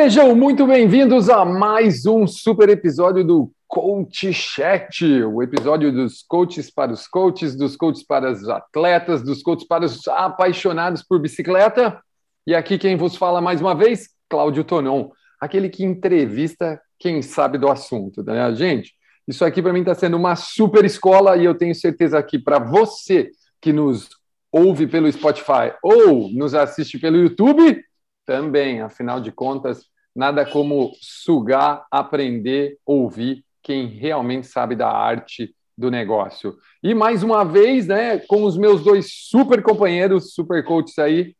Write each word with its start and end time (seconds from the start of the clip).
Sejam 0.00 0.32
muito 0.32 0.64
bem-vindos 0.64 1.28
a 1.28 1.44
mais 1.44 2.06
um 2.06 2.24
super 2.24 2.68
episódio 2.68 3.24
do 3.24 3.50
Coach 3.66 4.32
Chat, 4.32 5.04
o 5.24 5.42
episódio 5.42 5.90
dos 5.90 6.22
coaches 6.22 6.70
para 6.70 6.92
os 6.92 7.08
coaches, 7.08 7.56
dos 7.56 7.74
coaches 7.74 8.06
para 8.06 8.30
os 8.30 8.48
atletas, 8.48 9.24
dos 9.24 9.42
coaches 9.42 9.66
para 9.66 9.84
os 9.84 10.06
apaixonados 10.06 11.02
por 11.02 11.20
bicicleta. 11.20 12.00
E 12.46 12.54
aqui 12.54 12.78
quem 12.78 12.96
vos 12.96 13.16
fala 13.16 13.40
mais 13.40 13.60
uma 13.60 13.74
vez, 13.74 14.10
Cláudio 14.28 14.62
Tonon, 14.62 15.10
aquele 15.40 15.68
que 15.68 15.82
entrevista 15.82 16.80
quem 16.96 17.20
sabe 17.20 17.58
do 17.58 17.68
assunto, 17.68 18.22
né? 18.22 18.54
Gente, 18.54 18.94
isso 19.26 19.44
aqui 19.44 19.60
para 19.60 19.72
mim 19.72 19.80
está 19.80 19.96
sendo 19.96 20.16
uma 20.16 20.36
super 20.36 20.84
escola 20.84 21.36
e 21.36 21.44
eu 21.44 21.56
tenho 21.56 21.74
certeza 21.74 22.22
que 22.22 22.38
para 22.38 22.60
você 22.60 23.32
que 23.60 23.72
nos 23.72 24.08
ouve 24.52 24.86
pelo 24.86 25.10
Spotify 25.10 25.72
ou 25.82 26.30
nos 26.30 26.54
assiste 26.54 27.00
pelo 27.00 27.16
YouTube, 27.16 27.82
também, 28.28 28.82
afinal 28.82 29.22
de 29.22 29.32
contas, 29.32 29.86
nada 30.14 30.44
como 30.44 30.92
sugar, 31.00 31.86
aprender, 31.90 32.76
ouvir 32.84 33.42
quem 33.62 33.86
realmente 33.86 34.46
sabe 34.46 34.76
da 34.76 34.86
arte 34.86 35.54
do 35.76 35.90
negócio. 35.90 36.58
E 36.82 36.94
mais 36.94 37.22
uma 37.22 37.42
vez, 37.42 37.86
né, 37.86 38.18
com 38.18 38.44
os 38.44 38.58
meus 38.58 38.84
dois 38.84 39.06
super 39.10 39.62
companheiros, 39.62 40.34
super 40.34 40.62
coaches 40.62 40.98
aí, 40.98 41.34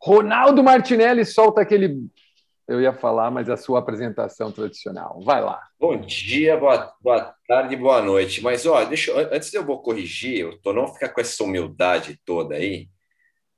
Ronaldo 0.00 0.62
Martinelli 0.62 1.24
solta 1.24 1.62
aquele 1.62 1.98
eu 2.66 2.80
ia 2.80 2.94
falar, 2.94 3.30
mas 3.30 3.50
a 3.50 3.58
sua 3.58 3.80
apresentação 3.80 4.50
tradicional. 4.50 5.20
Vai 5.22 5.42
lá. 5.42 5.60
Bom 5.78 5.98
dia, 5.98 6.56
boa, 6.56 6.94
boa 7.02 7.34
tarde, 7.46 7.76
boa 7.76 8.00
noite. 8.00 8.40
Mas, 8.40 8.64
ó, 8.64 8.82
deixa, 8.84 9.12
antes 9.34 9.52
eu 9.52 9.62
vou 9.62 9.82
corrigir, 9.82 10.46
o 10.46 10.56
Tonão 10.62 10.88
ficar 10.88 11.10
com 11.10 11.20
essa 11.20 11.44
humildade 11.44 12.18
toda 12.24 12.54
aí 12.54 12.88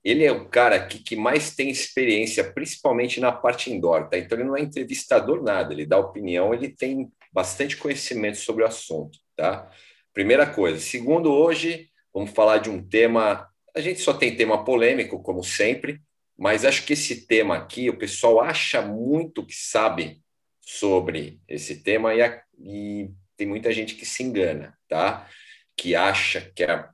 ele 0.06 0.24
é 0.24 0.30
o 0.30 0.48
cara 0.48 0.86
que, 0.86 1.00
que 1.00 1.16
mais 1.16 1.56
tem 1.56 1.68
experiência, 1.68 2.44
principalmente 2.52 3.18
na 3.18 3.32
parte 3.32 3.72
indoor, 3.72 4.08
tá? 4.08 4.16
Então 4.16 4.38
ele 4.38 4.46
não 4.46 4.56
é 4.56 4.60
entrevistador 4.60 5.42
nada, 5.42 5.74
ele 5.74 5.84
dá 5.84 5.98
opinião, 5.98 6.54
ele 6.54 6.68
tem 6.68 7.10
bastante 7.32 7.76
conhecimento 7.76 8.38
sobre 8.38 8.62
o 8.62 8.66
assunto, 8.68 9.18
tá? 9.34 9.68
Primeira 10.14 10.46
coisa. 10.46 10.78
Segundo, 10.78 11.32
hoje 11.32 11.90
vamos 12.14 12.30
falar 12.30 12.58
de 12.58 12.70
um 12.70 12.80
tema. 12.80 13.48
A 13.74 13.80
gente 13.80 13.98
só 13.98 14.14
tem 14.14 14.36
tema 14.36 14.64
polêmico, 14.64 15.20
como 15.24 15.42
sempre, 15.42 16.00
mas 16.38 16.64
acho 16.64 16.86
que 16.86 16.92
esse 16.92 17.26
tema 17.26 17.56
aqui, 17.56 17.90
o 17.90 17.98
pessoal 17.98 18.40
acha 18.40 18.80
muito 18.80 19.44
que 19.44 19.56
sabe 19.56 20.22
sobre 20.60 21.40
esse 21.48 21.82
tema 21.82 22.14
e, 22.14 22.22
a, 22.22 22.42
e 22.60 23.10
tem 23.36 23.48
muita 23.48 23.72
gente 23.72 23.96
que 23.96 24.06
se 24.06 24.22
engana, 24.22 24.72
tá? 24.86 25.28
Que 25.76 25.96
acha 25.96 26.52
que 26.54 26.62
é 26.62 26.70
a 26.70 26.90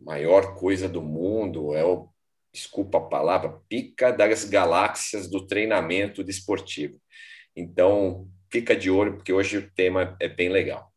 maior 0.00 0.54
coisa 0.54 0.88
do 0.88 1.02
mundo, 1.02 1.74
é 1.74 1.84
o 1.84 2.09
desculpa 2.52 2.98
a 2.98 3.02
palavra, 3.02 3.60
pica 3.68 4.12
das 4.12 4.44
galáxias 4.44 5.28
do 5.28 5.46
treinamento 5.46 6.24
desportivo. 6.24 6.98
Então, 7.56 8.26
fica 8.50 8.74
de 8.76 8.90
olho, 8.90 9.14
porque 9.14 9.32
hoje 9.32 9.58
o 9.58 9.70
tema 9.70 10.16
é 10.20 10.28
bem 10.28 10.48
legal. 10.48 10.90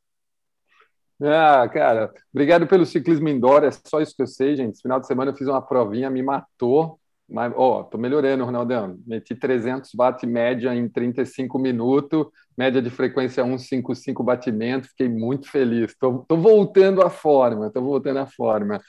Ah, 1.22 1.68
cara, 1.70 2.12
obrigado 2.34 2.68
pelo 2.68 2.86
ciclismo 2.86 3.30
indoor, 3.30 3.64
é 3.64 3.72
só 3.72 4.02
isso 4.02 4.16
que 4.16 4.24
eu 4.24 4.28
sei, 4.28 4.56
gente. 4.56 4.74
Esse 4.74 4.82
final 4.82 5.00
de 5.00 5.08
semana 5.08 5.32
eu 5.32 5.36
fiz 5.36 5.48
uma 5.48 5.62
provinha, 5.62 6.10
me 6.10 6.22
matou, 6.22 7.00
mas, 7.30 7.54
ó, 7.56 7.80
oh, 7.80 7.84
tô 7.86 7.98
melhorando, 7.98 8.44
Ronaldão. 8.44 9.00
Meti 9.08 9.34
300 9.34 9.92
watt 9.98 10.26
média 10.26 10.76
em 10.76 10.90
35 10.90 11.58
minutos, 11.58 12.28
média 12.58 12.82
de 12.82 12.90
frequência 12.90 13.44
155 13.44 14.22
batimento, 14.24 14.90
fiquei 14.90 15.08
muito 15.08 15.50
feliz. 15.50 15.96
Tô, 15.98 16.20
tô 16.28 16.36
voltando 16.36 17.02
à 17.02 17.10
forma, 17.10 17.72
tô 17.72 17.82
voltando 17.82 18.20
à 18.20 18.28
forma. 18.28 18.82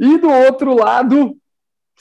E 0.00 0.18
do 0.18 0.28
outro 0.30 0.74
lado, 0.74 1.36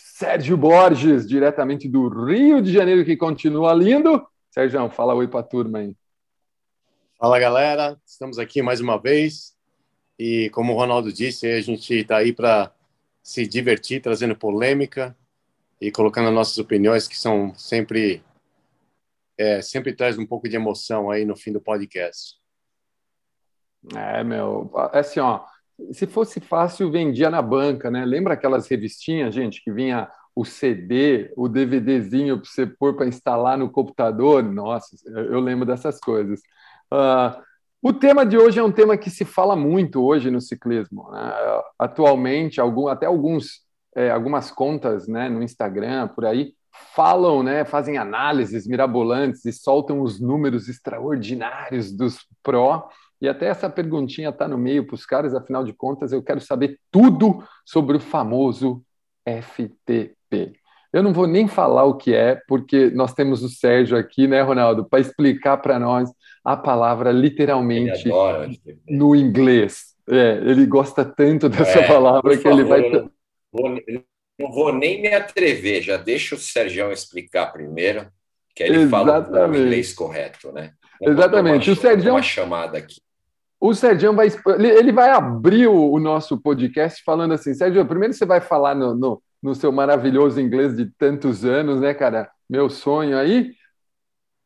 Sérgio 0.03 0.57
Borges, 0.57 1.28
diretamente 1.28 1.88
do 1.88 2.07
Rio 2.07 2.62
de 2.62 2.72
Janeiro, 2.72 3.06
que 3.06 3.17
continua 3.17 3.73
lindo. 3.73 4.28
Sérgio, 4.50 4.89
fala 4.89 5.13
oi 5.13 5.28
para 5.28 5.39
a 5.41 5.44
turma 5.44 5.79
aí. 5.79 5.95
Fala, 7.17 7.39
galera. 7.39 8.00
Estamos 8.06 8.39
aqui 8.39 8.62
mais 8.62 8.81
uma 8.81 9.00
vez. 9.00 9.56
E 10.17 10.50
como 10.51 10.73
o 10.73 10.75
Ronaldo 10.75 11.12
disse, 11.12 11.47
a 11.47 11.62
gente 11.62 11.94
está 11.94 12.17
aí 12.17 12.34
para 12.34 12.73
se 13.23 13.47
divertir, 13.47 14.01
trazendo 14.01 14.35
polêmica 14.35 15.16
e 15.79 15.91
colocando 15.91 16.31
nossas 16.31 16.57
opiniões, 16.57 17.07
que 17.07 17.18
são 17.18 17.53
sempre 17.56 18.23
é, 19.38 19.62
sempre 19.62 19.94
traz 19.94 20.18
um 20.18 20.25
pouco 20.25 20.47
de 20.47 20.56
emoção 20.56 21.09
aí 21.09 21.25
no 21.25 21.35
fim 21.35 21.51
do 21.51 21.62
podcast. 21.62 22.35
É, 23.95 24.23
meu, 24.23 24.72
é 24.94 25.00
assim, 25.00 25.19
ó, 25.19 25.44
se 25.92 26.08
fosse 26.08 26.40
fácil, 26.40 26.92
vendia 26.92 27.30
na 27.30 27.42
banca, 27.42 27.90
né? 27.90 28.06
Lembra 28.06 28.34
aquelas 28.34 28.68
revistinhas, 28.68 29.34
gente, 29.34 29.64
que 29.64 29.72
vinha 29.72 30.09
o 30.36 30.46
CD, 30.46 31.31
o 31.36 31.47
DVDzinho 31.47 32.38
para 32.38 32.50
você 32.50 32.66
pôr 32.66 32.96
para 32.96 33.08
instalar 33.08 33.58
no 33.58 33.69
computador? 33.69 34.44
Nossa, 34.44 34.96
eu 35.06 35.40
lembro 35.40 35.66
dessas 35.66 36.00
coisas. 36.00 36.40
Uh, 36.92 37.42
o 37.81 37.92
tema 37.92 38.25
de 38.25 38.38
hoje 38.38 38.59
é 38.59 38.64
um 38.64 38.72
tema 38.72 38.96
que 38.97 39.09
se 39.09 39.25
fala 39.25 39.56
muito 39.56 40.03
hoje 40.03 40.30
no 40.30 40.40
ciclismo. 40.40 41.09
Né? 41.12 41.34
Atualmente, 41.80 42.62
algum, 42.62 42.88
até 42.88 43.08
alguns, 43.08 43.62
é, 43.96 44.12
algumas 44.12 44.52
contas 44.52 45.08
né, 45.08 45.28
no 45.28 45.42
Instagram, 45.42 46.08
por 46.09 46.25
aí, 46.25 46.53
falam, 46.96 47.44
né, 47.44 47.66
fazem 47.66 47.98
análises 47.98 48.68
mirabolantes 48.68 49.46
e 49.46 49.52
soltam 49.52 50.02
os 50.02 50.19
números 50.19 50.69
extraordinários 50.69 51.92
dos 51.92 52.19
pró 52.44 52.88
e 53.22 53.30
até 53.30 53.46
essa 53.46 53.70
perguntinha 53.70 54.30
está 54.30 54.48
no 54.48 54.58
meio 54.58 54.86
para 54.86 54.96
os 54.96 55.06
caras, 55.06 55.36
afinal 55.36 55.64
de 55.64 55.74
contas, 55.74 56.12
eu 56.12 56.24
quero 56.24 56.42
saber 56.42 56.80
tudo 56.90 57.44
sobre 57.64 57.98
o 57.98 58.00
famoso 58.00 58.84
FTP. 59.24 60.56
Eu 60.92 61.04
não 61.04 61.14
vou 61.14 61.28
nem 61.28 61.48
falar 61.48 61.86
o 61.86 61.96
que 61.96 62.16
é, 62.16 62.42
porque 62.48 62.90
nós 62.90 63.14
temos 63.14 63.44
o 63.44 63.50
Sérgio 63.50 63.96
aqui, 63.96 64.28
né, 64.28 64.42
Ronaldo, 64.42 64.84
para 64.84 65.00
explicar 65.00 65.58
para 65.58 65.78
nós 65.78 66.10
a 66.44 66.58
palavra 66.58 67.12
literalmente 67.12 68.10
no 68.90 69.16
inglês. 69.16 69.92
É, 70.10 70.38
ele 70.44 70.66
gosta 70.66 71.06
tanto 71.06 71.48
dessa 71.48 71.80
é, 71.80 71.88
palavra 71.88 72.36
que 72.36 72.44
favor, 72.44 72.60
ele 72.60 72.68
vai. 72.68 72.90
Não 72.90 73.12
vou, 73.54 73.81
não 74.40 74.52
vou 74.52 74.74
nem 74.74 75.00
me 75.00 75.14
atrever, 75.14 75.84
já 75.84 75.96
deixa 75.96 76.34
o 76.34 76.40
Sérgio 76.40 76.92
explicar 76.92 77.54
primeiro, 77.54 78.08
que 78.56 78.64
aí 78.64 78.70
ele 78.70 78.81
Exatamente. 78.81 79.30
fala 79.30 79.48
o 79.48 79.56
inglês 79.56 79.94
correto, 79.94 80.52
né? 80.52 80.74
Exatamente. 81.00 81.70
Uma, 81.70 81.74
o 81.74 81.80
Sérgio. 81.80 82.12
Uma 82.12 82.22
chamada 82.22 82.80
aqui. 82.80 83.00
O 83.64 83.76
Sérgio 83.76 84.12
vai, 84.12 84.28
ele 84.58 84.92
vai 84.92 85.12
abrir 85.12 85.68
o, 85.68 86.00
nosso 86.00 86.36
podcast 86.36 87.04
falando 87.04 87.36
assim, 87.36 87.54
Sérgio, 87.54 87.86
primeiro 87.86 88.12
você 88.12 88.26
vai 88.26 88.42
falar 88.42 88.74
no, 88.74 88.96
no, 88.96 89.22
no, 89.40 89.54
seu 89.54 89.72
maravilhoso 89.72 90.42
inglês 90.42 90.76
de 90.76 90.88
tantos 90.98 91.46
anos, 91.46 91.80
né, 91.80 91.94
cara? 91.94 92.32
Meu 92.50 92.72
sonho 92.72 93.16
aí. 93.16 93.54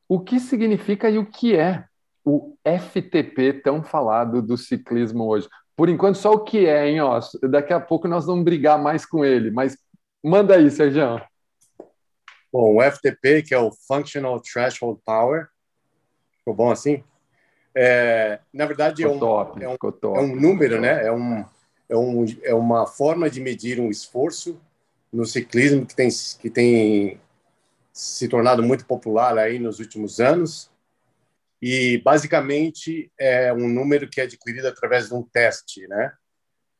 O 0.05 0.19
que 0.19 0.37
significa 0.37 1.09
e 1.09 1.17
o 1.17 1.25
que 1.25 1.55
é 1.55 1.85
o 2.25 2.57
FTP 2.65 3.53
tão 3.53 3.81
falado 3.81 4.41
do 4.41 4.57
ciclismo 4.57 5.23
hoje? 5.23 5.47
Por 5.77 5.87
enquanto, 5.87 6.17
só 6.17 6.33
o 6.33 6.43
que 6.43 6.65
é, 6.65 6.89
hein? 6.89 6.99
Ó, 6.99 7.17
daqui 7.49 7.71
a 7.71 7.79
pouco 7.79 8.09
nós 8.09 8.25
vamos 8.25 8.43
brigar 8.43 8.77
mais 8.77 9.05
com 9.05 9.23
ele, 9.23 9.49
mas 9.49 9.77
manda 10.21 10.57
aí, 10.57 10.69
Sérgio. 10.69 11.21
Bom, 12.51 12.75
o 12.75 12.81
FTP, 12.81 13.43
que 13.43 13.53
é 13.53 13.59
o 13.59 13.71
Functional 13.87 14.41
Threshold 14.41 14.99
Power, 15.05 15.47
ficou 16.37 16.53
bom 16.53 16.69
assim? 16.69 17.01
É, 17.77 18.39
na 18.53 18.65
verdade, 18.65 19.03
é 19.03 19.07
um, 19.07 19.19
top, 19.19 19.61
é, 19.61 19.67
um, 19.67 19.75
é 20.15 20.21
um, 20.21 20.35
número, 20.35 20.79
né? 20.79 21.05
É, 21.05 21.11
um, 21.11 21.45
é, 21.89 21.97
um, 21.97 22.25
é 22.43 22.53
uma 22.53 22.87
forma 22.87 23.29
de 23.29 23.41
medir 23.41 23.81
um 23.81 23.89
esforço 23.89 24.59
no 25.11 25.25
ciclismo 25.25 25.85
que 25.85 25.95
tem, 25.95 26.09
que 26.39 26.49
tem 26.49 27.19
se 27.91 28.29
tornado 28.29 28.63
muito 28.63 28.85
popular 28.85 29.37
aí 29.37 29.59
nos 29.59 29.79
últimos 29.79 30.21
anos. 30.21 30.71
E, 31.61 31.97
basicamente, 31.99 33.11
é 33.19 33.51
um 33.51 33.67
número 33.67 34.09
que 34.09 34.21
é 34.21 34.23
adquirido 34.23 34.67
através 34.67 35.07
de 35.07 35.13
um 35.13 35.23
teste, 35.23 35.85
né? 35.87 36.13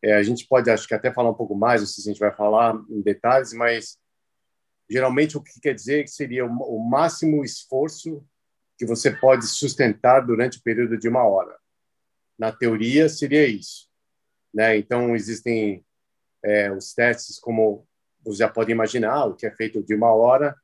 É, 0.02 0.14
a 0.14 0.24
gente 0.24 0.48
pode, 0.48 0.70
acho 0.70 0.88
que 0.88 0.94
até 0.94 1.12
falar 1.12 1.32
um 1.32 1.36
pouco 1.36 1.56
mais, 1.56 1.82
não 1.82 1.88
sei 1.88 2.04
se 2.04 2.10
a 2.10 2.14
gente 2.14 2.20
vai 2.20 2.32
falar 2.32 2.76
em 2.90 3.02
detalhes, 3.02 3.52
mas 3.54 3.98
geralmente 4.90 5.36
o 5.36 5.42
que 5.42 5.60
quer 5.60 5.74
dizer 5.74 6.04
que 6.04 6.12
seria 6.12 6.46
o 6.46 6.80
máximo 6.80 7.44
esforço 7.44 8.24
que 8.78 8.86
você 8.86 9.12
pode 9.12 9.46
sustentar 9.48 10.22
durante 10.22 10.58
o 10.58 10.64
período 10.64 10.98
de 10.98 11.08
uma 11.08 11.24
hora. 11.24 11.58
Na 12.38 12.52
teoria, 12.52 13.08
seria 13.08 13.48
isso. 13.48 13.88
Né? 14.54 14.78
Então, 14.78 15.16
existem 15.16 15.86
é, 16.44 16.72
os 16.72 16.94
testes, 16.94 17.40
como 17.40 17.88
você 18.24 18.40
já 18.40 18.50
pode 18.50 18.72
imaginar, 18.72 19.26
o 19.26 19.36
que 19.36 19.46
é 19.46 19.52
feito 19.52 19.84
de 19.84 19.96
uma 19.96 20.14
hora. 20.14 20.56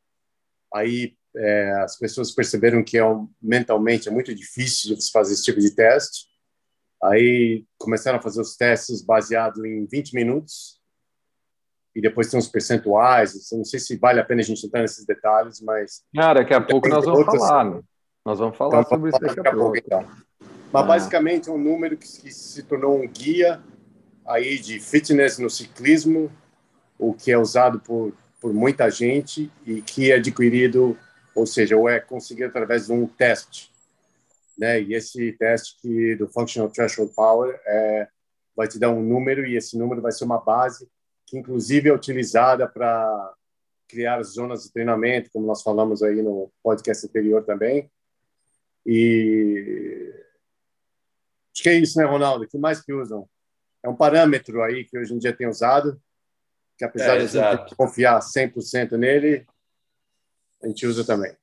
Aí 0.73 1.15
é, 1.35 1.71
as 1.81 1.97
pessoas 1.97 2.31
perceberam 2.31 2.83
que 2.83 2.97
é 2.97 3.03
mentalmente 3.41 4.07
é 4.07 4.11
muito 4.11 4.33
difícil 4.33 4.95
de 4.95 5.11
fazer 5.11 5.33
esse 5.33 5.43
tipo 5.43 5.59
de 5.59 5.73
teste. 5.73 6.27
Aí 7.03 7.65
começaram 7.77 8.19
a 8.19 8.21
fazer 8.21 8.41
os 8.41 8.55
testes 8.55 9.01
baseados 9.01 9.63
em 9.63 9.85
20 9.85 10.13
minutos. 10.13 10.79
E 11.95 12.01
depois 12.01 12.29
tem 12.29 12.39
os 12.39 12.47
percentuais. 12.47 13.33
Não 13.51 13.65
sei 13.65 13.79
se 13.79 13.97
vale 13.97 14.19
a 14.19 14.23
pena 14.23 14.41
a 14.41 14.43
gente 14.43 14.65
entrar 14.65 14.81
nesses 14.81 15.05
detalhes, 15.05 15.59
mas. 15.61 16.03
Cara, 16.15 16.39
daqui 16.39 16.53
a 16.53 16.61
pouco 16.61 16.87
nós 16.87 17.03
vamos 17.03 17.19
outras, 17.19 17.41
falar. 17.41 17.65
Né? 17.65 17.81
Nós 18.25 18.39
vamos 18.39 18.57
falar 18.57 18.81
então, 18.81 18.89
sobre 18.89 19.09
isso 19.09 19.19
daqui 19.19 19.39
a 19.39 19.51
pouco. 19.51 19.77
Então. 19.77 20.05
Mas 20.71 20.83
ah. 20.83 20.87
basicamente 20.87 21.49
é 21.49 21.51
um 21.51 21.57
número 21.57 21.97
que, 21.97 22.07
que 22.07 22.31
se 22.31 22.63
tornou 22.63 23.01
um 23.01 23.07
guia 23.07 23.61
aí 24.25 24.59
de 24.59 24.79
fitness 24.79 25.39
no 25.39 25.49
ciclismo, 25.49 26.31
o 26.97 27.13
que 27.13 27.31
é 27.31 27.37
usado 27.37 27.79
por, 27.79 28.13
por 28.39 28.53
muita 28.53 28.89
gente 28.89 29.51
e 29.65 29.81
que 29.81 30.11
é 30.11 30.15
adquirido 30.15 30.97
ou 31.35 31.45
seja, 31.45 31.77
ou 31.77 31.89
é 31.89 31.99
conseguir 31.99 32.45
através 32.45 32.87
de 32.87 32.93
um 32.93 33.07
teste, 33.07 33.71
né? 34.57 34.81
E 34.81 34.93
esse 34.93 35.31
teste 35.33 35.77
que, 35.81 36.15
do 36.15 36.27
Functional 36.27 36.69
Threshold 36.69 37.13
Power 37.13 37.59
é, 37.65 38.07
vai 38.55 38.67
te 38.67 38.77
dar 38.77 38.89
um 38.89 39.01
número 39.01 39.45
e 39.45 39.55
esse 39.55 39.77
número 39.77 40.01
vai 40.01 40.11
ser 40.11 40.25
uma 40.25 40.39
base 40.39 40.87
que, 41.25 41.37
inclusive, 41.37 41.89
é 41.89 41.93
utilizada 41.93 42.67
para 42.67 43.33
criar 43.87 44.21
zonas 44.23 44.63
de 44.63 44.71
treinamento, 44.71 45.29
como 45.31 45.45
nós 45.45 45.61
falamos 45.61 46.03
aí 46.03 46.21
no 46.21 46.51
podcast 46.63 47.05
anterior 47.05 47.43
também. 47.43 47.89
E 48.85 50.13
acho 51.53 51.63
que 51.63 51.69
é 51.69 51.75
isso, 51.75 51.97
né, 51.99 52.05
Ronaldo? 52.05 52.45
O 52.45 52.47
que 52.47 52.57
mais 52.57 52.81
que 52.81 52.93
usam? 52.93 53.27
É 53.83 53.89
um 53.89 53.95
parâmetro 53.95 54.61
aí 54.61 54.85
que 54.85 54.97
hoje 54.97 55.13
em 55.13 55.17
dia 55.17 55.35
tem 55.35 55.47
usado, 55.47 55.99
que 56.77 56.85
apesar 56.85 57.17
é, 57.17 57.25
de 57.25 57.39
a 57.39 57.57
confiar 57.75 58.19
100% 58.19 58.97
nele, 58.97 59.45
a 60.63 60.67
gente 60.67 60.85
usa 60.85 61.05
também. 61.05 61.35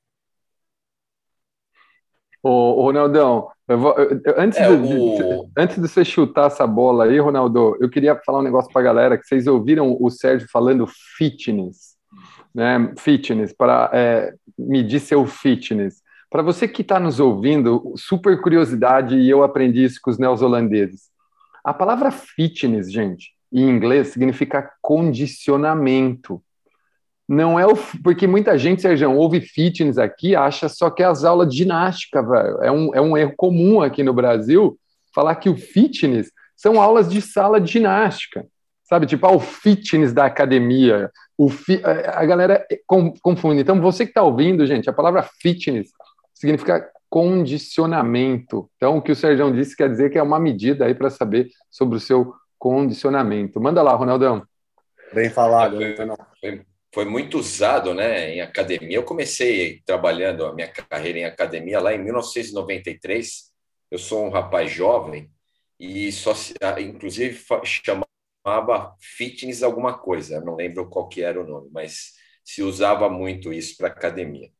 Ô, 2.41 2.81
Ronaldão, 2.83 3.49
vou, 3.67 3.93
antes, 4.37 4.57
é, 4.57 4.67
de, 4.67 4.73
o... 4.73 5.49
antes 5.57 5.75
de 5.75 5.81
você 5.81 6.05
chutar 6.05 6.47
essa 6.47 6.65
bola 6.65 7.03
aí, 7.03 7.19
Ronaldo, 7.19 7.77
eu 7.81 7.89
queria 7.89 8.15
falar 8.15 8.39
um 8.39 8.43
negócio 8.43 8.71
para 8.71 8.81
a 8.81 8.85
galera, 8.85 9.17
que 9.17 9.27
vocês 9.27 9.45
ouviram 9.45 9.97
o 9.99 10.09
Sérgio 10.09 10.47
falando 10.49 10.87
fitness, 11.17 11.97
né? 12.55 12.93
Fitness, 12.97 13.51
para 13.51 13.89
é, 13.93 14.33
medir 14.57 15.01
seu 15.01 15.25
fitness. 15.25 16.01
Para 16.29 16.43
você 16.43 16.67
que 16.67 16.83
está 16.83 16.99
nos 16.99 17.19
ouvindo, 17.19 17.93
super 17.95 18.39
curiosidade, 18.39 19.17
e 19.17 19.29
eu 19.29 19.43
aprendi 19.43 19.83
isso 19.83 19.99
com 20.01 20.11
os 20.11 20.19
neozelandeses. 20.19 21.09
A 21.63 21.73
palavra 21.73 22.11
fitness, 22.11 22.91
gente, 22.91 23.31
em 23.51 23.67
inglês, 23.67 24.09
significa 24.09 24.71
condicionamento. 24.81 26.41
Não 27.27 27.59
é 27.59 27.65
o. 27.65 27.75
Porque 28.03 28.27
muita 28.27 28.57
gente, 28.57 28.81
Sérgio, 28.81 29.11
ouve 29.11 29.41
fitness 29.41 29.97
aqui, 29.97 30.35
acha 30.35 30.69
só 30.69 30.89
que 30.89 31.03
é 31.03 31.05
as 31.05 31.23
aulas 31.23 31.49
de 31.49 31.57
ginástica, 31.57 32.21
velho. 32.21 32.63
É 32.63 32.71
um, 32.71 32.95
é 32.95 33.01
um 33.01 33.17
erro 33.17 33.33
comum 33.35 33.81
aqui 33.81 34.03
no 34.03 34.13
Brasil 34.13 34.79
falar 35.13 35.35
que 35.35 35.49
o 35.49 35.57
fitness 35.57 36.31
são 36.55 36.79
aulas 36.79 37.09
de 37.09 37.21
sala 37.21 37.59
de 37.59 37.71
ginástica. 37.71 38.45
Sabe, 38.83 39.05
tipo, 39.05 39.25
ah, 39.27 39.31
o 39.31 39.39
fitness 39.39 40.13
da 40.13 40.25
academia. 40.25 41.11
O 41.37 41.49
fi... 41.49 41.79
A 41.83 42.25
galera 42.25 42.65
confunde. 43.21 43.61
Então, 43.61 43.79
você 43.79 44.03
que 44.03 44.11
está 44.11 44.23
ouvindo, 44.23 44.65
gente, 44.65 44.89
a 44.89 44.93
palavra 44.93 45.21
fitness 45.21 45.91
significa 46.39 46.89
condicionamento. 47.09 48.69
Então, 48.77 48.97
o 48.97 49.01
que 49.01 49.11
o 49.11 49.15
Sérgio 49.15 49.51
disse 49.51 49.75
quer 49.75 49.89
dizer 49.89 50.09
que 50.09 50.17
é 50.17 50.23
uma 50.23 50.39
medida 50.39 50.85
aí 50.85 50.95
para 50.95 51.09
saber 51.09 51.49
sobre 51.69 51.97
o 51.97 51.99
seu 51.99 52.33
condicionamento. 52.57 53.59
Manda 53.59 53.81
lá, 53.81 53.93
Ronaldão. 53.93 54.45
Bem 55.13 55.29
falado, 55.29 55.79
foi, 56.39 56.61
foi, 56.93 57.05
muito 57.05 57.39
usado 57.39 57.93
né, 57.93 58.35
em 58.35 58.41
academia. 58.41 58.95
Eu 58.95 59.03
comecei 59.03 59.81
trabalhando 59.85 60.45
a 60.45 60.53
minha 60.53 60.67
carreira 60.67 61.19
em 61.19 61.25
academia 61.25 61.79
lá 61.79 61.93
em 61.93 62.03
1993. 62.03 63.49
Eu 63.89 63.97
sou 63.97 64.25
um 64.25 64.29
rapaz 64.29 64.71
jovem 64.71 65.29
e 65.79 66.11
só 66.11 66.33
inclusive 66.79 67.41
chamava 67.63 68.95
fitness 68.99 69.63
alguma 69.63 69.97
coisa, 69.97 70.41
não 70.41 70.55
lembro 70.55 70.89
qual 70.89 71.09
que 71.09 71.21
era 71.21 71.41
o 71.41 71.47
nome, 71.47 71.69
mas 71.71 72.13
se 72.43 72.61
usava 72.61 73.09
muito 73.09 73.51
isso 73.51 73.75
para 73.77 73.87
academia. 73.87 74.51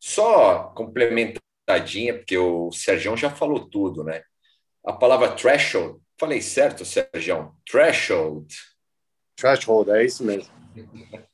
Só 0.00 0.72
complementadinha, 0.74 2.14
porque 2.14 2.36
o 2.38 2.70
Sérgio 2.72 3.16
já 3.16 3.30
falou 3.30 3.68
tudo, 3.68 4.04
né? 4.04 4.22
A 4.84 4.92
palavra 4.92 5.32
threshold, 5.32 6.00
falei 6.18 6.40
certo, 6.40 6.84
Sérgio? 6.84 7.54
Threshold. 7.70 8.54
Threshold, 9.36 9.90
é 9.90 10.04
isso 10.04 10.24
mesmo. 10.24 10.52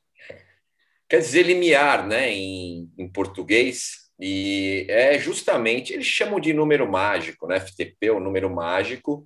Quer 1.08 1.18
dizer 1.18 1.42
limiar, 1.42 2.06
né, 2.06 2.30
em, 2.30 2.90
em 2.98 3.08
português, 3.08 4.04
e 4.18 4.86
é 4.88 5.18
justamente, 5.18 5.92
eles 5.92 6.06
chamam 6.06 6.40
de 6.40 6.52
número 6.52 6.90
mágico, 6.90 7.46
né, 7.46 7.60
FTP, 7.60 8.10
o 8.10 8.20
número 8.20 8.48
mágico, 8.48 9.24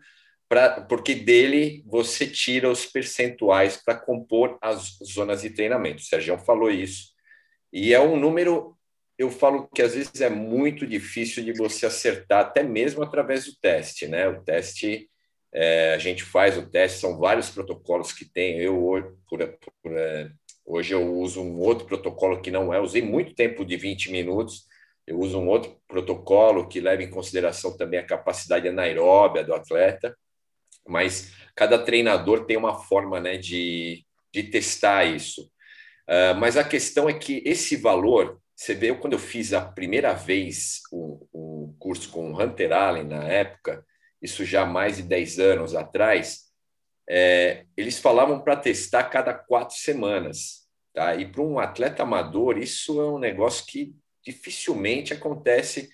pra, 0.49 0.81
porque 0.81 1.14
dele 1.14 1.84
você 1.87 2.26
tira 2.26 2.70
os 2.70 2.87
percentuais 2.87 3.76
para 3.76 3.94
compor 3.94 4.58
as 4.62 4.96
zonas 5.05 5.43
de 5.43 5.50
treinamento. 5.50 6.00
O 6.00 6.05
Sérgio 6.05 6.38
falou 6.38 6.70
isso. 6.70 7.12
E 7.73 7.93
é 7.93 8.00
um 8.00 8.19
número 8.19 8.77
eu 9.19 9.31
falo 9.31 9.69
que 9.69 9.82
às 9.82 9.94
vezes 9.94 10.20
é 10.20 10.31
muito 10.31 10.87
difícil 10.87 11.44
de 11.44 11.53
você 11.53 11.87
acertar, 11.87 12.41
até 12.41 12.62
mesmo 12.62 13.03
através 13.03 13.44
do 13.44 13.56
teste, 13.61 14.06
né? 14.06 14.29
O 14.29 14.43
teste, 14.44 15.11
é, 15.53 15.94
a 15.94 15.99
gente 15.99 16.23
faz 16.23 16.56
o 16.56 16.70
teste, 16.70 17.00
são 17.00 17.19
vários 17.19 17.50
protocolos 17.50 18.12
que 18.12 18.25
tem. 18.25 18.59
Eu, 18.61 19.19
por, 19.29 19.59
por, 19.82 19.93
é, 19.99 20.31
hoje, 20.65 20.94
eu 20.94 21.15
uso 21.17 21.43
um 21.43 21.59
outro 21.59 21.85
protocolo 21.87 22.41
que 22.41 22.50
não 22.50 22.73
é, 22.73 22.81
usei 22.81 23.03
muito 23.03 23.35
tempo 23.35 23.65
de 23.65 23.76
20 23.76 24.12
minutos, 24.12 24.69
eu 25.05 25.19
uso 25.19 25.38
um 25.41 25.49
outro 25.49 25.76
protocolo 25.88 26.69
que 26.69 26.81
leva 26.81 27.03
em 27.03 27.11
consideração 27.11 27.76
também 27.76 27.99
a 27.99 28.06
capacidade 28.06 28.69
anaeróbia 28.69 29.43
do 29.43 29.55
atleta, 29.55 30.17
mas 30.87 31.32
cada 31.56 31.79
treinador 31.79 32.47
tem 32.47 32.56
uma 32.56 32.79
forma 32.85 33.19
né, 33.19 33.37
de, 33.37 34.05
de 34.32 34.44
testar 34.44 35.05
isso. 35.05 35.50
Uh, 36.09 36.35
mas 36.38 36.56
a 36.56 36.65
questão 36.65 37.09
é 37.09 37.15
que 37.15 37.43
esse 37.44 37.76
valor 37.76 38.41
você 38.58 38.75
vê, 38.75 38.93
quando 38.93 39.12
eu 39.12 39.20
fiz 39.20 39.52
a 39.52 39.60
primeira 39.60 40.12
vez 40.12 40.81
um, 40.93 41.25
um 41.32 41.76
curso 41.78 42.10
com 42.10 42.32
o 42.32 42.43
Hunter 42.43 42.72
Allen 42.72 43.05
na 43.05 43.22
época, 43.22 43.87
isso 44.20 44.44
já 44.44 44.62
há 44.62 44.66
mais 44.66 44.96
de 44.96 45.05
10 45.05 45.38
anos 45.38 45.76
atrás, 45.76 46.49
é, 47.08 47.66
eles 47.76 48.00
falavam 48.00 48.40
para 48.40 48.56
testar 48.56 49.05
cada 49.05 49.32
quatro 49.32 49.76
semanas. 49.76 50.66
Tá? 50.93 51.14
E 51.14 51.31
para 51.31 51.40
um 51.40 51.60
atleta 51.60 52.02
amador, 52.02 52.58
isso 52.58 53.00
é 53.00 53.05
um 53.05 53.20
negócio 53.20 53.64
que 53.64 53.94
dificilmente 54.26 55.14
acontece 55.14 55.88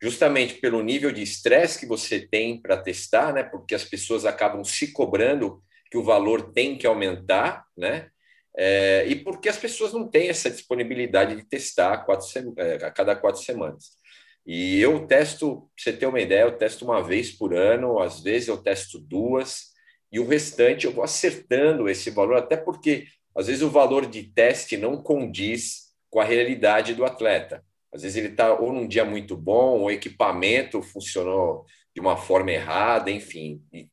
justamente 0.00 0.54
pelo 0.56 0.82
nível 0.82 1.12
de 1.12 1.22
estresse 1.22 1.80
que 1.80 1.86
você 1.86 2.20
tem 2.20 2.60
para 2.60 2.76
testar, 2.76 3.32
né? 3.32 3.42
porque 3.42 3.74
as 3.74 3.84
pessoas 3.84 4.26
acabam 4.26 4.62
se 4.64 4.92
cobrando 4.92 5.64
que 5.90 5.96
o 5.96 6.04
valor 6.04 6.52
tem 6.52 6.76
que 6.76 6.86
aumentar, 6.86 7.64
né? 7.76 8.10
É, 8.56 9.06
e 9.06 9.16
porque 9.16 9.48
as 9.48 9.56
pessoas 9.56 9.92
não 9.92 10.08
têm 10.08 10.28
essa 10.28 10.50
disponibilidade 10.50 11.36
de 11.36 11.44
testar 11.44 12.04
quatro, 12.04 12.26
é, 12.58 12.74
a 12.84 12.90
cada 12.90 13.16
quatro 13.16 13.40
semanas. 13.40 13.96
E 14.46 14.80
eu 14.80 15.06
testo, 15.06 15.70
para 15.74 15.84
você 15.84 15.92
ter 15.92 16.06
uma 16.06 16.20
ideia, 16.20 16.42
eu 16.42 16.58
testo 16.58 16.84
uma 16.84 17.02
vez 17.02 17.30
por 17.30 17.54
ano, 17.54 17.98
às 18.00 18.20
vezes 18.20 18.48
eu 18.48 18.58
testo 18.58 18.98
duas, 18.98 19.72
e 20.10 20.18
o 20.20 20.26
restante 20.26 20.84
eu 20.84 20.92
vou 20.92 21.04
acertando 21.04 21.88
esse 21.88 22.10
valor, 22.10 22.36
até 22.36 22.56
porque 22.56 23.06
às 23.34 23.46
vezes 23.46 23.62
o 23.62 23.70
valor 23.70 24.04
de 24.06 24.24
teste 24.24 24.76
não 24.76 25.02
condiz 25.02 25.92
com 26.10 26.20
a 26.20 26.24
realidade 26.24 26.94
do 26.94 27.04
atleta. 27.04 27.64
Às 27.92 28.02
vezes 28.02 28.16
ele 28.16 28.28
está 28.28 28.52
ou 28.52 28.72
num 28.72 28.86
dia 28.86 29.04
muito 29.04 29.36
bom, 29.36 29.80
o 29.82 29.90
equipamento 29.90 30.82
funcionou 30.82 31.64
de 31.94 32.00
uma 32.00 32.16
forma 32.16 32.50
errada, 32.50 33.10
enfim. 33.10 33.62
E 33.72 33.88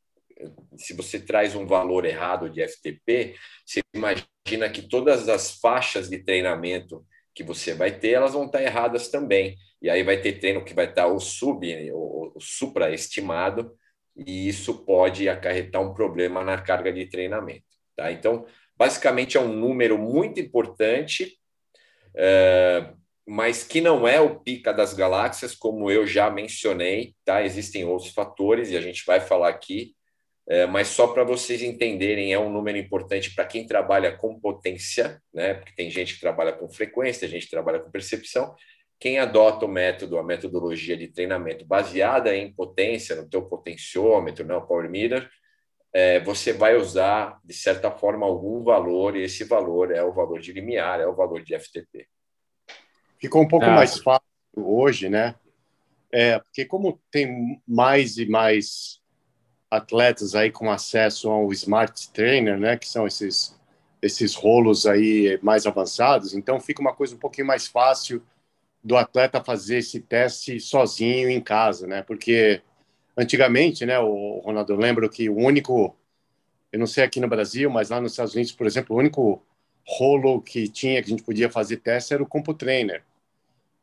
se 0.78 0.94
você 0.94 1.20
traz 1.20 1.56
um 1.56 1.66
valor 1.66 2.06
errado 2.06 2.50
de 2.50 2.66
FTP, 2.66 3.36
você 3.66 3.82
imagina 3.94 4.28
que 4.70 4.82
todas 4.82 5.30
as 5.30 5.60
faixas 5.60 6.10
de 6.10 6.18
treinamento 6.20 7.06
que 7.34 7.44
você 7.44 7.74
vai 7.74 7.92
ter, 7.92 8.12
elas 8.12 8.34
vão 8.34 8.46
estar 8.46 8.62
erradas 8.62 9.10
também. 9.10 9.58
E 9.82 9.90
aí 9.90 10.04
vai 10.04 10.20
ter 10.20 10.40
treino 10.40 10.64
que 10.64 10.74
vai 10.74 10.86
estar 10.86 11.08
o 11.08 11.20
sub, 11.20 11.66
o, 11.92 12.34
o 12.36 12.40
supraestimado, 12.42 13.72
e 14.16 14.48
isso 14.48 14.86
pode 14.86 15.30
acarretar 15.30 15.82
um 15.82 15.94
problema 15.94 16.44
na 16.44 16.62
carga 16.62 16.92
de 16.92 17.06
treinamento. 17.06 17.64
Tá? 17.96 18.12
Então, 18.12 18.46
basicamente 18.78 19.38
é 19.38 19.40
um 19.40 19.54
número 19.54 19.98
muito 19.98 20.40
importante, 20.40 21.38
é, 22.16 22.94
mas 23.28 23.64
que 23.64 23.80
não 23.80 24.08
é 24.08 24.20
o 24.20 24.40
pica 24.40 24.74
das 24.74 24.94
galáxias, 24.94 25.56
como 25.56 25.92
eu 25.92 26.08
já 26.08 26.30
mencionei, 26.30 27.14
tá? 27.24 27.44
Existem 27.44 27.86
outros 27.86 28.12
fatores, 28.12 28.72
e 28.72 28.78
a 28.78 28.82
gente 28.82 29.06
vai 29.06 29.22
falar 29.22 29.50
aqui, 29.50 29.96
é, 30.50 30.66
mas 30.66 30.88
só 30.88 31.06
para 31.06 31.24
vocês 31.24 31.62
entenderem, 31.62 32.34
é 32.34 32.40
um 32.40 32.52
número 32.52 32.76
importante 32.76 33.36
para 33.36 33.46
quem 33.46 33.68
trabalha 33.68 34.18
com 34.18 34.40
potência, 34.40 35.22
né? 35.32 35.54
Porque 35.54 35.76
tem 35.76 35.92
gente 35.92 36.16
que 36.16 36.20
trabalha 36.20 36.52
com 36.52 36.68
frequência, 36.68 37.22
tem 37.22 37.30
gente 37.30 37.46
que 37.46 37.52
trabalha 37.52 37.80
com 37.80 37.92
percepção. 37.92 38.56
Quem 39.00 39.20
adota 39.20 39.66
o 39.66 39.70
método, 39.70 40.18
a 40.18 40.24
metodologia 40.24 40.98
de 40.98 41.08
treinamento 41.08 41.66
baseada 41.66 42.36
em 42.36 42.52
potência, 42.52 43.16
no 43.16 43.30
teu 43.30 43.44
potenciômetro, 43.44 44.44
não, 44.44 44.60
né, 44.60 44.66
power 44.68 44.90
meter, 44.90 45.30
é, 45.94 46.20
você 46.20 46.52
vai 46.52 46.76
usar, 46.76 47.40
de 47.46 47.54
certa 47.54 47.92
forma, 47.92 48.26
algum 48.26 48.64
valor, 48.64 49.16
e 49.16 49.22
esse 49.22 49.44
valor 49.44 49.92
é 49.92 50.04
o 50.04 50.12
valor 50.12 50.40
de 50.40 50.52
limiar, 50.52 51.00
é 51.00 51.06
o 51.06 51.16
valor 51.16 51.44
de 51.44 51.58
FTP. 51.58 52.08
Ficou 53.20 53.44
um 53.44 53.48
pouco 53.48 53.66
ah. 53.66 53.76
mais 53.76 54.00
fácil 54.00 54.26
hoje, 54.56 55.10
né? 55.10 55.36
É, 56.12 56.40
porque 56.40 56.66
como 56.66 57.00
tem 57.12 57.62
mais 57.68 58.18
e 58.18 58.26
mais 58.26 58.99
atletas 59.70 60.36
aí 60.36 60.52
com 60.52 60.72
acesso 60.72 61.30
ao 61.30 61.52
Smart 61.54 62.10
Trainer, 62.12 62.58
né, 62.58 62.78
que 62.78 62.88
são 62.88 63.06
esses 63.06 63.58
esses 64.02 64.34
rolos 64.34 64.86
aí 64.86 65.38
mais 65.42 65.66
avançados, 65.66 66.34
então 66.34 66.60
fica 66.60 66.82
uma 66.82 66.94
coisa 66.94 67.16
um 67.16 67.18
pouquinho 67.18 67.46
mais 67.46 67.68
fácil 67.68 68.24
do 68.82 68.96
atleta 68.96 69.44
fazer 69.44 69.80
esse 69.80 70.00
teste 70.00 70.58
sozinho 70.60 71.30
em 71.30 71.42
casa, 71.42 71.86
né? 71.86 72.02
Porque 72.02 72.62
antigamente, 73.18 73.86
né, 73.86 74.00
o 74.00 74.40
Ronaldo, 74.40 74.72
eu 74.72 74.78
lembro 74.78 75.10
que 75.10 75.30
o 75.30 75.36
único, 75.36 75.94
eu 76.72 76.80
não 76.80 76.88
sei 76.88 77.04
aqui 77.04 77.20
no 77.20 77.28
Brasil, 77.28 77.70
mas 77.70 77.90
lá 77.90 78.00
nos 78.00 78.14
Estados 78.14 78.34
Unidos, 78.34 78.54
por 78.54 78.66
exemplo, 78.66 78.96
o 78.96 79.00
único 79.00 79.44
rolo 79.86 80.42
que 80.42 80.70
tinha 80.70 81.02
que 81.02 81.08
a 81.08 81.10
gente 81.10 81.24
podia 81.24 81.50
fazer 81.50 81.78
teste 81.78 82.14
era 82.14 82.24
o 82.24 82.28
Compo 82.28 82.54
Trainer. 82.54 83.04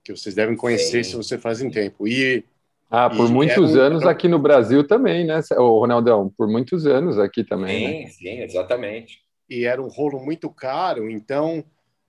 que 0.03 0.17
vocês 0.17 0.35
devem 0.35 0.57
conhecer 0.57 1.05
Sim. 1.05 1.11
se 1.11 1.17
você 1.17 1.37
faz 1.37 1.61
em 1.61 1.69
tempo. 1.69 2.07
E 2.09 2.45
ah, 2.91 3.11
por 3.11 3.29
muitos 3.29 3.75
um... 3.75 3.81
anos 3.81 4.05
aqui 4.05 4.29
no 4.29 4.39
Brasil 4.39 4.87
também, 4.87 5.25
né, 5.25 5.41
o 5.57 5.81
Ronaldão? 5.81 6.33
Por 6.37 6.49
muitos 6.49 6.87
anos 6.87 7.19
aqui 7.19 7.43
também. 7.43 7.79
Sim, 7.79 8.05
né? 8.05 8.11
sim, 8.11 8.43
exatamente. 8.43 9.21
E 9.49 9.65
era 9.65 9.83
um 9.83 9.89
rolo 9.89 10.25
muito 10.25 10.49
caro, 10.51 11.11
então 11.11 11.65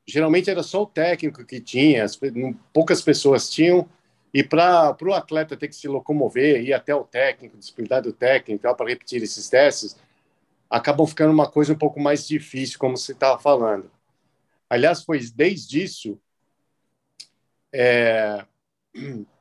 geralmente 0.08 0.50
era 0.50 0.64
só 0.64 0.84
o 0.84 0.88
técnico 0.88 1.46
que 1.46 1.60
tinha, 1.60 2.04
as, 2.04 2.20
poucas 2.72 3.02
pessoas 3.02 3.50
tinham. 3.50 3.88
E 4.34 4.44
para 4.44 4.96
o 5.02 5.14
atleta 5.14 5.58
ter 5.58 5.68
que 5.68 5.76
se 5.76 5.88
locomover, 5.88 6.62
ir 6.62 6.74
até 6.74 6.94
o 6.94 7.04
técnico, 7.04 7.58
disciplinar 7.58 8.02
do 8.02 8.14
técnico 8.14 8.62
para 8.76 8.90
repetir 8.90 9.24
esses 9.24 9.50
testes, 9.50 9.98
acabam 10.70 11.08
ficando 11.08 11.32
uma 11.32 11.50
coisa 11.50 11.74
um 11.74 11.78
pouco 11.78 12.00
mais 12.00 12.28
difícil, 12.28 12.78
como 12.78 12.98
você 12.98 13.14
estava 13.14 13.40
falando. 13.40 13.90
Aliás, 14.70 15.04
foi 15.04 15.20
desde 15.34 15.84
isso 15.84 16.20
é, 17.74 18.46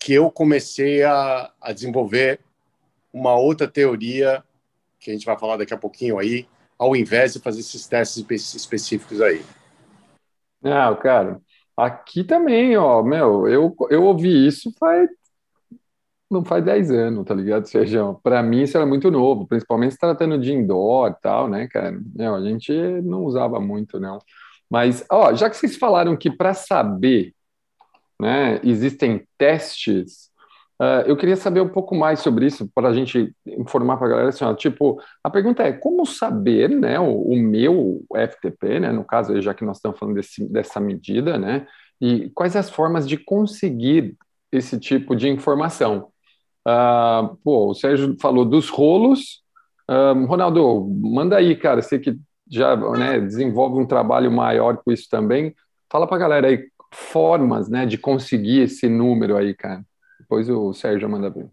que 0.00 0.14
eu 0.14 0.30
comecei 0.30 1.02
a, 1.02 1.52
a 1.60 1.72
desenvolver 1.72 2.40
uma 3.12 3.36
outra 3.36 3.68
teoria, 3.68 4.42
que 4.98 5.10
a 5.10 5.14
gente 5.14 5.26
vai 5.26 5.38
falar 5.38 5.58
daqui 5.58 5.74
a 5.74 5.78
pouquinho 5.78 6.18
aí, 6.18 6.48
ao 6.78 6.96
invés 6.96 7.34
de 7.34 7.40
fazer 7.40 7.60
esses 7.60 7.86
testes 7.86 8.24
específicos 8.54 9.20
aí. 9.20 9.44
Ah, 10.64 10.94
cara, 10.96 11.40
aqui 11.76 12.24
também, 12.24 12.76
ó, 12.76 13.02
meu, 13.02 13.46
eu, 13.46 13.76
eu 13.90 14.02
ouvi 14.04 14.46
isso 14.46 14.72
faz 14.78 15.08
não 16.30 16.44
faz 16.44 16.64
10 16.64 16.92
anos, 16.92 17.24
tá 17.24 17.34
ligado, 17.34 17.66
Sérgio? 17.66 18.20
Para 18.22 18.40
mim 18.40 18.62
isso 18.62 18.76
era 18.76 18.86
muito 18.86 19.10
novo, 19.10 19.48
principalmente 19.48 19.94
se 19.94 19.98
tratando 19.98 20.38
de 20.38 20.52
indoor 20.52 21.10
e 21.10 21.20
tal, 21.20 21.48
né, 21.48 21.66
cara? 21.66 21.98
Meu, 22.14 22.36
a 22.36 22.40
gente 22.40 22.72
não 23.02 23.24
usava 23.24 23.58
muito, 23.58 23.98
não. 23.98 24.20
Mas, 24.70 25.04
ó, 25.10 25.34
já 25.34 25.50
que 25.50 25.56
vocês 25.56 25.76
falaram 25.76 26.16
que 26.16 26.30
para 26.30 26.54
saber, 26.54 27.34
né, 28.20 28.60
existem 28.62 29.26
testes, 29.38 30.30
uh, 30.80 31.06
eu 31.06 31.16
queria 31.16 31.36
saber 31.36 31.60
um 31.60 31.68
pouco 31.68 31.94
mais 31.94 32.20
sobre 32.20 32.46
isso 32.46 32.70
para 32.74 32.88
a 32.88 32.92
gente 32.92 33.34
informar 33.46 33.96
para 33.96 34.06
a 34.06 34.10
galera 34.10 34.28
assim, 34.28 34.44
ó, 34.44 34.54
tipo, 34.54 35.00
a 35.24 35.30
pergunta 35.30 35.62
é 35.62 35.72
como 35.72 36.04
saber, 36.04 36.68
né, 36.68 37.00
o, 37.00 37.22
o, 37.22 37.36
meu 37.36 38.04
FTP, 38.14 38.80
né, 38.80 38.92
no 38.92 39.04
caso, 39.04 39.40
já 39.40 39.54
que 39.54 39.64
nós 39.64 39.78
estamos 39.78 39.98
falando 39.98 40.16
desse, 40.16 40.44
dessa 40.48 40.78
medida, 40.78 41.38
né, 41.38 41.66
e 42.00 42.30
quais 42.30 42.56
as 42.56 42.70
formas 42.70 43.08
de 43.08 43.16
conseguir 43.16 44.16
esse 44.52 44.78
tipo 44.78 45.14
de 45.14 45.28
informação? 45.28 46.08
Uh, 46.66 47.36
pô, 47.42 47.70
o 47.70 47.74
Sérgio 47.74 48.16
falou 48.20 48.44
dos 48.44 48.68
rolos. 48.68 49.42
Uh, 49.88 50.24
Ronaldo, 50.26 50.88
manda 51.02 51.36
aí, 51.36 51.56
cara, 51.56 51.82
você 51.82 51.98
que 51.98 52.16
já 52.50 52.76
né, 52.76 53.20
desenvolve 53.20 53.78
um 53.78 53.86
trabalho 53.86 54.30
maior 54.30 54.78
com 54.78 54.90
isso 54.90 55.08
também. 55.10 55.54
Fala 55.90 56.06
para 56.06 56.16
a 56.16 56.20
galera 56.20 56.48
aí 56.48 56.68
formas 56.92 57.68
né, 57.68 57.86
de 57.86 57.96
conseguir 57.96 58.62
esse 58.62 58.88
número 58.88 59.36
aí, 59.36 59.54
cara. 59.54 59.84
Depois 60.18 60.48
o 60.48 60.72
Sérgio 60.72 61.08
manda 61.08 61.30
ver. 61.30 61.48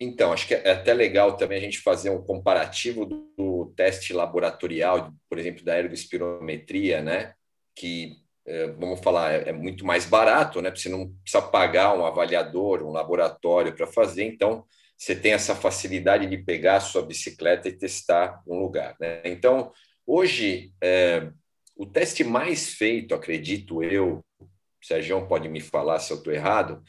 Então, 0.00 0.32
acho 0.32 0.46
que 0.46 0.54
é 0.54 0.70
até 0.70 0.94
legal 0.94 1.36
também 1.36 1.58
a 1.58 1.60
gente 1.60 1.80
fazer 1.80 2.10
um 2.10 2.22
comparativo 2.22 3.04
do 3.04 3.72
teste 3.76 4.12
laboratorial, 4.12 5.12
por 5.28 5.38
exemplo, 5.38 5.64
da 5.64 5.72
aeroespirometria, 5.72 7.02
né? 7.02 7.34
Que 7.74 8.16
é, 8.46 8.68
vamos 8.68 9.00
falar, 9.00 9.32
é, 9.32 9.48
é, 9.48 9.52
muito 9.52 9.84
mais 9.84 10.06
barato, 10.06 10.62
né? 10.62 10.70
Você 10.70 10.88
não 10.88 11.12
precisa 11.22 11.42
pagar 11.42 11.94
um 11.94 12.06
avaliador, 12.06 12.82
um 12.82 12.92
laboratório 12.92 13.74
para 13.74 13.86
fazer, 13.86 14.24
então 14.24 14.64
você 14.96 15.14
tem 15.14 15.32
essa 15.32 15.54
facilidade 15.54 16.26
de 16.26 16.38
pegar 16.38 16.76
a 16.76 16.80
sua 16.80 17.02
bicicleta 17.02 17.68
e 17.68 17.76
testar 17.76 18.40
um 18.46 18.58
lugar, 18.58 18.96
né? 19.00 19.20
Então, 19.24 19.72
hoje, 20.06 20.72
é, 20.80 21.28
o 21.76 21.84
teste 21.84 22.24
mais 22.24 22.72
feito, 22.74 23.14
acredito 23.14 23.82
eu, 23.82 24.24
Sérgio 24.88 25.26
pode 25.26 25.48
me 25.48 25.60
falar 25.60 25.98
se 25.98 26.12
eu 26.12 26.16
estou 26.16 26.32
errado, 26.32 26.82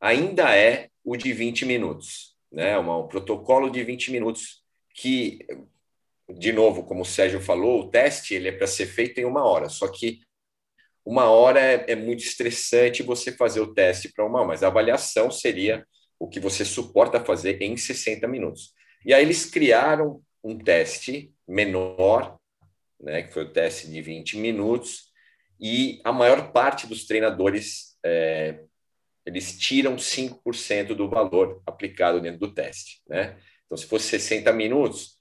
ainda 0.00 0.54
é 0.54 0.90
o 1.02 1.16
de 1.16 1.32
20 1.32 1.64
minutos, 1.64 2.36
né? 2.52 2.78
um 2.78 3.08
protocolo 3.08 3.70
de 3.70 3.82
20 3.82 4.12
minutos 4.12 4.62
que, 4.94 5.38
de 6.28 6.52
novo, 6.52 6.84
como 6.84 7.02
o 7.02 7.06
Sérgio 7.06 7.40
falou, 7.40 7.80
o 7.80 7.90
teste 7.90 8.34
ele 8.34 8.48
é 8.48 8.52
para 8.52 8.66
ser 8.66 8.86
feito 8.86 9.18
em 9.18 9.24
uma 9.24 9.44
hora, 9.44 9.68
só 9.68 9.88
que 9.88 10.20
uma 11.04 11.30
hora 11.30 11.60
é, 11.60 11.92
é 11.92 11.96
muito 11.96 12.24
estressante 12.24 13.02
você 13.02 13.30
fazer 13.32 13.60
o 13.60 13.72
teste 13.72 14.12
para 14.12 14.26
uma, 14.26 14.44
mas 14.44 14.62
a 14.62 14.66
avaliação 14.66 15.30
seria 15.30 15.86
o 16.18 16.28
que 16.28 16.40
você 16.40 16.64
suporta 16.64 17.24
fazer 17.24 17.62
em 17.62 17.76
60 17.76 18.26
minutos. 18.26 18.72
E 19.04 19.14
aí 19.14 19.22
eles 19.22 19.46
criaram 19.46 20.20
um 20.42 20.58
teste 20.58 21.32
menor, 21.46 22.36
né, 23.00 23.22
que 23.22 23.32
foi 23.32 23.44
o 23.44 23.52
teste 23.52 23.88
de 23.88 24.02
20 24.02 24.38
minutos, 24.38 25.05
e 25.60 26.00
a 26.04 26.12
maior 26.12 26.52
parte 26.52 26.86
dos 26.86 27.06
treinadores 27.06 27.96
é, 28.04 28.60
eles 29.26 29.58
tiram 29.58 29.96
5% 29.96 30.94
do 30.94 31.08
valor 31.08 31.60
aplicado 31.66 32.20
dentro 32.20 32.38
do 32.38 32.54
teste. 32.54 33.02
Né? 33.08 33.36
Então, 33.64 33.76
se 33.76 33.86
fosse 33.86 34.06
60 34.10 34.52
minutos, 34.52 35.16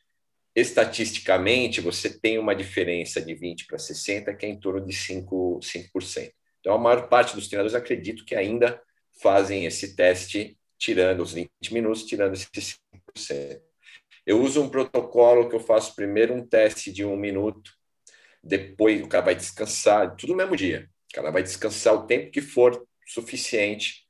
estatisticamente, 0.55 1.81
você 1.81 2.09
tem 2.09 2.37
uma 2.37 2.55
diferença 2.55 3.19
de 3.19 3.33
20 3.33 3.65
para 3.65 3.79
60, 3.79 4.33
que 4.35 4.45
é 4.45 4.49
em 4.49 4.59
torno 4.59 4.85
de 4.85 4.93
5%. 4.93 5.59
5%. 5.59 6.31
Então, 6.59 6.73
a 6.73 6.77
maior 6.77 7.09
parte 7.09 7.35
dos 7.35 7.47
treinadores 7.47 7.75
acredito 7.75 8.25
que 8.25 8.35
ainda 8.35 8.81
fazem 9.21 9.65
esse 9.65 9.95
teste, 9.95 10.57
tirando 10.77 11.21
os 11.21 11.33
20 11.33 11.49
minutos, 11.71 12.05
tirando 12.05 12.33
esses 12.33 12.77
5%. 13.17 13.59
Eu 14.25 14.41
uso 14.41 14.61
um 14.61 14.69
protocolo 14.69 15.49
que 15.49 15.55
eu 15.55 15.59
faço 15.59 15.95
primeiro 15.95 16.33
um 16.33 16.45
teste 16.45 16.91
de 16.91 17.05
um 17.05 17.15
minuto, 17.15 17.71
depois 18.45 19.01
o 19.01 19.07
cara 19.07 19.25
vai 19.25 19.35
descansar, 19.35 20.15
tudo 20.15 20.31
no 20.31 20.37
mesmo 20.37 20.55
dia. 20.55 20.89
O 21.11 21.15
cara 21.15 21.31
vai 21.31 21.43
descansar 21.43 21.93
o 21.93 22.05
tempo 22.05 22.31
que 22.31 22.41
for 22.41 22.85
suficiente 23.07 24.05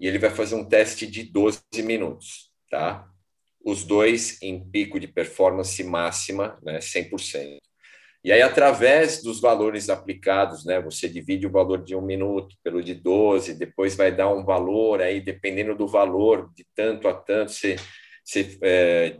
e 0.00 0.06
ele 0.06 0.18
vai 0.18 0.30
fazer 0.30 0.56
um 0.56 0.64
teste 0.68 1.06
de 1.06 1.22
12 1.22 1.60
minutos, 1.82 2.50
tá? 2.70 3.08
os 3.66 3.82
dois 3.82 4.40
em 4.40 4.64
pico 4.70 5.00
de 5.00 5.08
performance 5.08 5.82
máxima, 5.82 6.56
né, 6.62 6.78
100%. 6.78 7.58
E 8.22 8.30
aí, 8.30 8.40
através 8.40 9.22
dos 9.22 9.40
valores 9.40 9.88
aplicados, 9.88 10.64
né, 10.64 10.80
você 10.80 11.08
divide 11.08 11.48
o 11.48 11.50
valor 11.50 11.82
de 11.82 11.94
um 11.96 12.00
minuto 12.00 12.54
pelo 12.62 12.80
de 12.80 12.94
12, 12.94 13.54
depois 13.54 13.96
vai 13.96 14.14
dar 14.14 14.32
um 14.32 14.44
valor, 14.44 15.02
aí 15.02 15.20
dependendo 15.20 15.74
do 15.74 15.88
valor, 15.88 16.48
de 16.54 16.64
tanto 16.76 17.08
a 17.08 17.14
tanto, 17.14 17.50
você, 17.50 17.76
você 18.24 18.56
é, 18.62 19.18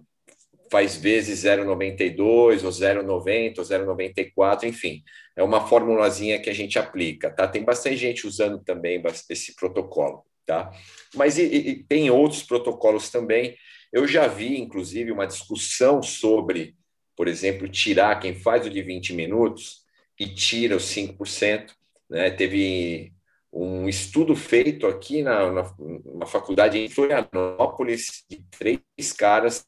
faz 0.70 0.96
vezes 0.96 1.44
0,92 1.44 2.64
ou 2.64 2.70
0,90 2.70 3.58
ou 3.58 3.64
0,94, 3.64 4.64
enfim, 4.64 5.02
é 5.34 5.42
uma 5.42 5.66
formulazinha 5.66 6.40
que 6.40 6.50
a 6.50 6.54
gente 6.54 6.78
aplica, 6.78 7.30
tá? 7.30 7.46
Tem 7.46 7.64
bastante 7.64 7.96
gente 7.96 8.26
usando 8.26 8.58
também 8.58 9.02
esse 9.30 9.54
protocolo, 9.54 10.24
tá? 10.44 10.70
Mas 11.14 11.38
e, 11.38 11.44
e 11.44 11.84
tem 11.84 12.10
outros 12.10 12.42
protocolos 12.42 13.10
também, 13.10 13.56
eu 13.92 14.06
já 14.06 14.26
vi, 14.26 14.60
inclusive, 14.60 15.12
uma 15.12 15.26
discussão 15.26 16.02
sobre, 16.02 16.74
por 17.16 17.28
exemplo, 17.28 17.68
tirar 17.68 18.20
quem 18.20 18.34
faz 18.34 18.66
o 18.66 18.70
de 18.70 18.82
20 18.82 19.14
minutos 19.14 19.84
e 20.18 20.26
tira 20.26 20.76
os 20.76 20.84
5%. 20.84 21.70
Né? 22.10 22.30
Teve 22.30 23.12
um 23.52 23.88
estudo 23.88 24.34
feito 24.36 24.86
aqui 24.86 25.22
na, 25.22 25.50
na, 25.50 25.74
na 26.14 26.26
faculdade 26.26 26.78
em 26.78 26.88
Florianópolis 26.88 28.24
de 28.28 28.44
três 28.50 29.12
caras 29.16 29.64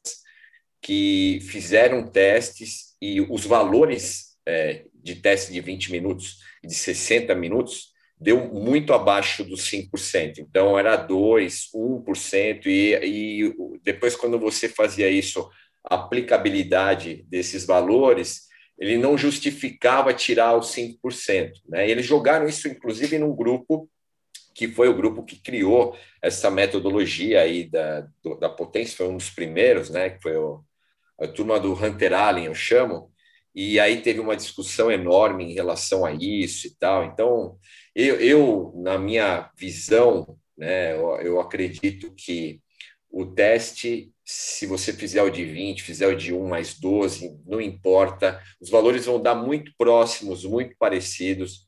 que 0.81 1.39
fizeram 1.41 2.07
testes 2.07 2.95
e 3.01 3.21
os 3.21 3.45
valores 3.45 4.37
é, 4.45 4.85
de 4.93 5.15
teste 5.15 5.51
de 5.51 5.61
20 5.61 5.91
minutos 5.91 6.37
e 6.63 6.67
de 6.67 6.73
60 6.73 7.33
minutos 7.35 7.89
deu 8.19 8.53
muito 8.53 8.93
abaixo 8.93 9.43
dos 9.43 9.69
5%. 9.69 10.39
Então, 10.39 10.77
era 10.77 11.07
2%, 11.07 11.69
1%, 11.73 12.65
e, 12.65 12.95
e 12.95 13.53
depois, 13.81 14.15
quando 14.15 14.37
você 14.37 14.67
fazia 14.67 15.09
isso, 15.09 15.49
a 15.83 15.95
aplicabilidade 15.95 17.25
desses 17.29 17.65
valores, 17.65 18.49
ele 18.77 18.97
não 18.97 19.17
justificava 19.17 20.13
tirar 20.13 20.57
os 20.57 20.67
5%. 20.75 21.51
Né? 21.67 21.89
eles 21.89 22.05
jogaram 22.05 22.47
isso, 22.47 22.67
inclusive, 22.67 23.17
num 23.17 23.35
grupo 23.35 23.89
que 24.53 24.67
foi 24.67 24.89
o 24.89 24.95
grupo 24.95 25.23
que 25.23 25.41
criou 25.41 25.97
essa 26.21 26.51
metodologia 26.51 27.41
aí 27.41 27.69
da, 27.69 28.05
do, 28.21 28.35
da 28.35 28.49
potência, 28.49 28.97
foi 28.97 29.07
um 29.07 29.15
dos 29.15 29.29
primeiros, 29.29 29.89
né? 29.89 30.09
que 30.09 30.21
foi 30.21 30.35
o, 30.35 30.61
a 31.19 31.27
turma 31.27 31.59
do 31.59 31.73
Hunter 31.73 32.13
Allen, 32.13 32.45
eu 32.45 32.55
chamo, 32.55 33.11
e 33.53 33.79
aí 33.79 34.01
teve 34.01 34.19
uma 34.19 34.35
discussão 34.35 34.91
enorme 34.91 35.43
em 35.43 35.53
relação 35.53 36.05
a 36.05 36.13
isso 36.13 36.67
e 36.67 36.75
tal. 36.79 37.05
Então, 37.05 37.57
eu, 37.95 38.15
eu 38.19 38.73
na 38.77 38.97
minha 38.97 39.49
visão, 39.57 40.37
né, 40.57 40.93
eu, 40.93 41.15
eu, 41.21 41.39
acredito 41.39 42.13
que 42.15 42.61
o 43.09 43.25
teste, 43.25 44.11
se 44.23 44.65
você 44.65 44.93
fizer 44.93 45.23
o 45.23 45.29
de 45.29 45.43
20, 45.43 45.81
fizer 45.83 46.07
o 46.07 46.15
de 46.15 46.33
1 46.33 46.47
mais 46.47 46.79
12, 46.79 47.37
não 47.45 47.59
importa, 47.59 48.41
os 48.61 48.69
valores 48.69 49.05
vão 49.05 49.21
dar 49.21 49.35
muito 49.35 49.73
próximos, 49.77 50.45
muito 50.45 50.75
parecidos. 50.77 51.67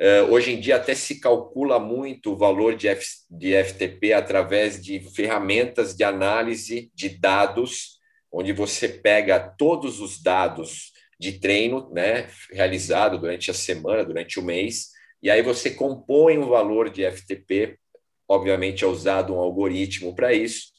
Uh, 0.00 0.32
hoje 0.32 0.52
em 0.52 0.60
dia, 0.60 0.76
até 0.76 0.94
se 0.94 1.20
calcula 1.20 1.78
muito 1.78 2.32
o 2.32 2.36
valor 2.36 2.74
de, 2.76 2.88
F, 2.88 3.06
de 3.30 3.54
FTP 3.64 4.12
através 4.12 4.82
de 4.82 5.00
ferramentas 5.14 5.94
de 5.96 6.04
análise 6.04 6.90
de 6.94 7.08
dados, 7.08 8.00
onde 8.32 8.52
você 8.52 8.88
pega 8.88 9.38
todos 9.38 10.00
os 10.00 10.22
dados 10.22 10.92
de 11.18 11.38
treino 11.38 11.90
né, 11.92 12.28
realizado 12.50 13.18
durante 13.18 13.50
a 13.50 13.54
semana, 13.54 14.04
durante 14.04 14.40
o 14.40 14.42
mês, 14.42 14.90
e 15.22 15.30
aí 15.30 15.42
você 15.42 15.70
compõe 15.70 16.38
um 16.38 16.48
valor 16.48 16.90
de 16.90 17.04
FTP, 17.04 17.78
obviamente 18.26 18.82
é 18.82 18.86
usado 18.86 19.34
um 19.34 19.38
algoritmo 19.38 20.14
para 20.16 20.32
isso. 20.32 20.72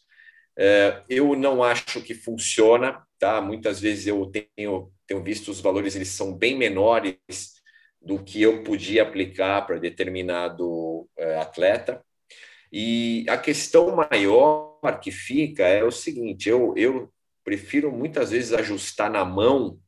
É, 0.58 1.02
eu 1.08 1.36
não 1.36 1.64
acho 1.64 2.02
que 2.02 2.14
funciona, 2.14 3.02
tá? 3.18 3.40
Muitas 3.40 3.80
vezes 3.80 4.06
eu 4.08 4.26
tenho, 4.26 4.92
tenho 5.08 5.24
visto 5.24 5.50
os 5.50 5.62
valores, 5.62 5.96
eles 5.96 6.10
são 6.10 6.36
bem 6.36 6.58
menores 6.58 7.18
do 8.02 8.22
que 8.22 8.42
eu 8.42 8.64
podia 8.64 9.04
aplicar 9.04 9.66
para 9.66 9.80
determinado 9.80 11.08
é, 11.18 11.38
atleta. 11.38 12.04
E 12.72 13.26
a 13.30 13.38
questão 13.38 13.96
maior 13.96 15.00
que 15.02 15.12
fica 15.12 15.64
é 15.64 15.84
o 15.84 15.92
seguinte: 15.92 16.50
eu, 16.50 16.74
eu 16.76 17.12
prefiro 17.44 17.92
muitas 17.92 18.32
vezes 18.32 18.54
ajustar 18.54 19.12
na 19.12 19.26
mão, 19.26 19.80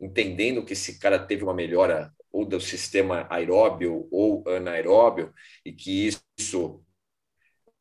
entendendo 0.00 0.64
que 0.64 0.72
esse 0.72 0.98
cara 0.98 1.18
teve 1.18 1.44
uma 1.44 1.54
melhora 1.54 2.12
ou 2.32 2.44
do 2.44 2.60
sistema 2.60 3.26
aeróbio 3.28 4.08
ou 4.10 4.44
anaeróbio, 4.48 5.32
e 5.64 5.72
que 5.72 6.06
isso, 6.06 6.84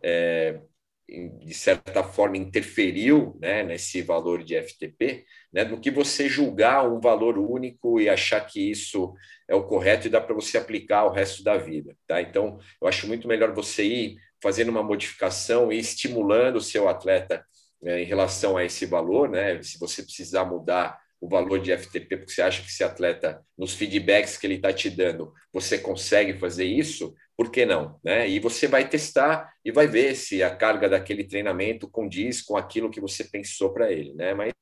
é, 0.01 0.59
de 1.07 1.53
certa 1.53 2.03
forma, 2.03 2.37
interferiu 2.37 3.37
né, 3.39 3.63
nesse 3.63 4.01
valor 4.01 4.43
de 4.43 4.55
FTP, 4.55 5.25
né, 5.53 5.63
do 5.65 5.79
que 5.79 5.91
você 5.91 6.27
julgar 6.27 6.87
um 6.89 6.99
valor 6.99 7.37
único 7.37 7.99
e 7.99 8.09
achar 8.09 8.41
que 8.41 8.71
isso 8.71 9.13
é 9.47 9.55
o 9.55 9.65
correto 9.65 10.07
e 10.07 10.09
dá 10.09 10.19
para 10.19 10.35
você 10.35 10.57
aplicar 10.57 11.05
o 11.05 11.11
resto 11.11 11.43
da 11.43 11.57
vida. 11.57 11.95
Tá? 12.07 12.21
Então, 12.21 12.59
eu 12.81 12.87
acho 12.87 13.07
muito 13.07 13.27
melhor 13.27 13.53
você 13.53 13.83
ir 13.83 14.17
fazendo 14.41 14.69
uma 14.69 14.83
modificação 14.83 15.71
e 15.71 15.77
estimulando 15.77 16.55
o 16.55 16.61
seu 16.61 16.87
atleta 16.87 17.45
né, 17.81 18.01
em 18.01 18.05
relação 18.05 18.57
a 18.57 18.65
esse 18.65 18.85
valor, 18.85 19.29
né? 19.29 19.61
Se 19.63 19.79
você 19.79 20.03
precisar 20.03 20.45
mudar 20.45 20.99
o 21.21 21.27
valor 21.27 21.59
de 21.59 21.75
FTP, 21.75 22.17
porque 22.17 22.31
você 22.31 22.41
acha 22.41 22.61
que 22.61 22.69
esse 22.69 22.83
atleta, 22.83 23.43
nos 23.57 23.73
feedbacks 23.73 24.37
que 24.37 24.47
ele 24.47 24.55
está 24.55 24.71
te 24.71 24.89
dando, 24.89 25.33
você 25.51 25.77
consegue 25.77 26.33
fazer 26.39 26.65
isso, 26.65 27.13
por 27.35 27.51
que 27.51 27.65
não? 27.65 27.99
Né? 28.03 28.29
E 28.29 28.39
você 28.39 28.67
vai 28.67 28.87
testar 28.87 29.51
e 29.63 29.71
vai 29.71 29.87
ver 29.87 30.15
se 30.15 30.41
a 30.41 30.55
carga 30.55 30.87
daquele 30.87 31.25
treinamento 31.25 31.89
condiz 31.89 32.41
com 32.41 32.55
aquilo 32.55 32.89
que 32.89 33.01
você 33.01 33.23
pensou 33.23 33.73
para 33.73 33.91
ele. 33.91 34.13
Né? 34.13 34.33
Mas 34.33 34.53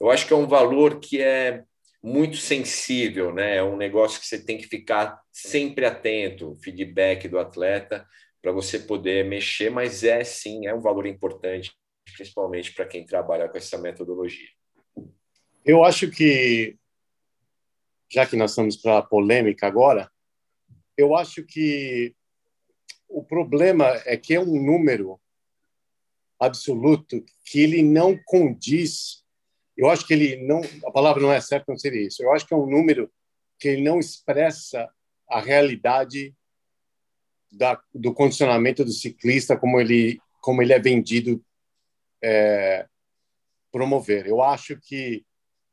eu 0.00 0.10
acho 0.10 0.26
que 0.26 0.32
é 0.32 0.36
um 0.36 0.46
valor 0.46 0.98
que 0.98 1.20
é 1.20 1.62
muito 2.02 2.36
sensível, 2.38 3.32
né? 3.32 3.56
é 3.56 3.62
um 3.62 3.76
negócio 3.76 4.18
que 4.18 4.26
você 4.26 4.42
tem 4.42 4.56
que 4.56 4.66
ficar 4.66 5.20
sempre 5.30 5.84
atento, 5.84 6.56
feedback 6.62 7.28
do 7.28 7.38
atleta, 7.38 8.06
para 8.40 8.50
você 8.50 8.78
poder 8.78 9.24
mexer, 9.24 9.70
mas 9.70 10.02
é 10.02 10.24
sim, 10.24 10.66
é 10.66 10.74
um 10.74 10.80
valor 10.80 11.06
importante, 11.06 11.70
principalmente 12.04 12.74
para 12.74 12.86
quem 12.86 13.04
trabalha 13.04 13.48
com 13.48 13.56
essa 13.56 13.78
metodologia. 13.78 14.48
Eu 15.64 15.84
acho 15.84 16.10
que, 16.10 16.76
já 18.10 18.26
que 18.26 18.36
nós 18.36 18.50
estamos 18.50 18.76
para 18.76 18.98
a 18.98 19.02
polêmica 19.02 19.66
agora, 19.66 20.10
eu 20.96 21.14
acho 21.14 21.44
que 21.44 22.14
o 23.08 23.22
problema 23.22 23.86
é 24.04 24.16
que 24.16 24.34
é 24.34 24.40
um 24.40 24.62
número 24.62 25.20
absoluto 26.38 27.24
que 27.44 27.60
ele 27.60 27.82
não 27.82 28.18
condiz. 28.24 29.24
Eu 29.76 29.88
acho 29.88 30.06
que 30.06 30.14
ele 30.14 30.36
não, 30.44 30.60
a 30.84 30.90
palavra 30.90 31.22
não 31.22 31.32
é 31.32 31.40
certa, 31.40 31.66
não 31.68 31.78
seria 31.78 32.06
isso. 32.06 32.22
Eu 32.22 32.32
acho 32.32 32.46
que 32.46 32.54
é 32.54 32.56
um 32.56 32.66
número 32.66 33.10
que 33.58 33.68
ele 33.68 33.82
não 33.82 34.00
expressa 34.00 34.90
a 35.28 35.40
realidade 35.40 36.34
da, 37.50 37.80
do 37.94 38.12
condicionamento 38.12 38.84
do 38.84 38.92
ciclista 38.92 39.56
como 39.56 39.80
ele 39.80 40.20
como 40.40 40.60
ele 40.60 40.72
é 40.72 40.78
vendido 40.78 41.42
é, 42.22 42.86
promover. 43.70 44.26
Eu 44.26 44.42
acho 44.42 44.78
que 44.80 45.24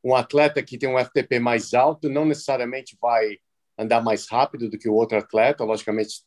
um 0.04 0.16
atleta 0.16 0.64
que 0.64 0.78
tem 0.78 0.90
um 0.90 0.98
FTP 0.98 1.40
mais 1.40 1.74
alto 1.74 2.10
não 2.10 2.26
necessariamente 2.26 2.98
vai 3.00 3.38
andar 3.78 4.02
mais 4.02 4.28
rápido 4.28 4.70
do 4.70 4.78
que 4.78 4.90
o 4.90 4.94
outro 4.94 5.18
atleta, 5.18 5.64
logicamente, 5.64 6.24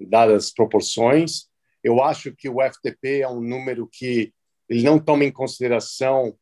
dadas 0.00 0.46
as 0.46 0.50
proporções. 0.52 1.48
Eu 1.82 2.02
acho 2.02 2.34
que 2.34 2.48
o 2.48 2.58
FTP 2.60 3.20
é 3.20 3.28
um 3.28 3.40
número 3.40 3.88
que 3.90 4.32
ele 4.68 4.82
não 4.82 4.98
toma 4.98 5.24
em 5.24 5.32
consideração, 5.32 6.36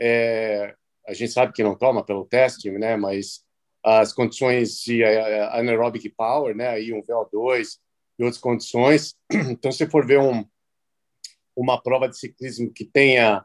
é, 0.00 0.74
a 1.06 1.12
gente 1.12 1.32
sabe 1.32 1.52
que 1.52 1.62
não 1.62 1.76
toma 1.76 2.04
pelo 2.04 2.24
teste, 2.24 2.70
né, 2.70 2.96
mas 2.96 3.44
as 3.84 4.12
condições 4.12 4.80
de 4.80 5.04
anaerobic 5.04 6.08
power, 6.10 6.54
né, 6.54 6.68
aí 6.68 6.92
um 6.92 7.02
VO2 7.02 7.78
e 8.18 8.24
outras 8.24 8.40
condições. 8.40 9.14
Então, 9.50 9.70
se 9.70 9.86
for 9.86 10.06
ver 10.06 10.18
um, 10.18 10.44
uma 11.58 11.82
prova 11.82 12.08
de 12.08 12.16
ciclismo 12.16 12.72
que 12.72 12.84
tenha 12.84 13.44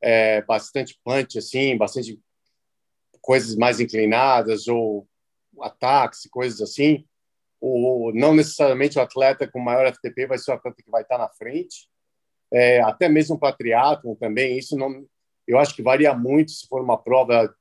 é, 0.00 0.40
bastante 0.42 0.98
punch, 1.04 1.38
assim, 1.38 1.76
bastante 1.76 2.18
coisas 3.20 3.54
mais 3.54 3.80
inclinadas 3.80 4.66
ou 4.66 5.06
ataques, 5.60 6.26
coisas 6.30 6.62
assim. 6.62 7.06
Ou 7.60 8.14
não 8.14 8.34
necessariamente 8.34 8.98
o 8.98 9.02
atleta 9.02 9.46
com 9.46 9.60
maior 9.60 9.92
FTP 9.92 10.26
vai 10.26 10.38
ser 10.38 10.52
o 10.52 10.54
atleta 10.54 10.82
que 10.82 10.90
vai 10.90 11.02
estar 11.02 11.18
na 11.18 11.28
frente. 11.28 11.90
É, 12.50 12.80
até 12.80 13.10
mesmo 13.10 13.38
para 13.38 13.54
triatlon 13.54 14.14
também, 14.14 14.56
isso 14.58 14.76
não, 14.76 15.06
eu 15.46 15.58
acho 15.58 15.74
que 15.74 15.82
varia 15.82 16.14
muito 16.14 16.50
se 16.50 16.66
for 16.66 16.80
uma 16.80 16.96
prova 16.96 17.54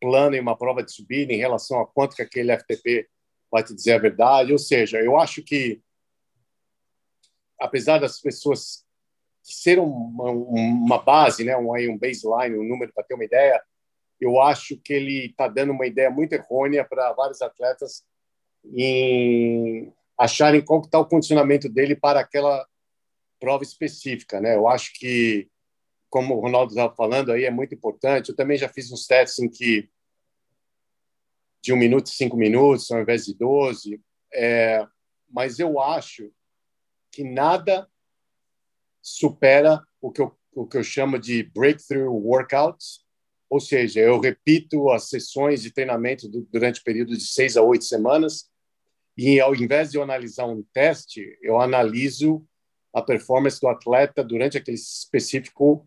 plana 0.00 0.36
e 0.36 0.40
uma 0.40 0.56
prova 0.56 0.82
de 0.82 0.92
subida 0.92 1.32
em 1.32 1.38
relação 1.38 1.80
a 1.80 1.86
quanto 1.86 2.16
que 2.16 2.22
aquele 2.22 2.56
FTP 2.56 3.06
vai 3.50 3.62
te 3.62 3.74
dizer 3.74 3.92
a 3.92 3.98
verdade. 3.98 4.52
Ou 4.52 4.58
seja, 4.58 4.98
eu 4.98 5.18
acho 5.18 5.42
que 5.42 5.82
apesar 7.60 7.98
das 7.98 8.20
pessoas 8.20 8.85
ser 9.52 9.78
uma, 9.78 10.30
uma 10.30 10.98
base, 10.98 11.44
né, 11.44 11.56
um, 11.56 11.72
um 11.72 11.98
baseline, 11.98 12.58
um 12.58 12.68
número 12.68 12.92
para 12.92 13.04
ter 13.04 13.14
uma 13.14 13.24
ideia, 13.24 13.62
eu 14.20 14.40
acho 14.40 14.76
que 14.78 14.92
ele 14.92 15.26
está 15.26 15.46
dando 15.46 15.72
uma 15.72 15.86
ideia 15.86 16.10
muito 16.10 16.32
errônea 16.32 16.84
para 16.84 17.12
vários 17.12 17.40
atletas 17.42 18.04
em 18.74 19.92
acharem 20.18 20.64
qual 20.64 20.80
está 20.80 20.98
o 20.98 21.06
condicionamento 21.06 21.68
dele 21.68 21.94
para 21.94 22.20
aquela 22.20 22.66
prova 23.38 23.62
específica, 23.62 24.40
né? 24.40 24.56
Eu 24.56 24.66
acho 24.66 24.92
que, 24.94 25.48
como 26.08 26.34
o 26.34 26.40
Ronaldo 26.40 26.72
estava 26.72 26.94
falando 26.94 27.30
aí, 27.30 27.44
é 27.44 27.50
muito 27.50 27.74
importante. 27.74 28.30
Eu 28.30 28.36
também 28.36 28.56
já 28.56 28.68
fiz 28.68 28.90
uns 28.90 29.06
testes 29.06 29.38
em 29.38 29.48
que 29.48 29.88
de 31.62 31.72
um 31.72 31.76
minuto 31.76 32.08
cinco 32.08 32.36
minutos, 32.36 32.90
ao 32.90 33.00
invés 33.00 33.26
de 33.26 33.34
doze, 33.34 34.00
é, 34.32 34.86
mas 35.28 35.58
eu 35.58 35.80
acho 35.80 36.32
que 37.10 37.22
nada 37.22 37.88
supera 39.06 39.80
o 40.00 40.10
que 40.10 40.20
eu, 40.20 40.36
o 40.52 40.66
que 40.66 40.76
eu 40.76 40.82
chamo 40.82 41.16
de 41.16 41.44
breakthrough 41.44 42.12
workouts, 42.12 43.04
ou 43.48 43.60
seja, 43.60 44.00
eu 44.00 44.18
repito 44.18 44.90
as 44.90 45.08
sessões 45.08 45.62
de 45.62 45.70
treinamento 45.70 46.28
do, 46.28 46.42
durante 46.50 46.82
período 46.82 47.16
de 47.16 47.24
seis 47.24 47.56
a 47.56 47.62
oito 47.62 47.84
semanas 47.84 48.50
e 49.16 49.38
ao 49.38 49.54
invés 49.54 49.92
de 49.92 49.98
eu 49.98 50.02
analisar 50.02 50.46
um 50.46 50.64
teste, 50.72 51.38
eu 51.40 51.60
analiso 51.60 52.44
a 52.92 53.00
performance 53.00 53.60
do 53.60 53.68
atleta 53.68 54.24
durante 54.24 54.58
aquele 54.58 54.76
específico 54.76 55.86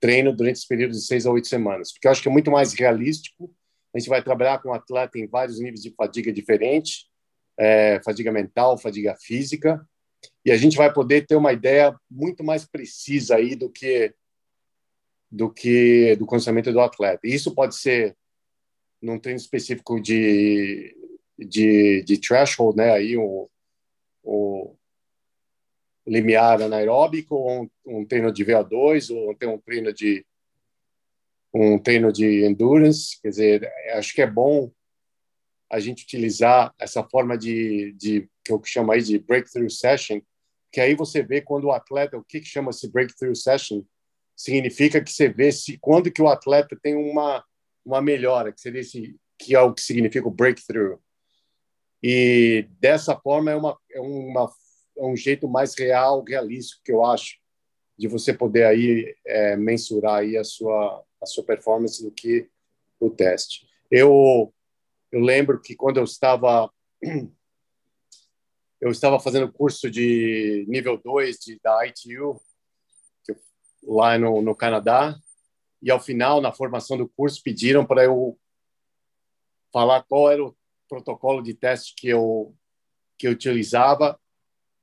treino 0.00 0.34
durante 0.34 0.56
esse 0.56 0.68
período 0.68 0.92
de 0.92 1.02
seis 1.02 1.26
a 1.26 1.30
oito 1.30 1.46
semanas, 1.46 1.92
porque 1.92 2.06
eu 2.06 2.12
acho 2.12 2.22
que 2.22 2.28
é 2.28 2.32
muito 2.32 2.50
mais 2.50 2.72
realístico. 2.72 3.54
A 3.94 3.98
gente 3.98 4.08
vai 4.08 4.22
trabalhar 4.22 4.62
com 4.62 4.70
o 4.70 4.72
atleta 4.72 5.18
em 5.18 5.26
vários 5.26 5.60
níveis 5.60 5.82
de 5.82 5.90
fadiga 5.94 6.32
diferentes, 6.32 7.10
é, 7.58 8.00
fadiga 8.02 8.32
mental, 8.32 8.78
fadiga 8.78 9.14
física, 9.20 9.86
e 10.44 10.52
a 10.52 10.56
gente 10.56 10.76
vai 10.76 10.92
poder 10.92 11.26
ter 11.26 11.36
uma 11.36 11.52
ideia 11.52 11.94
muito 12.10 12.44
mais 12.44 12.64
precisa 12.64 13.36
aí 13.36 13.54
do 13.54 13.70
que 13.70 14.14
do 15.30 15.50
que 15.50 16.14
do 16.16 16.26
condicionamento 16.26 16.72
do 16.72 16.80
atleta. 16.80 17.26
E 17.26 17.34
isso 17.34 17.54
pode 17.54 17.76
ser 17.76 18.16
num 19.02 19.18
treino 19.18 19.38
específico 19.38 20.00
de 20.00 20.96
de, 21.38 22.02
de 22.04 22.18
threshold, 22.18 22.76
né? 22.76 22.92
Aí 22.92 23.16
o, 23.16 23.50
o 24.22 24.76
limiar 26.06 26.62
anaeróbico, 26.62 27.34
ou 27.34 27.62
um, 27.62 27.70
um 27.86 28.04
treino 28.04 28.32
de 28.32 28.44
VO2, 28.44 29.14
ou 29.14 29.34
tem 29.34 29.48
um 29.48 29.58
treino 29.58 29.92
de 29.92 30.24
um 31.52 31.78
treino 31.78 32.12
de 32.12 32.44
endurance. 32.44 33.20
Quer 33.20 33.28
dizer, 33.28 33.72
acho 33.94 34.14
que 34.14 34.22
é 34.22 34.26
bom 34.26 34.70
a 35.70 35.80
gente 35.80 36.04
utilizar 36.04 36.74
essa 36.78 37.02
forma 37.02 37.36
de, 37.36 37.92
de 37.92 38.28
que 38.44 38.52
eu 38.52 38.60
chamo 38.64 38.92
aí 38.92 39.02
de 39.02 39.18
breakthrough 39.18 39.70
session, 39.70 40.20
que 40.70 40.80
aí 40.80 40.94
você 40.94 41.22
vê 41.22 41.40
quando 41.40 41.64
o 41.64 41.72
atleta, 41.72 42.16
o 42.16 42.24
que, 42.24 42.40
que 42.40 42.46
chama-se 42.46 42.90
breakthrough 42.90 43.34
session, 43.34 43.82
significa 44.36 45.02
que 45.02 45.10
você 45.10 45.28
vê 45.28 45.52
se 45.52 45.78
quando 45.78 46.10
que 46.10 46.22
o 46.22 46.28
atleta 46.28 46.78
tem 46.82 46.94
uma 46.94 47.44
uma 47.84 48.00
melhora, 48.00 48.50
que 48.50 48.60
seria 48.60 48.80
esse 48.80 49.14
que 49.38 49.54
é 49.54 49.60
o 49.60 49.74
que 49.74 49.82
significa 49.82 50.26
o 50.26 50.30
breakthrough. 50.30 50.98
E 52.02 52.66
dessa 52.80 53.16
forma 53.16 53.50
é 53.50 53.56
uma 53.56 53.78
é 53.92 54.00
uma 54.00 54.50
é 54.96 55.04
um 55.04 55.16
jeito 55.16 55.48
mais 55.48 55.74
real, 55.78 56.22
realístico 56.22 56.82
que 56.84 56.92
eu 56.92 57.04
acho 57.04 57.36
de 57.96 58.08
você 58.08 58.32
poder 58.32 58.64
aí 58.64 59.14
é, 59.26 59.56
mensurar 59.56 60.20
aí 60.20 60.36
a 60.36 60.44
sua 60.44 61.04
a 61.20 61.26
sua 61.26 61.44
performance 61.44 62.02
do 62.02 62.10
que 62.10 62.48
o 63.00 63.10
teste. 63.10 63.66
Eu 63.90 64.52
eu 65.14 65.20
lembro 65.20 65.60
que 65.60 65.76
quando 65.76 65.98
eu 65.98 66.04
estava 66.04 66.68
eu 68.80 68.90
estava 68.90 69.20
fazendo 69.20 69.52
curso 69.52 69.88
de 69.88 70.66
nível 70.68 71.00
2 71.02 71.38
de, 71.38 71.60
da 71.62 71.86
ITU, 71.86 72.40
lá 73.84 74.18
no, 74.18 74.42
no 74.42 74.56
Canadá, 74.56 75.16
e 75.80 75.88
ao 75.88 76.00
final, 76.00 76.40
na 76.40 76.52
formação 76.52 76.98
do 76.98 77.08
curso, 77.08 77.40
pediram 77.44 77.86
para 77.86 78.02
eu 78.04 78.36
falar 79.72 80.02
qual 80.02 80.30
era 80.30 80.44
o 80.44 80.56
protocolo 80.88 81.42
de 81.42 81.54
teste 81.54 81.94
que 81.96 82.08
eu 82.08 82.52
que 83.16 83.28
eu 83.28 83.32
utilizava 83.32 84.20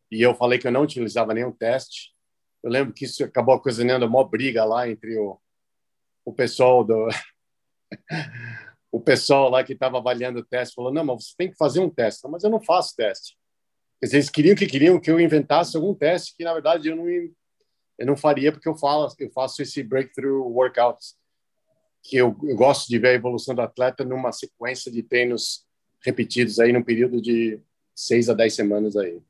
e 0.10 0.22
eu 0.22 0.34
falei 0.34 0.58
que 0.58 0.66
eu 0.66 0.72
não 0.72 0.84
utilizava 0.84 1.34
nenhum 1.34 1.52
teste. 1.52 2.16
Eu 2.64 2.72
lembro 2.72 2.94
que 2.94 3.04
isso 3.04 3.22
acabou 3.26 3.56
ocasionando 3.56 4.06
uma 4.06 4.26
briga 4.26 4.64
lá 4.64 4.90
entre 4.90 5.18
o, 5.18 5.38
o 6.24 6.34
pessoal 6.34 6.86
do 6.86 7.10
o 8.92 9.00
pessoal 9.00 9.50
lá 9.50 9.64
que 9.64 9.74
estava 9.74 9.98
avaliando 9.98 10.40
o 10.40 10.46
teste 10.46 10.76
falou 10.76 10.94
não, 10.94 11.06
mas 11.06 11.26
você 11.26 11.34
tem 11.38 11.50
que 11.50 11.58
fazer 11.58 11.80
um 11.80 11.90
teste. 11.90 12.28
Mas 12.30 12.44
eu 12.44 12.50
não 12.50 12.62
faço 12.62 12.96
teste. 12.96 13.38
Eles 14.02 14.30
queriam 14.30 14.56
que 14.56 14.66
queriam 14.66 15.00
que 15.00 15.10
eu 15.10 15.20
inventasse 15.20 15.78
algum 15.78 15.94
teste 15.94 16.36
que 16.36 16.44
na 16.44 16.54
verdade 16.54 16.90
eu 16.90 16.96
não 16.96 17.08
eu 17.08 18.06
não 18.08 18.18
faria 18.18 18.52
porque 18.52 18.68
eu 18.68 18.76
falo 18.76 19.08
eu 19.20 19.32
faço 19.32 19.62
esse 19.62 19.84
breakthrough 19.84 20.44
workouts 20.52 21.16
que 22.04 22.18
eu, 22.18 22.36
eu 22.44 22.56
gosto 22.56 22.90
de 22.90 22.98
ver 22.98 23.10
a 23.10 23.14
evolução 23.14 23.54
do 23.54 23.62
atleta 23.62 24.04
numa 24.04 24.32
sequência 24.32 24.92
de 24.92 25.04
treinos 25.04 25.66
repetidos 26.04 26.60
aí 26.60 26.74
num 26.74 26.82
período 26.82 27.22
de 27.22 27.60
seis 27.96 28.28
a 28.28 28.34
dez 28.34 28.56
semanas 28.56 28.98
aí. 28.98 29.22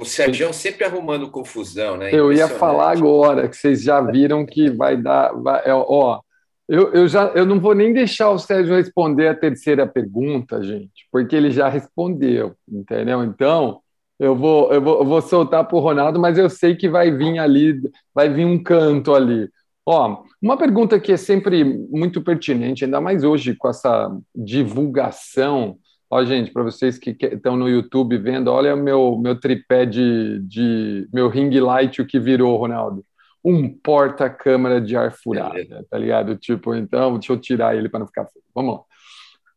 O 0.00 0.04
Sérgio 0.04 0.52
sempre 0.52 0.84
arrumando 0.84 1.30
confusão, 1.30 1.96
né? 1.96 2.10
Eu 2.12 2.32
ia 2.32 2.46
falar 2.46 2.92
agora 2.92 3.48
que 3.48 3.56
vocês 3.56 3.82
já 3.82 4.00
viram 4.00 4.46
que 4.46 4.70
vai 4.70 4.96
dar. 4.96 5.32
Vai, 5.32 5.62
é, 5.64 5.74
ó, 5.74 6.20
eu, 6.68 6.92
eu, 6.92 7.08
já, 7.08 7.26
eu 7.34 7.44
não 7.44 7.58
vou 7.58 7.74
nem 7.74 7.92
deixar 7.92 8.30
o 8.30 8.38
Sérgio 8.38 8.76
responder 8.76 9.26
a 9.28 9.34
terceira 9.34 9.86
pergunta, 9.86 10.62
gente, 10.62 11.08
porque 11.10 11.34
ele 11.34 11.50
já 11.50 11.68
respondeu, 11.68 12.54
entendeu? 12.68 13.24
Então, 13.24 13.80
eu 14.18 14.36
vou, 14.36 14.72
eu 14.72 14.80
vou, 14.80 14.98
eu 15.00 15.04
vou 15.04 15.22
soltar 15.22 15.66
para 15.66 15.76
o 15.76 15.80
Ronaldo, 15.80 16.20
mas 16.20 16.38
eu 16.38 16.48
sei 16.50 16.76
que 16.76 16.88
vai 16.88 17.10
vir 17.10 17.38
ali, 17.38 17.80
vai 18.14 18.28
vir 18.28 18.44
um 18.44 18.62
canto 18.62 19.14
ali. 19.14 19.48
Ó, 19.86 20.22
uma 20.40 20.56
pergunta 20.56 21.00
que 21.00 21.12
é 21.12 21.16
sempre 21.16 21.64
muito 21.64 22.22
pertinente, 22.22 22.84
ainda 22.84 23.00
mais 23.00 23.24
hoje 23.24 23.56
com 23.56 23.68
essa 23.68 24.14
divulgação 24.34 25.78
Ó, 26.10 26.24
gente, 26.24 26.50
para 26.50 26.62
vocês 26.62 26.98
que 26.98 27.16
estão 27.20 27.56
no 27.56 27.68
YouTube 27.68 28.16
vendo, 28.16 28.48
olha 28.50 28.74
meu, 28.74 29.18
meu 29.18 29.38
tripé 29.38 29.84
de, 29.84 30.40
de 30.40 31.06
meu 31.12 31.28
ring 31.28 31.50
light, 31.60 32.00
o 32.00 32.06
que 32.06 32.18
virou, 32.18 32.56
Ronaldo. 32.56 33.04
Um 33.44 33.68
porta-câmara 33.68 34.80
de 34.80 34.96
ar 34.96 35.12
furada, 35.12 35.84
tá 35.90 35.98
ligado? 35.98 36.34
Tipo, 36.36 36.74
então, 36.74 37.14
deixa 37.18 37.32
eu 37.32 37.38
tirar 37.38 37.76
ele 37.76 37.88
para 37.88 38.00
não 38.00 38.06
ficar 38.06 38.26
feio. 38.26 38.44
Vamos 38.54 38.74
lá. 38.74 38.80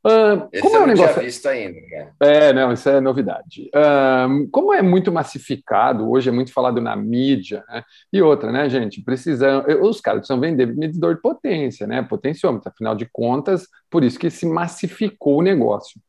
Uh, 0.03 0.49
como 0.61 0.75
é 0.75 0.79
um 0.79 0.87
negócio... 0.87 1.21
visto 1.21 1.45
ainda, 1.47 1.79
cara. 1.87 2.15
É, 2.19 2.51
não, 2.53 2.73
isso 2.73 2.89
é 2.89 2.99
novidade. 2.99 3.69
Uh, 3.69 4.49
como 4.51 4.73
é 4.73 4.81
muito 4.81 5.11
massificado, 5.11 6.09
hoje 6.09 6.27
é 6.27 6.31
muito 6.31 6.51
falado 6.51 6.81
na 6.81 6.95
mídia, 6.95 7.63
né? 7.69 7.83
E 8.11 8.21
outra, 8.21 8.51
né, 8.51 8.67
gente? 8.67 9.01
Precisam, 9.03 9.63
os 9.81 10.01
caras 10.01 10.21
precisam 10.21 10.39
vender 10.39 10.65
medidor 10.75 11.15
de 11.15 11.21
potência, 11.21 11.85
né? 11.85 12.01
Potenciômetro, 12.01 12.69
afinal 12.69 12.95
de 12.95 13.07
contas, 13.11 13.67
por 13.89 14.03
isso 14.03 14.19
que 14.19 14.29
se 14.31 14.45
massificou 14.45 15.39
o 15.39 15.43
negócio. 15.43 16.01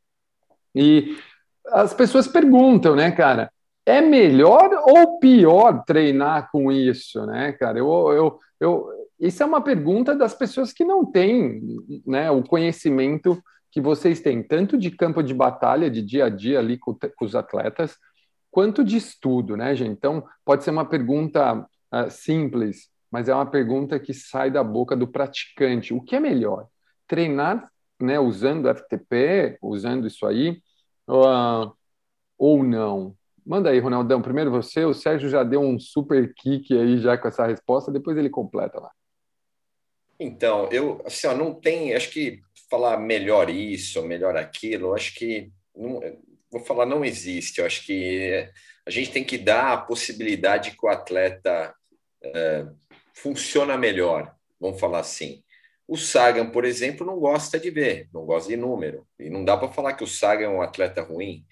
E 0.74 1.16
as 1.66 1.94
pessoas 1.94 2.26
perguntam, 2.26 2.94
né, 2.96 3.10
cara? 3.10 3.52
É 3.84 4.00
melhor 4.00 4.70
ou 4.86 5.18
pior 5.18 5.84
treinar 5.84 6.50
com 6.50 6.70
isso, 6.70 7.24
né, 7.26 7.52
cara? 7.52 7.78
Eu, 7.78 8.12
eu, 8.12 8.38
eu, 8.60 8.88
isso 9.18 9.42
é 9.42 9.46
uma 9.46 9.60
pergunta 9.60 10.14
das 10.14 10.34
pessoas 10.34 10.72
que 10.72 10.84
não 10.84 11.04
têm 11.04 11.60
né, 12.06 12.30
o 12.30 12.42
conhecimento 12.42 13.42
que 13.70 13.80
vocês 13.80 14.20
têm, 14.20 14.42
tanto 14.42 14.76
de 14.76 14.90
campo 14.90 15.22
de 15.22 15.32
batalha, 15.32 15.90
de 15.90 16.02
dia 16.02 16.26
a 16.26 16.28
dia 16.28 16.58
ali 16.58 16.76
com, 16.76 16.94
com 16.94 17.24
os 17.24 17.34
atletas, 17.34 17.96
quanto 18.50 18.84
de 18.84 18.98
estudo, 18.98 19.56
né, 19.56 19.74
gente? 19.74 19.92
Então, 19.92 20.22
pode 20.44 20.62
ser 20.62 20.70
uma 20.70 20.84
pergunta 20.84 21.54
uh, 21.58 22.10
simples, 22.10 22.90
mas 23.10 23.28
é 23.28 23.34
uma 23.34 23.46
pergunta 23.46 23.98
que 23.98 24.12
sai 24.12 24.50
da 24.50 24.62
boca 24.62 24.94
do 24.94 25.08
praticante. 25.08 25.94
O 25.94 26.02
que 26.02 26.14
é 26.14 26.20
melhor? 26.20 26.66
Treinar 27.08 27.71
né, 28.02 28.18
usando 28.18 28.68
FTP, 28.68 29.58
usando 29.62 30.06
isso 30.06 30.26
aí, 30.26 30.60
uh, 31.08 31.72
ou 32.38 32.62
não? 32.62 33.14
Manda 33.44 33.70
aí, 33.70 33.78
Ronaldão. 33.78 34.22
Primeiro 34.22 34.50
você, 34.50 34.84
o 34.84 34.94
Sérgio 34.94 35.28
já 35.28 35.42
deu 35.42 35.60
um 35.60 35.78
super 35.78 36.32
kick 36.34 36.72
aí 36.72 36.98
já 36.98 37.18
com 37.18 37.28
essa 37.28 37.46
resposta, 37.46 37.90
depois 37.90 38.16
ele 38.16 38.30
completa 38.30 38.78
lá. 38.78 38.90
Então, 40.18 40.68
eu 40.70 41.02
assim, 41.04 41.26
ó, 41.26 41.34
não 41.34 41.52
tem, 41.52 41.94
acho 41.94 42.10
que 42.10 42.40
falar 42.70 42.96
melhor 42.98 43.50
isso, 43.50 44.02
melhor 44.02 44.36
aquilo, 44.36 44.94
acho 44.94 45.14
que 45.14 45.50
não, 45.74 46.00
vou 46.50 46.60
falar 46.60 46.86
não 46.86 47.04
existe. 47.04 47.58
Eu 47.58 47.66
acho 47.66 47.84
que 47.84 48.48
a 48.86 48.90
gente 48.90 49.10
tem 49.10 49.24
que 49.24 49.38
dar 49.38 49.72
a 49.72 49.80
possibilidade 49.80 50.72
que 50.72 50.86
o 50.86 50.88
atleta 50.88 51.74
é, 52.22 52.66
funciona 53.14 53.76
melhor, 53.76 54.34
vamos 54.60 54.78
falar 54.78 55.00
assim. 55.00 55.41
O 55.86 55.96
Sagan, 55.96 56.50
por 56.50 56.64
exemplo, 56.64 57.06
não 57.06 57.18
gosta 57.18 57.58
de 57.58 57.70
ver, 57.70 58.08
não 58.12 58.24
gosta 58.24 58.48
de 58.48 58.56
número. 58.56 59.06
E 59.18 59.28
não 59.28 59.44
dá 59.44 59.56
para 59.56 59.72
falar 59.72 59.94
que 59.94 60.04
o 60.04 60.06
Sagan 60.06 60.44
é 60.44 60.48
um 60.48 60.62
atleta 60.62 61.02
ruim. 61.02 61.44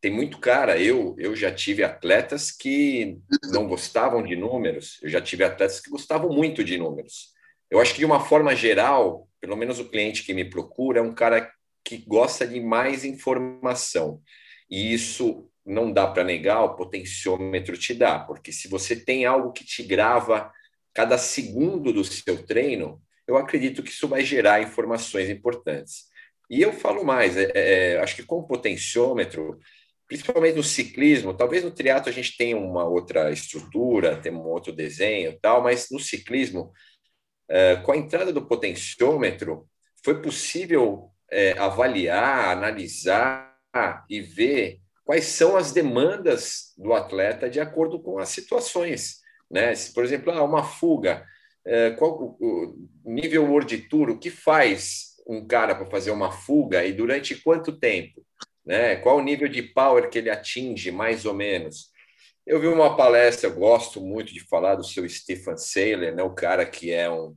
Tem 0.00 0.12
muito 0.12 0.38
cara, 0.38 0.78
eu, 0.78 1.16
eu 1.18 1.34
já 1.34 1.52
tive 1.52 1.82
atletas 1.82 2.52
que 2.52 3.18
não 3.50 3.66
gostavam 3.66 4.22
de 4.22 4.36
números, 4.36 4.98
eu 5.02 5.08
já 5.08 5.20
tive 5.20 5.42
atletas 5.42 5.80
que 5.80 5.90
gostavam 5.90 6.30
muito 6.32 6.62
de 6.62 6.78
números. 6.78 7.32
Eu 7.68 7.80
acho 7.80 7.92
que, 7.92 7.98
de 7.98 8.04
uma 8.04 8.20
forma 8.20 8.54
geral, 8.54 9.28
pelo 9.40 9.56
menos 9.56 9.80
o 9.80 9.88
cliente 9.88 10.24
que 10.24 10.32
me 10.32 10.44
procura 10.44 11.00
é 11.00 11.02
um 11.02 11.14
cara 11.14 11.50
que 11.84 11.96
gosta 11.96 12.46
de 12.46 12.60
mais 12.60 13.04
informação. 13.04 14.22
E 14.70 14.92
isso 14.92 15.50
não 15.66 15.92
dá 15.92 16.06
para 16.06 16.24
negar, 16.24 16.62
o 16.62 16.76
potenciômetro 16.76 17.76
te 17.76 17.92
dá, 17.92 18.18
porque 18.20 18.52
se 18.52 18.68
você 18.68 18.96
tem 18.96 19.26
algo 19.26 19.52
que 19.52 19.64
te 19.64 19.82
grava 19.82 20.52
cada 20.94 21.18
segundo 21.18 21.92
do 21.92 22.04
seu 22.04 22.44
treino, 22.44 23.00
eu 23.28 23.36
acredito 23.36 23.82
que 23.82 23.90
isso 23.90 24.08
vai 24.08 24.24
gerar 24.24 24.62
informações 24.62 25.28
importantes. 25.28 26.06
E 26.50 26.62
eu 26.62 26.72
falo 26.72 27.04
mais, 27.04 27.36
é, 27.36 27.50
é, 27.54 28.00
acho 28.00 28.16
que 28.16 28.22
com 28.22 28.38
o 28.38 28.46
potenciômetro, 28.46 29.60
principalmente 30.06 30.56
no 30.56 30.62
ciclismo, 30.62 31.34
talvez 31.34 31.62
no 31.62 31.70
triatlo 31.70 32.08
a 32.08 32.12
gente 32.12 32.36
tenha 32.38 32.56
uma 32.56 32.86
outra 32.86 33.30
estrutura, 33.30 34.16
tem 34.16 34.32
um 34.32 34.48
outro 34.48 34.72
desenho 34.72 35.38
tal, 35.42 35.62
mas 35.62 35.88
no 35.90 36.00
ciclismo, 36.00 36.72
é, 37.50 37.76
com 37.76 37.92
a 37.92 37.96
entrada 37.98 38.32
do 38.32 38.46
potenciômetro, 38.46 39.68
foi 40.02 40.22
possível 40.22 41.10
é, 41.30 41.52
avaliar, 41.58 42.56
analisar 42.56 43.54
e 44.08 44.22
ver 44.22 44.80
quais 45.04 45.26
são 45.26 45.54
as 45.54 45.70
demandas 45.70 46.72
do 46.78 46.94
atleta 46.94 47.50
de 47.50 47.60
acordo 47.60 48.00
com 48.00 48.18
as 48.18 48.30
situações. 48.30 49.18
Né? 49.50 49.74
Se, 49.74 49.92
por 49.92 50.02
exemplo, 50.02 50.32
há 50.32 50.42
uma 50.42 50.64
fuga, 50.64 51.26
é, 51.68 51.90
qual 51.90 52.36
o 52.40 52.88
nível 53.04 53.44
World 53.44 53.76
Tour, 53.88 54.08
o 54.08 54.18
que 54.18 54.30
faz 54.30 55.16
um 55.26 55.46
cara 55.46 55.74
para 55.74 55.84
fazer 55.84 56.10
uma 56.10 56.32
fuga 56.32 56.82
e 56.86 56.94
durante 56.94 57.36
quanto 57.36 57.78
tempo? 57.78 58.24
Né? 58.64 58.96
Qual 58.96 59.18
o 59.18 59.22
nível 59.22 59.48
de 59.48 59.62
power 59.62 60.08
que 60.08 60.16
ele 60.16 60.30
atinge, 60.30 60.90
mais 60.90 61.26
ou 61.26 61.34
menos? 61.34 61.90
Eu 62.46 62.58
vi 62.58 62.66
uma 62.68 62.96
palestra, 62.96 63.50
eu 63.50 63.54
gosto 63.54 64.00
muito 64.00 64.32
de 64.32 64.40
falar 64.40 64.76
do 64.76 64.84
seu 64.84 65.06
Stephen 65.06 65.58
Saylor, 65.58 66.14
né? 66.14 66.22
o 66.22 66.34
cara 66.34 66.64
que 66.64 66.90
é 66.90 67.10
um, 67.10 67.36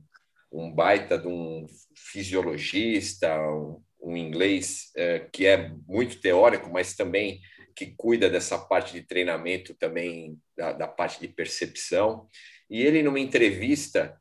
um 0.50 0.72
baita 0.72 1.18
de 1.18 1.28
um 1.28 1.66
fisiologista, 1.94 3.38
um, 3.38 3.82
um 4.02 4.16
inglês 4.16 4.90
é, 4.96 5.26
que 5.30 5.44
é 5.44 5.70
muito 5.86 6.22
teórico, 6.22 6.70
mas 6.72 6.94
também 6.94 7.38
que 7.76 7.92
cuida 7.94 8.30
dessa 8.30 8.56
parte 8.56 8.94
de 8.94 9.02
treinamento 9.02 9.74
também, 9.74 10.38
da, 10.56 10.72
da 10.72 10.88
parte 10.88 11.20
de 11.20 11.28
percepção. 11.28 12.26
E 12.70 12.80
ele, 12.80 13.02
numa 13.02 13.20
entrevista, 13.20 14.18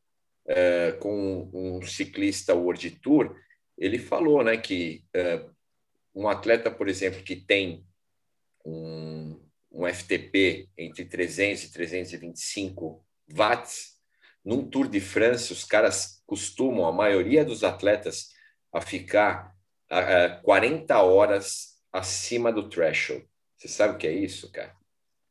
é, 0.47 0.93
com 0.93 1.49
um 1.54 1.82
ciclista 1.82 2.54
World 2.54 2.89
Tour, 3.01 3.36
ele 3.77 3.97
falou 3.97 4.43
né, 4.43 4.58
que 4.58 5.06
é, 5.13 5.45
um 6.13 6.27
atleta, 6.27 6.69
por 6.69 6.88
exemplo, 6.88 7.23
que 7.23 7.36
tem 7.36 7.86
um, 8.65 9.39
um 9.71 9.88
FTP 9.88 10.69
entre 10.77 11.06
300 11.06 11.63
e 11.63 11.71
325 11.71 13.06
watts, 13.27 13.99
num 14.43 14.67
Tour 14.67 14.88
de 14.88 14.99
France, 14.99 15.54
os 15.54 15.63
caras 15.63 16.21
costumam, 16.25 16.86
a 16.86 16.91
maioria 16.91 17.45
dos 17.45 17.63
atletas, 17.63 18.30
a 18.73 18.82
ficar 18.82 19.56
a, 19.89 20.25
a 20.25 20.30
40 20.41 21.01
horas 21.01 21.80
acima 21.91 22.51
do 22.51 22.67
threshold. 22.69 23.27
Você 23.58 23.67
sabe 23.67 23.95
o 23.95 23.97
que 23.97 24.08
é 24.08 24.13
isso, 24.13 24.51
cara? 24.51 24.75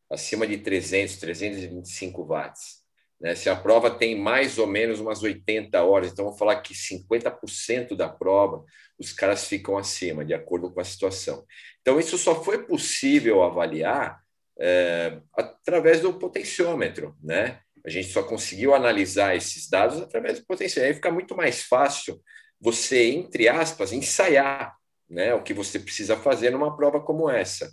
Acima 0.09 0.46
de 0.46 0.59
300, 0.59 1.16
325 1.16 2.25
watts. 2.25 2.80
Né? 3.20 3.35
Se 3.35 3.50
a 3.50 3.56
prova 3.56 3.90
tem 3.90 4.18
mais 4.18 4.59
ou 4.59 4.66
menos 4.66 4.98
umas 4.98 5.22
80 5.22 5.83
horas, 5.83 6.12
então 6.12 6.24
vamos 6.24 6.38
falar 6.38 6.56
que 6.61 6.74
50% 6.74 7.94
da 7.94 8.09
prova 8.09 8.64
os 8.98 9.12
caras 9.12 9.46
ficam 9.46 9.76
acima, 9.76 10.24
de 10.24 10.35
acordo 10.35 10.70
com 10.70 10.80
a 10.80 10.85
situação. 10.85 11.44
Então, 11.80 11.98
isso 11.98 12.18
só 12.18 12.42
foi 12.42 12.64
possível 12.64 13.42
avaliar 13.42 14.20
é, 14.59 15.18
através 15.33 16.00
do 16.00 16.12
potenciômetro. 16.14 17.16
Né? 17.22 17.61
A 17.85 17.88
gente 17.88 18.09
só 18.09 18.22
conseguiu 18.22 18.74
analisar 18.74 19.35
esses 19.35 19.68
dados 19.68 20.00
através 20.00 20.38
do 20.38 20.46
potenciômetro. 20.46 20.88
Aí 20.88 20.94
fica 20.94 21.11
muito 21.11 21.35
mais 21.35 21.62
fácil 21.62 22.20
você, 22.61 23.11
entre 23.11 23.48
aspas, 23.48 23.92
ensaiar 23.92 24.76
né, 25.09 25.33
o 25.35 25.42
que 25.42 25.54
você 25.54 25.78
precisa 25.78 26.16
fazer 26.16 26.50
numa 26.50 26.76
prova 26.76 27.00
como 27.00 27.28
essa. 27.30 27.72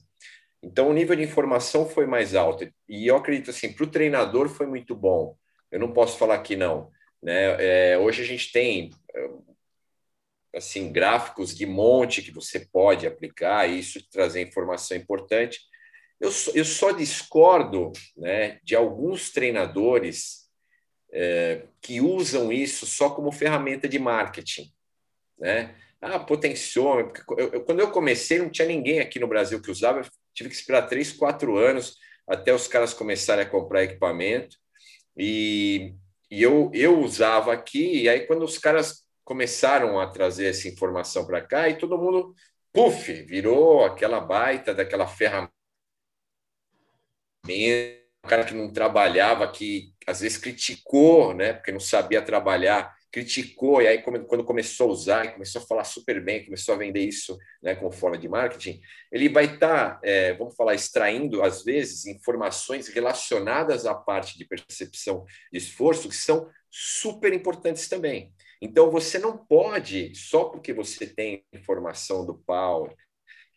Então, 0.61 0.89
o 0.89 0.93
nível 0.93 1.15
de 1.15 1.23
informação 1.23 1.87
foi 1.87 2.05
mais 2.05 2.35
alto. 2.35 2.67
E 2.87 3.07
eu 3.07 3.15
acredito 3.15 3.51
assim, 3.51 3.71
para 3.71 3.83
o 3.83 3.89
treinador 3.89 4.49
foi 4.49 4.65
muito 4.65 4.95
bom. 4.95 5.37
Eu 5.71 5.79
não 5.79 5.91
posso 5.91 6.17
falar 6.17 6.39
que 6.39 6.55
não. 6.55 6.91
Né? 7.21 7.91
É, 7.91 7.97
hoje 7.97 8.21
a 8.21 8.25
gente 8.25 8.51
tem. 8.51 8.91
assim 10.55 10.91
gráficos 10.91 11.55
de 11.55 11.65
monte 11.65 12.21
que 12.21 12.31
você 12.31 12.59
pode 12.59 13.05
aplicar 13.05 13.69
e 13.69 13.79
isso 13.79 13.99
trazer 14.09 14.41
informação 14.41 14.97
importante. 14.97 15.59
Eu, 16.19 16.31
eu 16.55 16.65
só 16.65 16.91
discordo 16.91 17.91
né, 18.15 18.59
de 18.63 18.75
alguns 18.75 19.31
treinadores 19.31 20.47
é, 21.11 21.63
que 21.81 22.01
usam 22.01 22.51
isso 22.51 22.85
só 22.85 23.09
como 23.11 23.31
ferramenta 23.31 23.87
de 23.87 23.99
marketing. 23.99 24.71
Né? 25.37 25.75
Ah, 26.01 26.19
potenciômetro. 26.19 27.23
Quando 27.65 27.79
eu 27.79 27.91
comecei, 27.91 28.39
não 28.39 28.49
tinha 28.49 28.67
ninguém 28.67 28.99
aqui 28.99 29.19
no 29.19 29.27
Brasil 29.27 29.61
que 29.61 29.71
usava, 29.71 30.01
tive 30.37 30.49
que 30.49 30.55
esperar 30.55 30.83
três, 30.83 31.11
quatro 31.11 31.57
anos 31.57 31.97
até 32.27 32.53
os 32.53 32.67
caras 32.67 32.93
começarem 32.93 33.43
a 33.43 33.49
comprar 33.49 33.83
equipamento. 33.83 34.57
E, 35.17 35.95
e 36.29 36.43
eu, 36.43 36.69
eu 36.73 36.99
usava 36.99 37.51
aqui, 37.51 38.03
e 38.03 38.09
aí 38.09 38.27
quando 38.27 38.43
os 38.43 38.57
caras 38.57 39.03
começaram 39.23 39.99
a 39.99 40.07
trazer 40.07 40.45
essa 40.47 40.67
informação 40.67 41.25
para 41.25 41.41
cá, 41.41 41.67
e 41.67 41.77
todo 41.77 41.97
mundo, 41.97 42.35
puf, 42.71 43.11
virou 43.23 43.83
aquela 43.83 44.19
baita 44.19 44.73
daquela 44.73 45.07
ferramenta 45.07 45.51
o 48.23 48.27
cara 48.27 48.43
que 48.43 48.53
não 48.53 48.71
trabalhava, 48.71 49.49
que 49.49 49.93
às 50.05 50.19
vezes 50.19 50.37
criticou, 50.37 51.33
né, 51.33 51.53
porque 51.53 51.71
não 51.71 51.79
sabia 51.79 52.21
trabalhar, 52.21 52.93
criticou, 53.11 53.81
e 53.81 53.87
aí 53.87 54.01
quando 54.01 54.43
começou 54.43 54.89
a 54.89 54.91
usar, 54.91 55.33
começou 55.33 55.61
a 55.61 55.65
falar 55.65 55.83
super 55.83 56.23
bem, 56.23 56.45
começou 56.45 56.75
a 56.75 56.77
vender 56.77 57.01
isso 57.01 57.37
né, 57.61 57.75
como 57.75 57.91
forma 57.91 58.17
de 58.17 58.27
marketing, 58.27 58.81
ele 59.11 59.29
vai 59.29 59.45
estar, 59.45 59.95
tá, 59.95 59.99
é, 60.03 60.33
vamos 60.33 60.55
falar, 60.55 60.75
extraindo, 60.75 61.41
às 61.41 61.63
vezes, 61.63 62.05
informações 62.05 62.87
relacionadas 62.87 63.85
à 63.85 63.95
parte 63.95 64.37
de 64.37 64.45
percepção 64.45 65.25
de 65.51 65.57
esforço, 65.57 66.09
que 66.09 66.15
são 66.15 66.49
super 66.69 67.33
importantes 67.33 67.87
também. 67.87 68.33
Então, 68.61 68.91
você 68.91 69.17
não 69.17 69.37
pode, 69.37 70.13
só 70.15 70.45
porque 70.45 70.73
você 70.73 71.05
tem 71.05 71.43
informação 71.53 72.25
do 72.25 72.35
Power, 72.35 72.93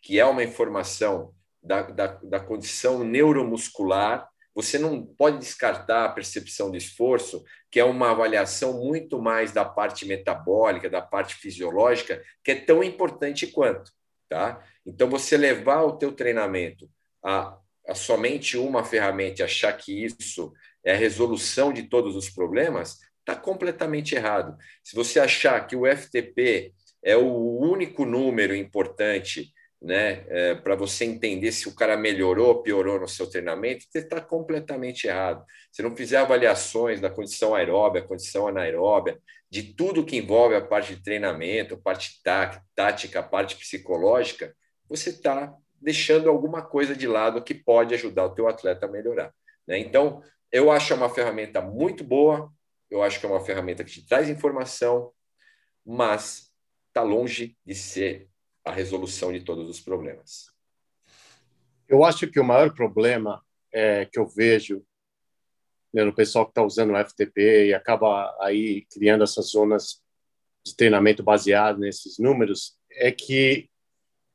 que 0.01 0.19
é 0.19 0.25
uma 0.25 0.43
informação 0.43 1.33
da, 1.61 1.83
da, 1.83 2.07
da 2.07 2.39
condição 2.39 3.03
neuromuscular, 3.03 4.30
você 4.53 4.77
não 4.77 5.05
pode 5.05 5.39
descartar 5.39 6.05
a 6.05 6.09
percepção 6.09 6.69
de 6.69 6.77
esforço, 6.77 7.43
que 7.69 7.79
é 7.79 7.83
uma 7.83 8.11
avaliação 8.11 8.73
muito 8.73 9.21
mais 9.21 9.51
da 9.51 9.63
parte 9.63 10.05
metabólica, 10.05 10.89
da 10.89 11.01
parte 11.01 11.35
fisiológica, 11.35 12.21
que 12.43 12.51
é 12.51 12.55
tão 12.55 12.83
importante 12.83 13.47
quanto, 13.47 13.91
tá? 14.29 14.61
Então 14.85 15.09
você 15.09 15.37
levar 15.37 15.83
o 15.83 15.97
teu 15.97 16.11
treinamento 16.11 16.89
a, 17.23 17.57
a 17.87 17.95
somente 17.95 18.57
uma 18.57 18.83
ferramenta 18.83 19.41
e 19.41 19.45
achar 19.45 19.71
que 19.73 20.03
isso 20.03 20.51
é 20.83 20.93
a 20.93 20.97
resolução 20.97 21.71
de 21.71 21.83
todos 21.83 22.15
os 22.15 22.29
problemas, 22.29 22.97
está 23.19 23.35
completamente 23.35 24.15
errado. 24.15 24.57
Se 24.83 24.95
você 24.95 25.19
achar 25.19 25.65
que 25.65 25.75
o 25.75 25.85
FTP 25.85 26.73
é 27.03 27.15
o 27.15 27.59
único 27.59 28.05
número 28.05 28.55
importante 28.55 29.51
né, 29.81 30.25
é, 30.27 30.55
para 30.55 30.75
você 30.75 31.05
entender 31.05 31.51
se 31.51 31.67
o 31.67 31.73
cara 31.73 31.97
melhorou 31.97 32.49
ou 32.49 32.61
piorou 32.61 32.99
no 32.99 33.07
seu 33.07 33.27
treinamento, 33.27 33.85
você 33.89 33.99
está 33.99 34.21
completamente 34.21 35.07
errado. 35.07 35.43
Se 35.71 35.81
não 35.81 35.95
fizer 35.95 36.17
avaliações 36.17 37.01
da 37.01 37.09
condição 37.09 37.55
aeróbia, 37.55 38.03
condição 38.03 38.47
anaeróbia, 38.47 39.19
de 39.49 39.63
tudo 39.73 40.05
que 40.05 40.17
envolve 40.17 40.55
a 40.55 40.61
parte 40.61 40.95
de 40.95 41.01
treinamento, 41.01 41.73
a 41.73 41.77
parte 41.77 42.21
tática, 42.75 43.23
parte 43.23 43.55
psicológica, 43.55 44.55
você 44.87 45.09
está 45.09 45.51
deixando 45.81 46.29
alguma 46.29 46.61
coisa 46.61 46.95
de 46.95 47.07
lado 47.07 47.43
que 47.43 47.55
pode 47.55 47.95
ajudar 47.95 48.25
o 48.25 48.35
teu 48.35 48.47
atleta 48.47 48.85
a 48.85 48.89
melhorar. 48.89 49.33
Né? 49.67 49.79
Então, 49.79 50.21
eu 50.51 50.69
acho 50.69 50.93
uma 50.93 51.09
ferramenta 51.09 51.59
muito 51.59 52.03
boa, 52.03 52.51
eu 52.89 53.01
acho 53.01 53.19
que 53.19 53.25
é 53.25 53.29
uma 53.29 53.43
ferramenta 53.43 53.83
que 53.83 53.91
te 53.91 54.05
traz 54.05 54.29
informação, 54.29 55.11
mas 55.83 56.51
está 56.89 57.01
longe 57.01 57.57
de 57.65 57.73
ser 57.73 58.30
a 58.63 58.71
resolução 58.71 59.31
de 59.31 59.41
todos 59.41 59.69
os 59.69 59.79
problemas. 59.79 60.51
Eu 61.87 62.03
acho 62.03 62.27
que 62.27 62.39
o 62.39 62.43
maior 62.43 62.73
problema 62.73 63.43
é, 63.71 64.05
que 64.05 64.19
eu 64.19 64.27
vejo 64.27 64.85
né, 65.93 66.03
no 66.03 66.13
pessoal 66.13 66.45
que 66.45 66.51
está 66.51 66.63
usando 66.63 66.93
o 66.93 67.05
FTP 67.05 67.67
e 67.67 67.73
acaba 67.73 68.35
aí 68.39 68.85
criando 68.91 69.23
essas 69.23 69.47
zonas 69.47 70.01
de 70.63 70.75
treinamento 70.75 71.23
baseado 71.23 71.79
nesses 71.79 72.17
números 72.17 72.77
é 72.91 73.11
que 73.11 73.69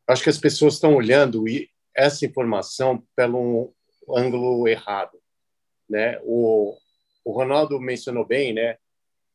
acho 0.06 0.22
que 0.22 0.30
as 0.30 0.38
pessoas 0.38 0.74
estão 0.74 0.94
olhando 0.94 1.44
essa 1.94 2.26
informação 2.26 3.02
pelo 3.14 3.74
ângulo 4.08 4.68
errado, 4.68 5.18
né? 5.88 6.20
O, 6.22 6.76
o 7.24 7.32
Ronaldo 7.32 7.80
mencionou 7.80 8.24
bem, 8.24 8.52
né? 8.52 8.76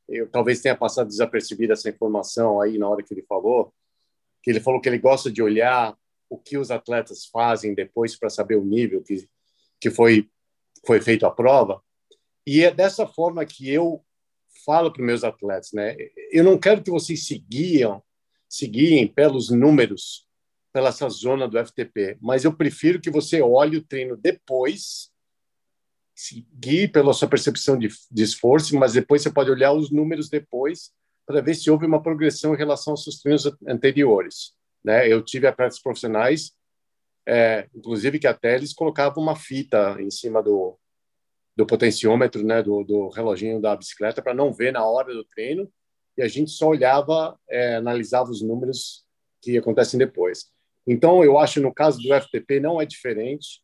Eu 0.08 0.30
talvez 0.30 0.62
tenha 0.62 0.75
passado 0.75 1.08
desapercebida 1.08 1.73
essa 1.73 1.89
informação 1.89 2.62
aí 2.62 2.77
na 2.77 2.88
hora 2.88 3.04
que 3.04 3.13
ele 3.13 3.23
falou, 3.23 3.73
que 4.41 4.49
ele 4.49 4.60
falou 4.60 4.82
que 4.82 4.89
ele 4.89 4.97
gosta 4.97 5.32
de 5.32 5.41
olhar 5.41 5.95
o 6.30 6.38
que 6.38 6.58
os 6.58 6.71
atletas 6.71 7.25
fazem 7.25 7.73
depois 7.73 8.15
para 8.15 8.30
saber 8.30 8.56
o 8.56 8.63
nível 8.63 9.04
que, 9.04 9.27
que 9.80 9.89
foi, 9.89 10.30
foi 10.86 11.01
feito 11.01 11.25
a 11.25 11.32
prova. 11.32 11.82
E 12.47 12.63
é 12.63 12.71
dessa 12.71 13.06
forma 13.06 13.45
que 13.45 13.69
eu 13.69 14.04
falo 14.65 14.91
para 14.91 15.04
meus 15.04 15.23
atletas, 15.23 15.71
né? 15.73 15.95
Eu 16.32 16.43
não 16.43 16.58
quero 16.58 16.82
que 16.82 16.91
vocês 16.91 17.25
seguiam, 17.25 18.01
seguiem 18.49 19.08
pelos 19.08 19.49
números, 19.49 20.27
pela 20.73 20.89
essa 20.89 21.10
zona 21.10 21.47
do 21.47 21.63
FTP, 21.63 22.17
mas 22.21 22.43
eu 22.43 22.54
prefiro 22.54 23.01
que 23.01 23.10
você 23.10 23.41
olhe 23.41 23.77
o 23.77 23.84
treino 23.84 24.15
depois, 24.15 25.12
seguir 26.15 26.91
pela 26.91 27.13
sua 27.13 27.27
percepção 27.27 27.77
de, 27.77 27.89
de 28.10 28.23
esforço, 28.23 28.77
mas 28.77 28.93
depois 28.93 29.21
você 29.21 29.32
pode 29.32 29.51
olhar 29.51 29.73
os 29.73 29.91
números 29.91 30.30
depois 30.30 30.91
para 31.32 31.41
ver 31.41 31.56
se 31.56 31.72
houve 31.72 31.86
uma 31.86 32.02
progressão 32.02 32.54
em 32.54 32.58
relação 32.58 32.91
aos 32.91 33.04
seus 33.04 33.22
treinos 33.22 33.50
anteriores. 33.67 34.54
Né? 34.84 35.08
Eu 35.08 35.24
tive 35.24 35.48
atletas 35.48 35.82
profissionais, 35.82 36.52
é, 37.28 37.67
inclusive 37.74 38.20
que 38.20 38.28
até 38.28 38.56
eles 38.56 38.74
colocavam 38.74 39.24
uma 39.24 39.36
fita 39.36 39.96
em 40.00 40.10
cima 40.12 40.44
do, 40.44 40.78
do 41.56 41.65
potenciômetro, 41.65 42.44
né, 42.44 42.62
do, 42.62 42.84
do 42.84 43.10
reloginho 43.10 43.62
da 43.62 43.76
bicicleta, 43.76 44.22
para 44.22 44.34
não 44.34 44.52
ver 44.52 44.74
na 44.74 44.86
hora 44.86 45.13
do 45.13 45.24
treino, 45.24 45.72
e 46.17 46.22
a 46.22 46.28
gente 46.28 46.52
só 46.52 46.67
olhava, 46.67 47.39
é, 47.50 47.76
analisava 47.76 48.30
os 48.30 48.41
números 48.41 49.06
que 49.41 49.58
acontecem 49.58 49.98
depois. 49.98 50.52
Então, 50.86 51.24
eu 51.24 51.38
acho 51.38 51.62
no 51.62 51.74
caso 51.74 52.00
do 52.02 52.13
FTP 52.13 52.60
não 52.60 52.82
é 52.82 52.86
diferente. 52.86 53.62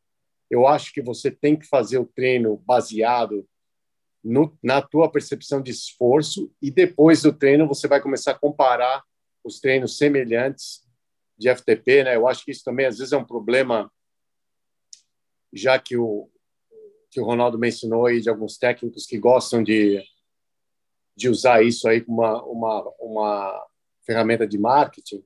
Eu 0.49 0.65
acho 0.65 0.93
que 0.93 1.01
você 1.01 1.29
tem 1.29 1.57
que 1.57 1.67
fazer 1.67 1.97
o 1.97 2.05
treino 2.05 2.57
baseado 2.65 3.45
no, 4.23 4.57
na 4.61 4.81
tua 4.81 5.11
percepção 5.11 5.61
de 5.61 5.71
esforço 5.71 6.51
e 6.61 6.69
depois 6.71 7.21
do 7.21 7.33
treino 7.33 7.67
você 7.67 7.87
vai 7.87 8.01
começar 8.01 8.31
a 8.31 8.39
comparar 8.39 9.03
os 9.43 9.59
treinos 9.59 9.97
semelhantes 9.97 10.85
de 11.37 11.49
FTP, 11.49 12.03
né? 12.03 12.15
Eu 12.15 12.27
acho 12.27 12.43
que 12.43 12.51
isso 12.51 12.63
também 12.63 12.85
às 12.85 12.97
vezes 12.97 13.13
é 13.13 13.17
um 13.17 13.25
problema, 13.25 13.91
já 15.53 15.79
que 15.79 15.95
o 15.95 16.29
que 17.09 17.21
o 17.21 17.25
Ronaldo 17.25 17.57
mencionou 17.57 18.05
aí 18.05 18.19
de 18.19 18.29
alguns 18.29 18.57
técnicos 18.57 19.05
que 19.05 19.17
gostam 19.17 19.63
de 19.63 20.03
de 21.15 21.29
usar 21.29 21.63
isso 21.63 21.87
aí 21.87 22.01
como 22.01 22.21
uma 22.21 22.43
uma 22.43 22.93
uma 22.99 23.67
ferramenta 24.05 24.47
de 24.47 24.57
marketing. 24.57 25.23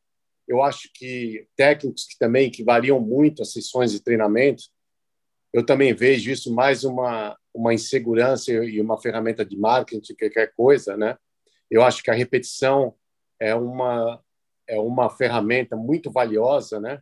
Eu 0.48 0.62
acho 0.62 0.90
que 0.94 1.48
técnicos 1.56 2.06
que 2.06 2.18
também 2.18 2.52
que 2.52 2.64
variam 2.64 3.00
muito 3.00 3.42
as 3.42 3.52
sessões 3.52 3.92
de 3.92 4.02
treinamento, 4.02 4.64
eu 5.54 5.66
também 5.66 5.94
vejo 5.94 6.32
isso 6.32 6.54
mais 6.54 6.84
uma 6.84 7.38
uma 7.54 7.74
insegurança 7.74 8.52
e 8.52 8.80
uma 8.80 8.98
ferramenta 8.98 9.44
de 9.44 9.58
marketing, 9.58 10.16
qualquer 10.16 10.54
coisa, 10.56 10.96
né? 10.96 11.18
Eu 11.70 11.84
acho 11.84 12.02
que 12.02 12.10
a 12.10 12.14
repetição 12.14 12.96
é 13.40 13.54
uma 13.54 14.24
é 14.68 14.80
uma 14.80 15.10
ferramenta 15.10 15.76
muito 15.76 16.10
valiosa, 16.12 16.80
né? 16.80 17.02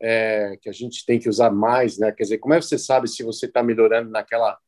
É, 0.00 0.56
que 0.60 0.68
a 0.68 0.72
gente 0.72 1.04
tem 1.06 1.18
que 1.18 1.28
usar 1.28 1.50
mais, 1.50 1.98
né? 1.98 2.10
Quer 2.12 2.24
dizer, 2.24 2.38
como 2.38 2.54
é 2.54 2.58
que 2.58 2.64
você 2.64 2.78
sabe 2.78 3.08
se 3.08 3.22
você 3.22 3.46
está 3.46 3.62
melhorando 3.62 4.10
naquela 4.10 4.58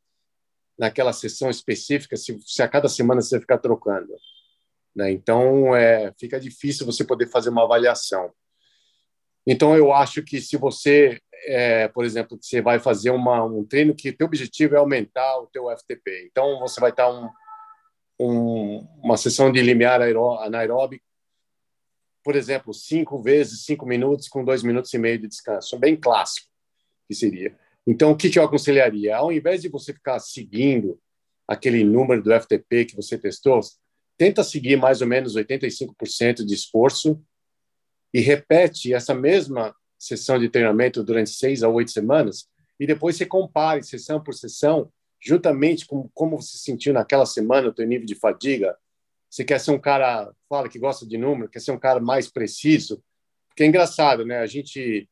naquela 0.78 1.12
sessão 1.12 1.50
específica, 1.50 2.16
se, 2.16 2.38
se 2.40 2.62
a 2.62 2.68
cada 2.68 2.88
semana 2.88 3.20
você 3.20 3.38
ficar 3.38 3.58
trocando, 3.58 4.14
né? 4.94 5.10
Então, 5.10 5.74
é, 5.74 6.12
fica 6.18 6.40
difícil 6.40 6.86
você 6.86 7.04
poder 7.04 7.26
fazer 7.26 7.50
uma 7.50 7.64
avaliação. 7.64 8.32
Então, 9.46 9.76
eu 9.76 9.92
acho 9.92 10.22
que 10.22 10.40
se 10.40 10.56
você 10.56 11.20
é, 11.46 11.88
por 11.88 12.04
exemplo, 12.04 12.38
você 12.40 12.60
vai 12.60 12.78
fazer 12.78 13.10
uma, 13.10 13.44
um 13.44 13.64
treino 13.64 13.94
que 13.94 14.12
teu 14.12 14.26
objetivo 14.26 14.74
é 14.74 14.78
aumentar 14.78 15.38
o 15.38 15.46
teu 15.46 15.70
FTP. 15.70 16.28
Então, 16.30 16.58
você 16.60 16.80
vai 16.80 16.90
estar 16.90 17.10
um, 17.10 17.28
um, 18.18 18.86
uma 19.02 19.16
sessão 19.16 19.50
de 19.50 19.60
limiar 19.62 20.00
anaeróbico, 20.02 21.04
por 22.22 22.36
exemplo, 22.36 22.74
cinco 22.74 23.22
vezes 23.22 23.64
cinco 23.64 23.86
minutos 23.86 24.28
com 24.28 24.44
dois 24.44 24.62
minutos 24.62 24.92
e 24.92 24.98
meio 24.98 25.18
de 25.18 25.26
descanso, 25.26 25.78
bem 25.78 25.96
clássico 25.96 26.48
que 27.08 27.14
seria. 27.14 27.56
Então, 27.86 28.10
o 28.12 28.16
que, 28.16 28.28
que 28.28 28.38
eu 28.38 28.44
aconselharia? 28.44 29.16
Ao 29.16 29.32
invés 29.32 29.62
de 29.62 29.68
você 29.68 29.92
ficar 29.94 30.18
seguindo 30.18 31.00
aquele 31.48 31.82
número 31.82 32.22
do 32.22 32.32
FTP 32.38 32.84
que 32.84 32.94
você 32.94 33.18
testou, 33.18 33.58
tenta 34.18 34.44
seguir 34.44 34.76
mais 34.76 35.00
ou 35.00 35.08
menos 35.08 35.34
85% 35.34 36.44
de 36.44 36.54
esforço 36.54 37.20
e 38.12 38.20
repete 38.20 38.92
essa 38.92 39.14
mesma 39.14 39.74
sessão 39.98 40.38
de 40.38 40.48
treinamento 40.48 41.04
durante 41.04 41.30
seis 41.30 41.62
a 41.62 41.68
oito 41.68 41.90
semanas 41.90 42.48
e 42.78 42.86
depois 42.86 43.16
você 43.16 43.26
compare 43.26 43.82
sessão 43.82 44.22
por 44.22 44.32
sessão, 44.32 44.90
juntamente 45.20 45.86
com 45.86 46.08
como 46.14 46.40
você 46.40 46.56
sentiu 46.56 46.94
naquela 46.94 47.26
semana, 47.26 47.68
o 47.68 47.74
teu 47.74 47.86
nível 47.86 48.06
de 48.06 48.14
fadiga, 48.14 48.76
você 49.28 49.44
quer 49.44 49.60
ser 49.60 49.70
um 49.70 49.78
cara, 49.78 50.32
fala 50.48 50.68
que 50.68 50.78
gosta 50.78 51.06
de 51.06 51.18
número, 51.18 51.50
quer 51.50 51.60
ser 51.60 51.72
um 51.72 51.78
cara 51.78 52.00
mais 52.00 52.28
preciso, 52.28 53.04
porque 53.48 53.62
é 53.62 53.66
engraçado, 53.66 54.24
né? 54.24 54.38
A 54.38 54.46
gente 54.46 55.08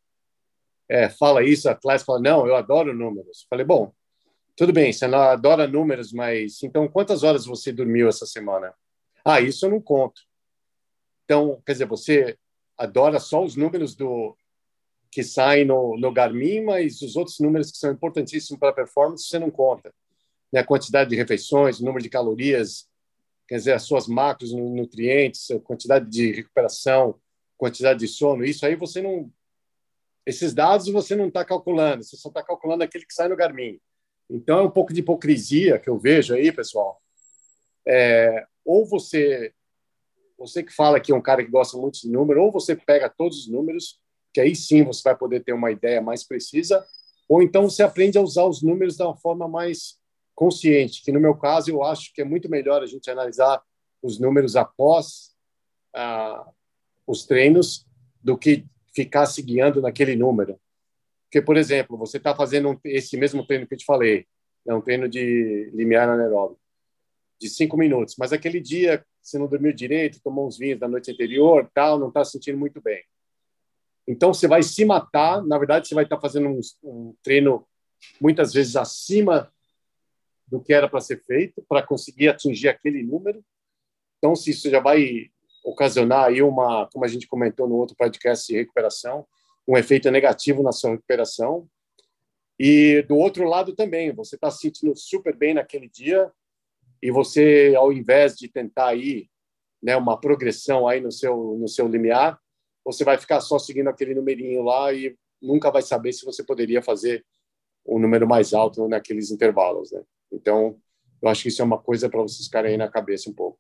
é, 0.89 1.11
fala 1.11 1.45
isso, 1.45 1.69
a 1.69 1.75
classe 1.75 2.05
fala, 2.05 2.21
não, 2.21 2.47
eu 2.47 2.57
adoro 2.57 2.95
números. 2.95 3.47
Falei, 3.51 3.67
bom, 3.67 3.93
tudo 4.57 4.73
bem, 4.73 4.93
você 4.93 5.07
não 5.07 5.21
adora 5.21 5.69
números, 5.69 6.13
mas 6.13 6.63
então 6.63 6.89
quantas 6.89 7.23
horas 7.23 7.45
você 7.45 7.71
dormiu 7.71 8.09
essa 8.09 8.27
semana? 8.27 8.75
Ah, 9.25 9.41
isso 9.41 9.67
eu 9.67 9.71
não 9.71 9.81
conto. 9.81 10.23
Então, 11.25 11.63
quer 11.67 11.73
dizer, 11.73 11.87
você 11.87 12.39
adora 12.79 13.19
só 13.19 13.45
os 13.45 13.57
números 13.57 13.95
do 13.95 14.37
que 15.11 15.23
saem 15.23 15.65
no, 15.65 15.97
no 15.99 16.13
Garmin, 16.13 16.61
mas 16.61 17.03
os 17.03 17.17
outros 17.17 17.41
números 17.41 17.71
que 17.71 17.79
são 17.79 17.91
importantíssimos 17.91 18.59
para 18.59 18.71
a 18.71 18.75
performance 18.75 19.27
você 19.27 19.39
não 19.39 19.51
conta. 19.51 19.93
Né? 20.53 20.61
A 20.61 20.65
quantidade 20.65 21.11
de 21.11 21.17
refeições, 21.17 21.81
o 21.81 21.85
número 21.85 22.03
de 22.03 22.09
calorias, 22.09 22.89
quer 23.47 23.57
dizer, 23.57 23.73
as 23.73 23.83
suas 23.83 24.07
macros, 24.07 24.53
nutrientes, 24.53 25.51
a 25.51 25.59
quantidade 25.59 26.09
de 26.09 26.33
recuperação, 26.33 27.19
quantidade 27.57 27.99
de 27.99 28.09
sono, 28.09 28.45
isso 28.45 28.65
aí 28.65 28.77
você 28.77 29.03
não. 29.03 29.33
Esses 30.25 30.53
dados 30.53 30.89
você 30.89 31.17
não 31.17 31.29
está 31.29 31.45
calculando, 31.45 32.05
você 32.05 32.17
só 32.17 32.29
está 32.29 32.43
calculando 32.43 32.85
aquele 32.85 33.07
que 33.07 33.15
sai 33.15 33.29
no 33.29 33.37
Garmin. 33.37 33.81
Então 34.31 34.59
é 34.59 34.63
um 34.63 34.71
pouco 34.71 34.93
de 34.93 35.01
hipocrisia 35.01 35.79
que 35.79 35.89
eu 35.89 35.99
vejo 35.99 36.35
aí, 36.35 36.53
pessoal. 36.53 37.01
É, 37.87 38.47
ou 38.63 38.85
você, 38.85 39.55
você 40.39 40.63
que 40.63 40.73
fala 40.73 41.01
que 41.01 41.11
é 41.11 41.15
um 41.15 41.21
cara 41.21 41.45
que 41.45 41.51
gosta 41.51 41.77
muito 41.77 42.01
de 42.01 42.09
número, 42.09 42.43
ou 42.43 42.53
você 42.53 42.77
pega 42.77 43.09
todos 43.09 43.39
os 43.39 43.49
números, 43.49 43.99
que 44.33 44.41
aí 44.41 44.55
sim 44.55 44.85
você 44.85 45.03
vai 45.03 45.17
poder 45.17 45.43
ter 45.43 45.53
uma 45.53 45.71
ideia 45.71 46.01
mais 46.01 46.27
precisa, 46.27 46.87
ou 47.29 47.43
então 47.43 47.69
você 47.69 47.83
aprende 47.83 48.17
a 48.17 48.23
usar 48.23 48.45
os 48.45 48.63
números 48.63 48.97
de 48.97 49.03
uma 49.03 49.17
forma 49.17 49.49
mais 49.49 49.99
consciente, 50.35 51.03
que 51.03 51.11
no 51.11 51.21
meu 51.21 51.35
caso 51.35 51.71
eu 51.71 51.83
acho 51.83 52.13
que 52.15 52.23
é 52.23 52.25
muito 52.25 52.49
melhor 52.49 52.83
a 52.83 52.87
gente 52.87 53.11
analisar 53.11 53.61
os 54.01 54.21
números 54.21 54.55
após 54.55 55.35
ah, 55.95 56.49
os 57.07 57.27
treinos 57.27 57.85
do 58.23 58.39
que 58.39 58.65
ficar 58.95 59.27
se 59.27 59.43
guiando 59.43 59.83
naquele 59.83 60.15
número. 60.15 60.59
Porque, 61.25 61.43
por 61.43 61.57
exemplo, 61.57 61.99
você 61.99 62.17
está 62.17 62.35
fazendo 62.35 62.81
esse 62.85 63.17
mesmo 63.17 63.47
treino 63.47 63.67
que 63.67 63.75
eu 63.75 63.79
te 63.79 63.85
falei, 63.85 64.27
é 64.67 64.75
um 64.75 64.81
treino 64.81 65.09
de 65.09 65.71
limiar 65.75 66.09
anaeróbico, 66.09 66.61
de 67.41 67.49
cinco 67.49 67.77
minutos, 67.77 68.15
mas 68.19 68.33
aquele 68.33 68.61
dia 68.61 69.05
você 69.29 69.39
não 69.39 69.47
dormiu 69.47 69.73
direito, 69.73 70.21
tomou 70.23 70.47
uns 70.47 70.59
vinhos 70.59 70.79
da 70.79 70.89
noite 70.89 71.11
anterior, 71.11 71.71
tal, 71.75 71.99
não 71.99 72.09
está 72.09 72.25
sentindo 72.25 72.59
muito 72.59 72.81
bem. 72.81 73.03
Então 74.07 74.33
você 74.33 74.49
vai 74.49 74.63
se 74.63 74.85
matar, 74.85 75.45
na 75.45 75.59
verdade 75.59 75.87
você 75.87 75.95
vai 75.95 76.05
estar 76.05 76.17
tá 76.17 76.23
fazendo 76.23 76.49
um, 76.49 76.61
um 76.83 77.15
treino 77.23 77.67
muitas 78.21 78.53
vezes 78.53 78.77
acima 78.77 79.53
do 80.47 80.61
que 80.61 80.73
era 80.73 80.89
para 80.89 81.01
ser 81.01 81.23
feito 81.23 81.63
para 81.69 81.83
conseguir 81.83 82.29
atingir 82.29 82.69
aquele 82.69 83.03
número. 83.03 83.45
Então, 84.17 84.35
se 84.35 84.51
isso 84.51 84.69
já 84.71 84.81
vai 84.81 85.31
ocasionar 85.65 86.27
aí 86.27 86.43
uma, 86.43 86.89
como 86.91 87.05
a 87.05 87.09
gente 87.09 87.27
comentou 87.27 87.69
no 87.69 87.77
outro 87.77 87.95
podcast 87.97 88.47
de 88.47 88.59
recuperação, 88.59 89.27
um 89.67 89.77
efeito 89.77 90.11
negativo 90.11 90.63
na 90.63 90.73
sua 90.73 90.93
recuperação. 90.93 91.69
E 92.59 93.03
do 93.03 93.17
outro 93.17 93.45
lado 93.45 93.75
também, 93.75 94.13
você 94.13 94.35
está 94.35 94.51
se 94.51 94.59
sentindo 94.59 94.97
super 94.97 95.37
bem 95.37 95.55
naquele 95.55 95.89
dia 95.89 96.33
e 97.03 97.11
você, 97.11 97.75
ao 97.77 97.93
invés 97.93 98.35
de 98.35 98.49
tentar 98.49 98.89
aí, 98.89 99.29
né, 99.83 99.97
uma 99.97 100.21
progressão 100.21 100.89
aí 100.89 101.01
no 101.01 101.13
seu 101.13 101.57
no 101.59 101.69
seu 101.69 101.87
limiar, 101.87 102.39
você 102.85 103.05
vai 103.05 103.19
ficar 103.19 103.41
só 103.41 103.59
seguindo 103.59 103.89
aquele 103.89 104.15
numerinho 104.15 104.63
lá 104.63 104.93
e 104.93 105.17
nunca 105.41 105.71
vai 105.71 105.83
saber 105.83 106.13
se 106.13 106.25
você 106.25 106.43
poderia 106.43 106.83
fazer 106.83 107.25
um 107.87 107.99
número 107.99 108.27
mais 108.27 108.53
alto 108.53 108.89
naqueles 108.89 109.31
intervalos, 109.31 109.93
né? 109.93 110.03
Então, 110.33 110.77
eu 111.23 111.29
acho 111.29 111.43
que 111.43 111.49
isso 111.49 111.63
é 111.63 111.65
uma 111.65 111.79
coisa 111.79 112.09
para 112.09 112.21
vocês 112.23 112.47
ficarem 112.47 112.73
aí 112.73 112.77
na 112.77 112.89
cabeça 112.89 113.31
um 113.31 113.35
pouco. 113.35 113.59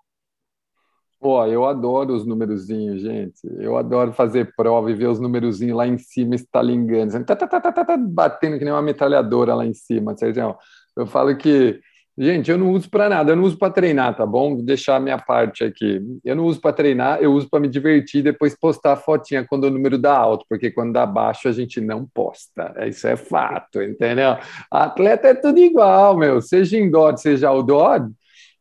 Pô, 1.21 1.45
eu 1.47 1.65
adoro 1.65 2.15
os 2.15 2.25
numerozinhos, 2.25 3.03
gente. 3.03 3.41
Eu 3.59 3.77
adoro 3.77 4.13
fazer 4.13 4.55
prova 4.55 4.91
e 4.91 4.95
ver 4.95 5.09
os 5.09 5.19
numerozinhos 5.19 5.77
lá 5.77 5.87
em 5.87 5.99
cima 5.99 6.37
estalingando, 6.37 7.25
tá, 7.25 7.35
tá, 7.35 7.49
tá, 7.49 7.97
batendo 7.97 8.57
que 8.57 8.65
nem 8.65 8.73
uma 8.73 8.83
metralhadora 8.83 9.55
lá 9.55 9.67
em 9.67 9.75
cima, 9.75 10.17
Sérgio. 10.17 10.57
Eu 10.97 11.07
falo 11.07 11.37
que 11.37 11.81
Gente, 12.21 12.51
eu 12.51 12.59
não 12.59 12.73
uso 12.73 12.91
para 12.91 13.09
nada, 13.09 13.31
eu 13.31 13.37
não 13.37 13.45
uso 13.45 13.57
para 13.57 13.73
treinar, 13.73 14.17
tá 14.17 14.27
bom? 14.27 14.57
Vou 14.57 14.65
deixar 14.65 14.97
a 14.97 15.01
minha 15.01 15.19
parte 15.19 15.63
aqui. 15.63 16.03
Eu 16.25 16.35
não 16.35 16.47
uso 16.47 16.61
para 16.61 16.73
treinar, 16.73 17.23
eu 17.23 17.33
uso 17.33 17.49
para 17.49 17.61
me 17.61 17.69
divertir 17.69 18.19
e 18.19 18.23
depois 18.25 18.59
postar 18.59 18.95
a 18.95 18.97
fotinha 18.97 19.47
quando 19.47 19.65
o 19.65 19.71
número 19.71 19.97
dá 19.97 20.19
alto, 20.19 20.45
porque 20.49 20.69
quando 20.69 20.93
dá 20.93 21.07
baixo 21.07 21.47
a 21.47 21.53
gente 21.53 21.81
não 21.81 22.05
posta. 22.13 22.75
Isso 22.89 23.07
é 23.07 23.17
fato, 23.17 23.81
entendeu? 23.81 24.37
Atleta 24.69 25.29
é 25.29 25.35
tudo 25.35 25.61
igual, 25.61 26.17
meu. 26.17 26.43
Seja 26.43 26.77
indoor, 26.77 27.17
seja 27.19 27.51
outdoor. 27.51 28.11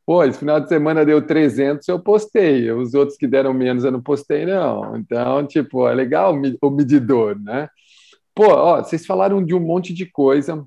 Pô, 0.05 0.23
esse 0.23 0.37
final 0.37 0.59
de 0.59 0.69
semana 0.69 1.03
deu 1.03 1.25
300, 1.25 1.87
eu 1.87 1.99
postei. 1.99 2.71
Os 2.71 2.93
outros 2.93 3.17
que 3.17 3.25
deram 3.25 3.55
menos 3.55 3.83
eu 3.83 3.91
não 3.91 4.03
postei, 4.03 4.45
não. 4.45 4.95
Então, 4.97 5.47
tipo, 5.47 5.87
é 5.87 5.95
legal 5.95 6.39
o 6.61 6.69
medidor, 6.69 7.35
né? 7.41 7.67
Pô, 8.35 8.49
ó, 8.49 8.83
vocês 8.83 9.03
falaram 9.03 9.43
de 9.43 9.55
um 9.55 9.59
monte 9.59 9.95
de 9.95 10.05
coisa 10.05 10.63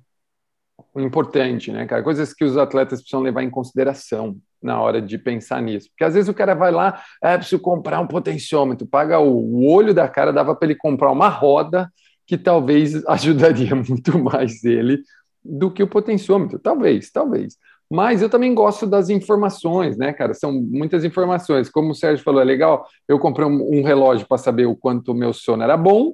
importante, 0.97 1.73
né, 1.73 1.87
cara? 1.87 2.03
Coisas 2.03 2.33
que 2.33 2.45
os 2.45 2.57
atletas 2.57 3.01
precisam 3.01 3.21
levar 3.21 3.43
em 3.43 3.51
consideração 3.51 4.37
na 4.63 4.81
hora 4.81 5.01
de 5.01 5.17
pensar 5.19 5.63
nisso. 5.63 5.89
Porque 5.91 6.05
às 6.05 6.15
vezes 6.15 6.29
o 6.29 6.35
cara 6.35 6.55
vai 6.55 6.71
lá, 6.71 7.03
é, 7.23 7.37
preciso 7.37 7.61
comprar 7.61 8.01
um 8.01 8.07
potenciômetro, 8.07 8.87
paga 8.87 9.19
o, 9.19 9.67
olho 9.67 9.95
da 9.95 10.09
cara, 10.09 10.33
dava 10.33 10.55
para 10.55 10.67
ele 10.67 10.75
comprar 10.75 11.11
uma 11.11 11.29
roda 11.29 11.91
que 12.27 12.37
talvez 12.37 13.05
ajudaria 13.09 13.75
muito 13.75 14.19
mais 14.19 14.63
ele 14.65 15.03
do 15.45 15.71
que 15.71 15.83
o 15.83 15.89
potenciômetro. 15.89 16.59
Talvez, 16.59 17.11
talvez. 17.11 17.57
Mas 17.93 18.23
eu 18.23 18.31
também 18.31 18.55
gosto 18.55 18.87
das 18.87 19.09
informações, 19.09 19.97
né, 19.97 20.13
cara? 20.13 20.33
São 20.33 20.53
muitas 20.53 21.05
informações. 21.05 21.69
Como 21.69 21.91
o 21.91 21.95
Sérgio 21.95 22.23
falou, 22.23 22.41
é 22.41 22.45
legal. 22.45 22.87
Eu 23.09 23.19
comprei 23.19 23.47
um, 23.47 23.81
um 23.81 23.83
relógio 23.83 24.29
para 24.29 24.39
saber 24.39 24.67
o 24.67 24.77
quanto 24.77 25.11
o 25.11 25.15
meu 25.15 25.33
sono 25.33 25.65
era 25.65 25.77
bom, 25.77 26.13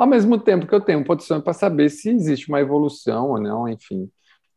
ao 0.00 0.06
mesmo 0.06 0.38
tempo 0.38 0.66
que 0.66 0.74
eu 0.74 0.80
tenho 0.80 1.04
posição 1.04 1.42
para 1.42 1.52
saber 1.52 1.90
se 1.90 2.08
existe 2.08 2.48
uma 2.48 2.58
evolução 2.58 3.32
ou 3.32 3.38
não, 3.38 3.68
enfim. 3.68 4.10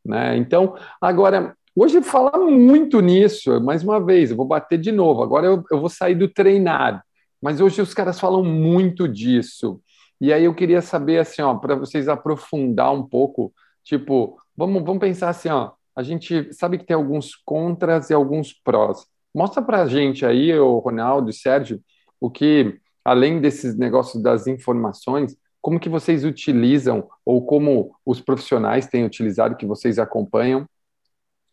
Né? 0.04 0.38
Então, 0.38 0.74
agora, 1.02 1.54
hoje 1.76 2.02
fala 2.02 2.38
muito 2.50 3.02
nisso, 3.02 3.60
mais 3.60 3.84
uma 3.84 4.00
vez, 4.00 4.32
eu 4.32 4.38
vou 4.38 4.46
bater 4.46 4.80
de 4.80 4.90
novo, 4.90 5.22
agora 5.22 5.46
eu, 5.48 5.62
eu 5.70 5.82
vou 5.82 5.90
sair 5.90 6.16
do 6.16 6.30
treinar, 6.30 7.04
mas 7.42 7.60
hoje 7.60 7.82
os 7.82 7.94
caras 7.94 8.18
falam 8.18 8.42
muito 8.42 9.06
disso. 9.06 9.82
E 10.22 10.32
aí 10.32 10.46
eu 10.46 10.56
queria 10.56 10.82
saber, 10.82 11.20
assim, 11.20 11.42
ó, 11.42 11.54
para 11.56 11.76
vocês 11.76 12.08
aprofundar 12.08 12.94
um 12.94 13.04
pouco, 13.04 13.54
tipo, 13.84 14.38
vamos, 14.56 14.82
vamos 14.82 15.02
pensar 15.02 15.28
assim, 15.28 15.50
ó, 15.50 15.72
a 15.94 16.02
gente 16.04 16.54
sabe 16.54 16.78
que 16.78 16.86
tem 16.86 16.96
alguns 16.96 17.36
contras 17.36 18.10
e 18.10 18.14
alguns 18.14 18.54
prós. 18.54 19.06
Mostra 19.36 19.62
para 19.62 19.82
a 19.82 19.88
gente 19.88 20.26
aí, 20.26 20.58
o 20.58 20.78
Ronaldo 20.78 21.30
e 21.30 21.34
Sérgio, 21.34 21.82
o 22.18 22.32
que 22.32 22.80
além 23.04 23.42
desses 23.42 23.78
negócios 23.78 24.22
das 24.22 24.48
informações, 24.48 25.36
como 25.62 25.80
que 25.80 25.90
vocês 25.90 26.26
utilizam, 26.26 27.10
ou 27.26 27.46
como 27.46 27.96
os 28.06 28.20
profissionais 28.20 28.88
têm 28.88 29.06
utilizado, 29.06 29.56
que 29.56 29.66
vocês 29.66 29.98
acompanham, 29.98 30.64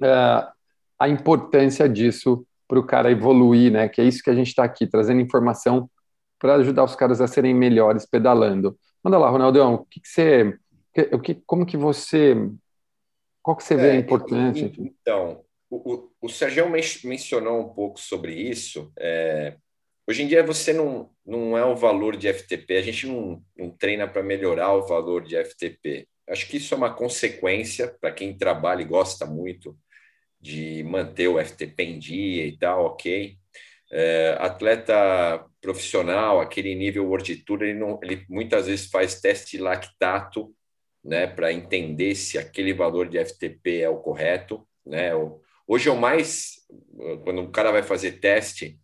uh, 0.03 0.51
a 0.99 1.09
importância 1.09 1.89
disso 1.89 2.45
para 2.67 2.79
o 2.79 2.87
cara 2.87 3.11
evoluir, 3.11 3.73
né? 3.73 3.89
Que 3.89 4.01
é 4.01 4.05
isso 4.05 4.23
que 4.23 4.31
a 4.31 4.35
gente 4.35 4.49
está 4.49 4.65
aqui, 4.65 4.87
trazendo 4.87 5.21
informação 5.21 5.91
para 6.39 6.57
ajudar 6.57 6.85
os 6.85 6.97
caras 6.97 7.21
a 7.21 7.27
serem 7.27 7.55
melhores 7.55 8.07
pedalando. 8.07 8.77
Manda 9.03 9.19
lá, 9.19 9.31
Ronaldão, 9.31 9.75
o 9.75 9.85
que, 9.87 10.01
que 10.01 10.09
você, 10.09 10.59
o 11.13 11.19
que, 11.19 11.35
como 11.47 11.67
que 11.67 11.77
você, 11.77 12.35
qual 13.43 13.57
que 13.57 13.63
você 13.63 13.77
vê 13.77 13.91
a 13.91 13.95
é, 13.95 13.97
importância? 13.97 14.73
Então, 14.79 15.43
o, 15.71 15.95
o, 15.95 16.11
o 16.23 16.29
Sérgio 16.29 16.69
mencionou 16.69 17.61
um 17.61 17.69
pouco 17.69 18.01
sobre 18.01 18.35
isso. 18.35 18.93
É, 18.99 19.57
Hoje 20.07 20.23
em 20.23 20.27
dia 20.27 20.43
você 20.43 20.73
não, 20.73 21.11
não 21.25 21.57
é 21.57 21.65
o 21.65 21.77
valor 21.77 22.17
de 22.17 22.33
FTP, 22.33 22.77
a 22.77 22.83
gente 22.83 23.07
não, 23.07 23.43
não 23.57 23.71
treina 23.71 24.09
para 24.09 24.23
melhorar 24.23 24.73
o 24.75 24.87
valor 24.87 25.23
de 25.23 25.37
FTP. 25.37 26.09
Acho 26.29 26.49
que 26.49 26.57
isso 26.57 26.75
é 26.75 26.77
uma 26.77 26.95
consequência 26.95 27.97
para 28.01 28.13
quem 28.13 28.37
trabalha 28.37 28.83
e 28.83 28.87
gosta 28.87 29.27
muito 29.27 29.77
de 30.41 30.83
manter 30.85 31.29
o 31.29 31.45
FTP 31.45 31.83
em 31.83 31.99
dia 31.99 32.47
e 32.47 32.57
tal, 32.57 32.87
ok. 32.87 33.37
É, 33.93 34.37
atleta 34.39 35.45
profissional, 35.61 36.41
aquele 36.41 36.75
nível 36.75 37.07
World 37.07 37.37
Tour, 37.45 37.63
ele, 37.63 37.79
não, 37.79 37.99
ele 38.03 38.25
muitas 38.29 38.67
vezes 38.67 38.87
faz 38.87 39.21
teste 39.21 39.59
lactato 39.59 40.55
né, 41.05 41.27
para 41.27 41.53
entender 41.53 42.15
se 42.15 42.39
aquele 42.39 42.73
valor 42.73 43.09
de 43.09 43.23
FTP 43.25 43.81
é 43.81 43.89
o 43.89 43.99
correto. 43.99 44.67
Né? 44.87 45.11
Hoje 45.67 45.89
é 45.89 45.93
o 45.93 45.97
mais, 45.97 46.57
quando 47.25 47.43
o 47.43 47.51
cara 47.51 47.73
vai 47.73 47.83
fazer 47.83 48.13
teste, 48.13 48.79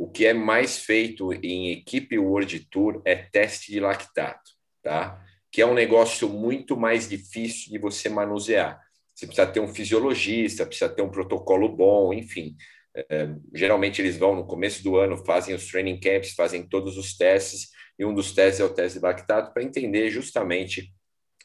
o 0.00 0.08
que 0.08 0.24
é 0.24 0.32
mais 0.32 0.78
feito 0.78 1.30
em 1.30 1.72
equipe 1.72 2.18
World 2.18 2.58
Tour 2.70 3.02
é 3.04 3.14
teste 3.14 3.70
de 3.70 3.80
lactato, 3.80 4.52
tá? 4.82 5.22
Que 5.52 5.60
é 5.60 5.66
um 5.66 5.74
negócio 5.74 6.26
muito 6.26 6.74
mais 6.74 7.06
difícil 7.06 7.70
de 7.70 7.78
você 7.78 8.08
manusear. 8.08 8.80
Você 9.14 9.26
precisa 9.26 9.46
ter 9.46 9.60
um 9.60 9.68
fisiologista, 9.68 10.64
precisa 10.64 10.88
ter 10.88 11.02
um 11.02 11.10
protocolo 11.10 11.68
bom, 11.68 12.14
enfim. 12.14 12.56
É, 12.96 13.28
geralmente 13.54 14.00
eles 14.00 14.16
vão 14.16 14.34
no 14.34 14.46
começo 14.46 14.82
do 14.82 14.96
ano, 14.96 15.22
fazem 15.22 15.54
os 15.54 15.66
training 15.66 16.00
camps, 16.00 16.32
fazem 16.32 16.66
todos 16.66 16.96
os 16.96 17.14
testes, 17.14 17.68
e 17.98 18.04
um 18.06 18.14
dos 18.14 18.32
testes 18.32 18.60
é 18.60 18.64
o 18.64 18.72
teste 18.72 18.98
de 18.98 19.04
lactato 19.04 19.52
para 19.52 19.62
entender 19.62 20.08
justamente 20.08 20.94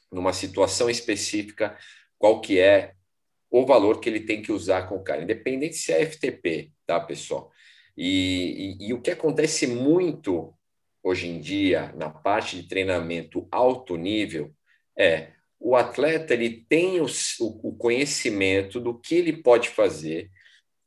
numa 0.10 0.32
situação 0.32 0.90
específica 0.90 1.78
qual 2.18 2.40
que 2.40 2.58
é 2.58 2.94
o 3.52 3.66
valor 3.66 4.00
que 4.00 4.08
ele 4.08 4.22
tem 4.22 4.42
que 4.42 4.54
usar 4.54 4.84
com 4.88 4.96
o 4.96 5.04
cara, 5.04 5.24
independente 5.24 5.76
se 5.76 5.92
é 5.92 6.06
FTP, 6.06 6.72
tá, 6.86 7.02
pessoal? 7.02 7.52
E, 7.98 8.78
e, 8.80 8.88
e 8.88 8.94
o 8.94 9.02
que 9.02 9.12
acontece 9.12 9.68
muito 9.68 10.54
hoje 11.04 11.28
em 11.28 11.40
dia 11.40 11.94
na 11.96 12.10
parte 12.10 12.62
de 12.62 12.68
treinamento 12.68 13.48
alto 13.52 13.96
nível 13.96 14.52
é 14.98 15.30
o 15.60 15.76
atleta 15.76 16.34
ele 16.34 16.66
tem 16.68 17.00
o, 17.00 17.08
o 17.40 17.76
conhecimento 17.76 18.80
do 18.80 19.00
que 19.00 19.16
ele 19.16 19.34
pode 19.42 19.70
fazer 19.70 20.30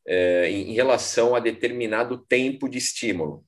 é, 0.06 0.50
em 0.50 0.72
relação 0.72 1.34
a 1.34 1.40
determinado 1.40 2.18
tempo 2.18 2.68
de 2.68 2.78
estímulo. 2.78 3.44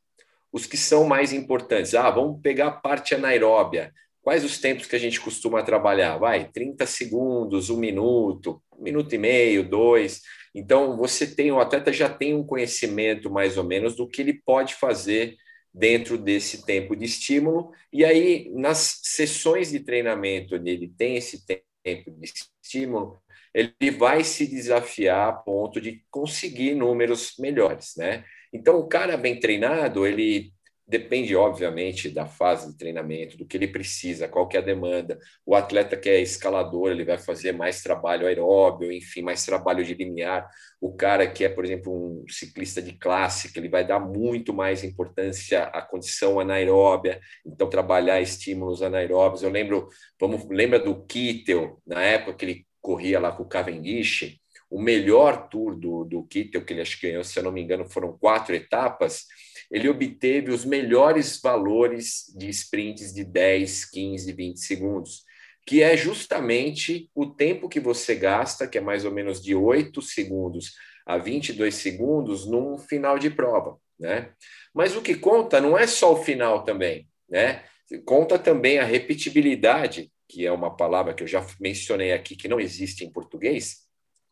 Os 0.53 0.67
que 0.67 0.77
são 0.77 1.05
mais 1.05 1.33
importantes, 1.33 1.95
ah, 1.95 2.11
vamos 2.11 2.41
pegar 2.43 2.67
a 2.67 2.73
parte 2.73 3.15
anaeróbia. 3.15 3.93
Quais 4.23 4.45
os 4.45 4.59
tempos 4.59 4.87
que 4.87 4.97
a 4.97 4.99
gente 4.99 5.21
costuma 5.21 5.63
trabalhar? 5.63 6.19
Vai, 6.19 6.51
30 6.51 6.85
segundos, 6.87 7.71
um 7.71 7.79
minuto, 7.79 8.63
um 8.77 8.83
minuto 8.83 9.15
e 9.15 9.19
meio, 9.19 9.67
dois. 9.67 10.21
Então, 10.55 10.97
você 10.97 11.27
tem, 11.27 11.53
o 11.53 11.61
atleta 11.61 11.93
já 11.93 12.09
tem 12.09 12.35
um 12.35 12.45
conhecimento 12.45 13.31
mais 13.31 13.57
ou 13.57 13.65
menos 13.65 13.97
do 13.97 14.09
que 14.09 14.21
ele 14.23 14.35
pode 14.35 14.75
fazer 14.75 15.37
dentro 15.73 16.19
desse 16.19 16.65
tempo 16.67 16.97
de 16.97 17.05
estímulo. 17.05 17.73
E 17.93 18.05
aí, 18.05 18.51
nas 18.53 19.01
sessões 19.03 19.71
de 19.71 19.81
treinamento, 19.81 20.57
onde 20.57 20.71
ele 20.71 20.89
tem 20.89 21.17
esse 21.17 21.45
tempo 21.47 22.11
de 22.11 22.33
estímulo, 22.63 23.23
ele 23.55 23.91
vai 23.91 24.25
se 24.25 24.47
desafiar 24.47 25.29
a 25.29 25.33
ponto 25.33 25.81
de 25.81 26.05
conseguir 26.11 26.75
números 26.75 27.35
melhores, 27.39 27.95
né? 27.97 28.25
Então, 28.53 28.79
o 28.79 28.89
cara 28.89 29.17
bem 29.17 29.39
treinado, 29.39 30.07
ele 30.07 30.53
Depende, 30.91 31.37
obviamente, 31.37 32.11
da 32.11 32.27
fase 32.27 32.69
de 32.69 32.77
treinamento, 32.77 33.37
do 33.37 33.47
que 33.47 33.57
ele 33.57 33.69
precisa, 33.69 34.27
qual 34.27 34.49
que 34.49 34.57
é 34.57 34.61
a 34.61 34.63
demanda. 34.63 35.21
O 35.47 35.55
atleta 35.55 35.97
que 35.97 36.09
é 36.09 36.21
escalador, 36.21 36.91
ele 36.91 37.05
vai 37.05 37.17
fazer 37.17 37.53
mais 37.53 37.81
trabalho 37.81 38.27
aeróbio, 38.27 38.91
enfim, 38.91 39.23
mais 39.23 39.47
trabalho 39.47 39.85
de 39.85 39.95
limiar. 39.95 40.51
O 40.81 40.93
cara 40.93 41.31
que 41.31 41.45
é, 41.45 41.49
por 41.49 41.65
exemplo, 41.65 41.95
um 41.95 42.25
ciclista 42.29 42.83
de 42.83 42.95
clássica, 42.95 43.61
ele 43.61 43.69
vai 43.69 43.87
dar 43.87 44.01
muito 44.01 44.53
mais 44.53 44.83
importância 44.83 45.63
à 45.63 45.81
condição 45.81 46.41
anaeróbia, 46.41 47.21
então 47.47 47.71
trabalhar 47.71 48.21
estímulos 48.21 48.83
anaeróbios. 48.83 49.45
Eu 49.45 49.51
lembro, 49.51 49.89
vamos, 50.19 50.45
lembra 50.51 50.81
do 50.81 51.07
Kittel, 51.07 51.81
na 51.87 52.03
época 52.03 52.35
que 52.35 52.45
ele 52.45 52.67
corria 52.81 53.21
lá 53.21 53.31
com 53.31 53.45
o 53.45 53.49
Cavendish, 53.49 54.41
o 54.69 54.81
melhor 54.81 55.49
tour 55.49 55.79
do, 55.79 56.05
do 56.05 56.25
Kittel, 56.25 56.65
que 56.65 56.73
ele 56.73 56.81
acho 56.81 56.99
que 56.99 57.07
ganhou, 57.07 57.23
se 57.23 57.39
eu 57.39 57.45
não 57.45 57.53
me 57.53 57.63
engano, 57.63 57.89
foram 57.89 58.19
quatro 58.19 58.57
etapas, 58.57 59.27
ele 59.71 59.89
obteve 59.89 60.51
os 60.51 60.65
melhores 60.65 61.41
valores 61.41 62.25
de 62.37 62.49
sprints 62.49 63.15
de 63.15 63.23
10, 63.23 63.85
15, 63.85 64.33
20 64.33 64.57
segundos, 64.59 65.25
que 65.65 65.83
é 65.83 65.97
justamente 65.97 67.09
o 67.15 67.27
tempo 67.27 67.69
que 67.69 67.79
você 67.79 68.15
gasta, 68.17 68.67
que 68.67 68.79
é 68.79 68.81
mais 68.81 69.05
ou 69.05 69.13
menos 69.13 69.41
de 69.41 69.55
8 69.55 70.03
segundos 70.03 70.73
a 71.07 71.17
22 71.17 71.75
segundos 71.75 72.47
num 72.47 72.77
final 72.79 73.19
de 73.19 73.31
prova, 73.31 73.79
né? 73.99 74.33
Mas 74.75 74.97
o 74.97 75.03
que 75.03 75.15
conta 75.15 75.61
não 75.61 75.79
é 75.79 75.87
só 75.87 76.13
o 76.13 76.23
final 76.25 76.65
também, 76.65 77.09
né? 77.29 77.65
Conta 78.05 78.39
também 78.39 78.79
a 78.79 78.85
repetibilidade, 78.85 80.11
que 80.29 80.47
é 80.47 80.53
uma 80.53 80.77
palavra 80.77 81.15
que 81.15 81.23
eu 81.23 81.27
já 81.27 81.45
mencionei 81.61 82.13
aqui 82.13 82.35
que 82.35 82.49
não 82.49 82.61
existe 82.61 83.05
em 83.05 83.11
português, 83.11 83.79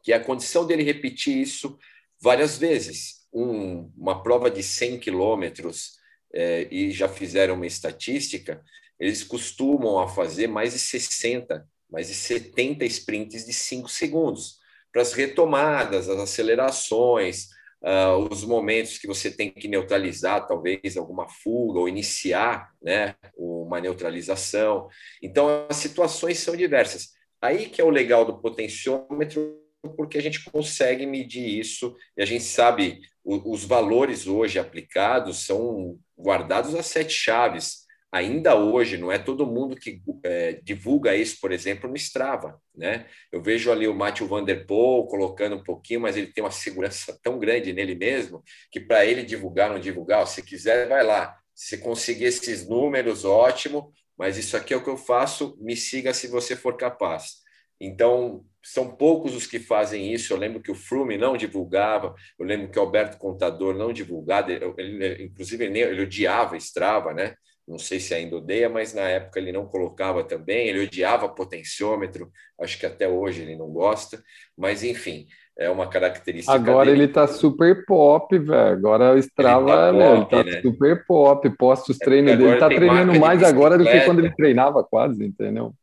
que 0.03 0.13
é 0.13 0.17
a 0.17 0.25
condição 0.25 0.67
dele 0.67 0.83
repetir 0.83 1.37
isso 1.37 1.77
várias 2.21 2.59
vezes 2.59 3.18
um, 3.33 3.91
uma 3.97 4.23
prova 4.23 4.51
de 4.51 4.63
100 4.63 4.99
quilômetros 4.99 5.99
é, 6.33 6.67
e 6.71 6.91
já 6.91 7.09
fizeram 7.09 7.55
uma 7.55 7.67
estatística, 7.67 8.63
eles 8.99 9.23
costumam 9.23 9.99
a 9.99 10.09
fazer 10.09 10.47
mais 10.47 10.73
de 10.73 10.79
60, 10.79 11.67
mais 11.91 12.09
de 12.09 12.15
70 12.15 12.85
sprints 12.85 13.47
de 13.47 13.53
5 13.53 13.89
segundos 13.89 14.59
para 14.93 15.03
as 15.03 15.13
retomadas, 15.13 16.09
as 16.09 16.19
acelerações, 16.19 17.49
uh, 17.83 18.17
os 18.31 18.45
momentos 18.45 18.99
que 18.99 19.07
você 19.07 19.31
tem 19.31 19.51
que 19.51 19.69
neutralizar 19.69 20.47
talvez 20.47 20.97
alguma 20.97 21.29
fuga 21.29 21.79
ou 21.79 21.89
iniciar 21.89 22.73
né, 22.83 23.15
uma 23.37 23.81
neutralização. 23.81 24.89
Então, 25.23 25.67
as 25.69 25.77
situações 25.77 26.39
são 26.39 26.57
diversas. 26.57 27.11
Aí 27.41 27.67
que 27.67 27.81
é 27.81 27.85
o 27.85 27.91
legal 27.91 28.25
do 28.25 28.41
potenciômetro 28.41 29.68
porque 29.97 30.19
a 30.19 30.23
gente 30.23 30.45
consegue 30.45 31.07
medir 31.07 31.59
isso 31.59 31.97
e 32.17 32.23
a 32.23 32.27
gente 32.27 32.45
sabe 32.45 33.01
o, 33.25 33.53
os 33.53 33.65
valores 33.65 34.27
hoje 34.27 34.59
aplicados 34.59 35.45
são 35.45 35.99
guardados 36.19 36.75
a 36.75 36.83
sete 36.83 37.13
chaves. 37.13 37.87
Ainda 38.11 38.57
hoje, 38.57 38.97
não 38.97 39.13
é 39.13 39.19
todo 39.19 39.47
mundo 39.47 39.77
que 39.77 40.01
é, 40.25 40.55
divulga 40.63 41.15
isso, 41.15 41.39
por 41.43 41.53
exemplo, 41.53 41.91
no 41.91 41.97
Strava. 41.97 42.59
Né? 42.75 43.07
Eu 43.31 43.43
vejo 43.43 43.71
ali 43.71 43.87
o 43.87 43.95
Matthew 43.95 44.27
Van 44.27 44.43
Der 44.43 44.67
Poel 44.67 45.07
colocando 45.07 45.57
um 45.57 45.63
pouquinho, 45.63 46.01
mas 46.01 46.17
ele 46.17 46.29
tem 46.29 46.43
uma 46.43 46.51
segurança 46.51 47.19
tão 47.23 47.39
grande 47.39 47.73
nele 47.73 47.95
mesmo 47.95 48.43
que 48.73 48.81
para 48.81 49.05
ele 49.05 49.23
divulgar, 49.23 49.71
não 49.71 49.79
divulgar, 49.79 50.27
se 50.27 50.43
quiser, 50.43 50.89
vai 50.89 51.05
lá. 51.05 51.37
Se 51.55 51.79
conseguir 51.79 52.25
esses 52.25 52.67
números, 52.67 53.27
ótimo, 53.27 53.93
mas 54.17 54.39
isso 54.39 54.57
aqui 54.57 54.73
é 54.73 54.77
o 54.77 54.83
que 54.83 54.89
eu 54.89 54.97
faço, 54.97 55.57
me 55.61 55.77
siga 55.77 56.15
se 56.15 56.29
você 56.29 56.57
for 56.57 56.79
capaz. 56.79 57.43
Então, 57.81 58.45
são 58.73 58.91
poucos 58.91 59.35
os 59.35 59.47
que 59.47 59.59
fazem 59.59 60.13
isso. 60.13 60.33
Eu 60.33 60.37
lembro 60.37 60.61
que 60.61 60.71
o 60.71 60.75
Frume 60.75 61.17
não 61.17 61.37
divulgava, 61.37 62.15
eu 62.39 62.45
lembro 62.45 62.69
que 62.69 62.79
o 62.79 62.83
Alberto 62.83 63.17
Contador 63.17 63.75
não 63.75 63.93
divulgava, 63.93 64.53
ele, 64.53 64.75
ele, 64.77 65.25
inclusive 65.25 65.65
ele, 65.65 65.81
ele 65.81 66.03
odiava 66.03 66.57
Strava, 66.57 67.15
né? 67.15 67.35
Não 67.67 67.79
sei 67.79 68.01
se 68.01 68.15
ainda 68.15 68.37
odeia, 68.37 68.69
mas 68.69 68.95
na 68.95 69.03
época 69.03 69.39
ele 69.39 69.53
não 69.53 69.67
colocava 69.67 70.25
também, 70.25 70.69
ele 70.69 70.85
odiava 70.85 71.29
potenciômetro, 71.29 72.31
acho 72.59 72.79
que 72.79 72.87
até 72.87 73.07
hoje 73.09 73.43
ele 73.43 73.57
não 73.57 73.69
gosta, 73.69 74.23
mas 74.57 74.83
enfim, 74.83 75.27
é 75.59 75.69
uma 75.69 75.87
característica. 75.87 76.53
Agora 76.53 76.91
dele. 76.91 77.05
ele 77.05 77.13
tá 77.13 77.27
super 77.27 77.85
pop, 77.85 78.39
velho. 78.39 78.73
Agora 78.73 79.15
o 79.15 79.19
Strava, 79.19 79.91
ele 79.91 79.99
tá, 79.99 80.07
pop, 80.07 80.15
ele 80.15 80.27
tá 80.27 80.45
né? 80.45 80.63
super 80.63 81.07
pop, 81.07 81.51
posta 81.57 81.93
os 81.93 82.01
é 82.01 82.05
treinos 82.05 82.37
dele, 82.37 82.51
ele 82.51 82.59
tá 82.59 82.69
treinando 82.69 83.19
mais 83.19 83.43
agora 83.43 83.77
do 83.77 83.85
que 83.85 84.01
quando 84.03 84.21
ele 84.21 84.35
treinava 84.35 84.85
quase, 84.85 85.25
entendeu? 85.25 85.75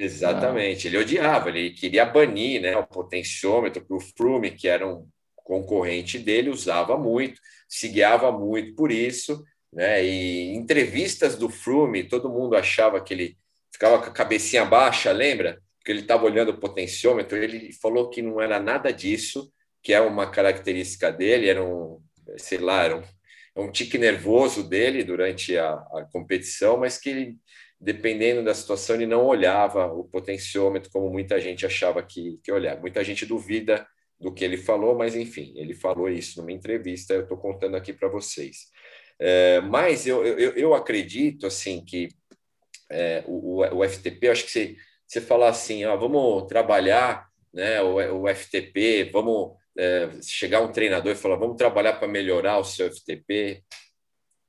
Exatamente. 0.00 0.88
Ele 0.88 0.96
odiava, 0.96 1.50
ele 1.50 1.70
queria 1.70 2.06
banir 2.06 2.62
né, 2.62 2.74
o 2.76 2.86
potenciômetro 2.86 3.84
para 3.84 3.96
o 3.96 4.00
Flume, 4.00 4.50
que 4.50 4.66
era 4.66 4.88
um 4.88 5.06
concorrente 5.36 6.18
dele, 6.18 6.48
usava 6.48 6.96
muito, 6.96 7.38
se 7.68 7.88
guiava 7.88 8.32
muito 8.32 8.74
por 8.74 8.90
isso. 8.90 9.44
Né? 9.70 10.02
E 10.04 10.54
entrevistas 10.54 11.36
do 11.36 11.50
Flume, 11.50 12.04
todo 12.04 12.30
mundo 12.30 12.56
achava 12.56 13.00
que 13.02 13.12
ele 13.12 13.36
ficava 13.70 13.98
com 13.98 14.06
a 14.06 14.12
cabecinha 14.12 14.64
baixa, 14.64 15.12
lembra? 15.12 15.60
Que 15.84 15.92
ele 15.92 16.00
estava 16.00 16.24
olhando 16.24 16.50
o 16.50 16.58
potenciômetro, 16.58 17.36
ele 17.36 17.70
falou 17.74 18.08
que 18.08 18.22
não 18.22 18.40
era 18.40 18.58
nada 18.58 18.90
disso, 18.90 19.52
que 19.82 19.92
é 19.92 20.00
uma 20.00 20.30
característica 20.30 21.12
dele, 21.12 21.48
era 21.48 21.62
um, 21.62 22.00
sei 22.38 22.58
lá, 22.58 22.84
era 22.84 22.96
um, 22.96 23.02
um 23.56 23.70
tique 23.70 23.98
nervoso 23.98 24.66
dele 24.66 25.04
durante 25.04 25.56
a, 25.58 25.72
a 25.72 26.08
competição, 26.10 26.78
mas 26.78 26.96
que 26.96 27.10
ele 27.10 27.36
dependendo 27.80 28.44
da 28.44 28.54
situação, 28.54 28.96
ele 28.96 29.06
não 29.06 29.24
olhava 29.24 29.86
o 29.86 30.04
potenciômetro 30.04 30.90
como 30.90 31.10
muita 31.10 31.40
gente 31.40 31.64
achava 31.64 32.02
que, 32.02 32.38
que 32.44 32.52
olhava. 32.52 32.80
Muita 32.80 33.02
gente 33.02 33.24
duvida 33.24 33.86
do 34.20 34.32
que 34.32 34.44
ele 34.44 34.58
falou, 34.58 34.94
mas 34.94 35.16
enfim, 35.16 35.54
ele 35.56 35.74
falou 35.74 36.08
isso 36.08 36.40
numa 36.40 36.52
entrevista, 36.52 37.14
eu 37.14 37.22
estou 37.22 37.38
contando 37.38 37.76
aqui 37.76 37.92
para 37.92 38.08
vocês. 38.08 38.66
É, 39.18 39.60
mas 39.62 40.06
eu, 40.06 40.24
eu, 40.26 40.52
eu, 40.52 40.74
acredito 40.74 41.46
assim 41.46 41.82
que 41.84 42.08
é, 42.90 43.24
o, 43.26 43.62
o, 43.62 43.88
FTP, 43.88 44.28
acho 44.28 44.44
que 44.44 44.50
você, 44.50 44.76
você 45.06 45.20
falar 45.20 45.48
assim, 45.48 45.84
ó, 45.84 45.96
vamos 45.96 46.46
trabalhar 46.48 47.28
né, 47.52 47.80
o, 47.82 48.22
o 48.22 48.34
FTP, 48.34 49.10
vamos 49.10 49.56
é, 49.78 50.10
chegar 50.22 50.60
um 50.60 50.72
treinador 50.72 51.12
e 51.12 51.16
falar, 51.16 51.36
vamos 51.36 51.56
trabalhar 51.56 51.94
para 51.94 52.08
melhorar 52.08 52.58
o 52.58 52.64
seu 52.64 52.90
FTP, 52.92 53.62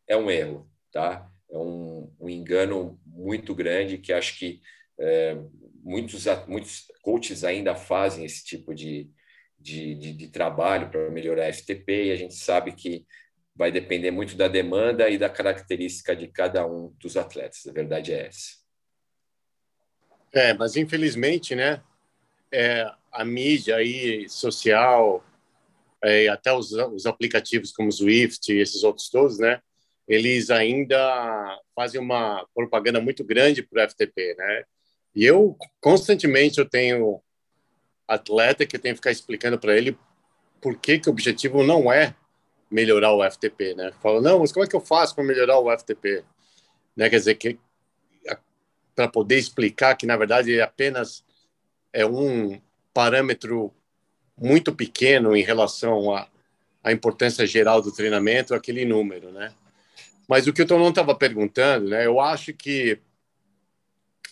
é 0.08 0.18
um 0.18 0.30
erro, 0.30 0.70
tá? 0.92 1.30
É 1.50 1.58
um, 1.58 2.14
um 2.20 2.30
engano 2.30 3.00
muito 3.14 3.54
grande 3.54 3.98
que 3.98 4.14
acho 4.14 4.38
que 4.38 4.62
é, 5.00 5.38
muitos, 5.84 6.26
muitos 6.48 6.86
coaches 7.02 7.44
ainda 7.44 7.76
fazem 7.76 8.26
esse 8.26 8.44
tipo 8.44 8.74
de, 8.74 9.10
de, 9.60 9.96
de, 9.96 10.14
de 10.14 10.28
trabalho 10.28 10.90
para 10.90 11.10
melhorar 11.10 11.46
a 11.46 11.54
FTP 11.54 12.06
e 12.06 12.12
a 12.12 12.16
gente 12.16 12.36
sabe 12.36 12.74
que 12.74 13.06
vai 13.56 13.72
depender 13.72 14.12
muito 14.12 14.36
da 14.36 14.48
demanda 14.48 15.10
e 15.10 15.18
da 15.18 15.30
característica 15.30 16.16
de 16.16 16.28
cada 16.28 16.66
um 16.66 16.96
dos 17.00 17.18
atletas. 17.18 17.68
A 17.68 17.72
verdade 17.72 18.14
é 18.14 18.28
essa. 18.28 18.62
É, 20.34 20.54
mas 20.54 20.78
infelizmente, 20.78 21.56
né, 21.56 21.84
é, 22.52 22.90
a 23.12 23.26
mídia 23.26 23.76
aí 23.76 24.30
social, 24.30 25.24
é, 26.02 26.28
até 26.30 26.54
os, 26.54 26.72
os 26.72 27.06
aplicativos 27.06 27.72
como 27.72 27.92
Swift 27.92 28.52
e 28.52 28.60
esses 28.60 28.84
outros 28.84 29.10
todos, 29.10 29.38
né, 29.38 29.62
eles 30.08 30.50
ainda 30.50 31.60
fazem 31.76 32.00
uma 32.00 32.46
propaganda 32.54 33.00
muito 33.00 33.24
grande 33.24 33.64
para 33.64 33.86
o 33.86 33.90
FTP, 33.90 34.36
né? 34.38 34.64
E 35.16 35.26
eu 35.26 35.56
constantemente 35.80 36.60
eu 36.60 36.68
tenho 36.68 37.22
atleta 38.08 38.66
que 38.66 38.76
eu 38.76 38.80
tenho 38.80 38.96
que 38.96 39.00
ficar 39.00 39.12
explicando 39.12 39.58
para 39.60 39.78
ele 39.78 39.98
por 40.62 40.78
que 40.78 41.00
que 41.00 41.10
o 41.10 41.12
objetivo 41.12 41.64
não 41.64 41.92
é 41.92 42.16
melhorar 42.70 43.14
o 43.14 43.24
FTP, 43.30 43.76
né? 43.76 43.92
Falo, 44.02 44.22
não, 44.22 44.40
mas 44.40 44.52
como 44.52 44.66
é 44.66 44.68
que 44.68 44.76
eu 44.76 44.82
faço 44.82 45.16
para 45.16 45.24
melhorar 45.24 45.60
o 45.60 45.70
FTP? 45.78 46.24
Né? 46.96 47.10
Quer 47.10 47.18
dizer 47.18 47.36
que 47.36 47.60
para 48.96 49.08
poder 49.08 49.38
explicar 49.38 49.96
que 49.96 50.06
na 50.06 50.18
verdade 50.18 50.58
é 50.58 50.62
apenas 50.62 51.24
é 51.94 52.06
um 52.06 52.60
parâmetro 52.94 53.74
muito 54.38 54.74
pequeno 54.74 55.36
em 55.36 55.44
relação 55.44 56.14
à, 56.14 56.28
à 56.84 56.92
importância 56.92 57.46
geral 57.46 57.82
do 57.82 57.92
treinamento, 57.92 58.54
aquele 58.54 58.86
número, 58.86 59.32
né? 59.32 59.54
Mas 60.32 60.48
o 60.48 60.54
que 60.54 60.62
o 60.62 60.66
Tonon 60.66 60.88
estava 60.88 61.14
perguntando, 61.14 61.90
né? 61.90 62.06
Eu 62.06 62.22
acho 62.22 62.54
que 62.54 62.98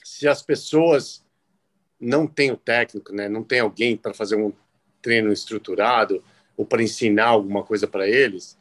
se 0.02 0.30
as 0.30 0.42
pessoas 0.42 1.26
não 2.00 2.26
têm 2.26 2.52
o 2.52 2.56
técnico, 2.56 3.12
né? 3.12 3.28
Não 3.28 3.44
tem 3.44 3.60
alguém 3.60 3.98
para 3.98 4.14
fazer 4.14 4.38
um 4.38 4.54
treino 5.02 5.30
estruturado 5.30 6.24
ou 6.56 6.66
para 6.66 6.82
ensinar 6.82 7.26
alguma 7.26 7.64
coisa 7.66 7.86
para 7.86 8.08
eles, 8.08 8.58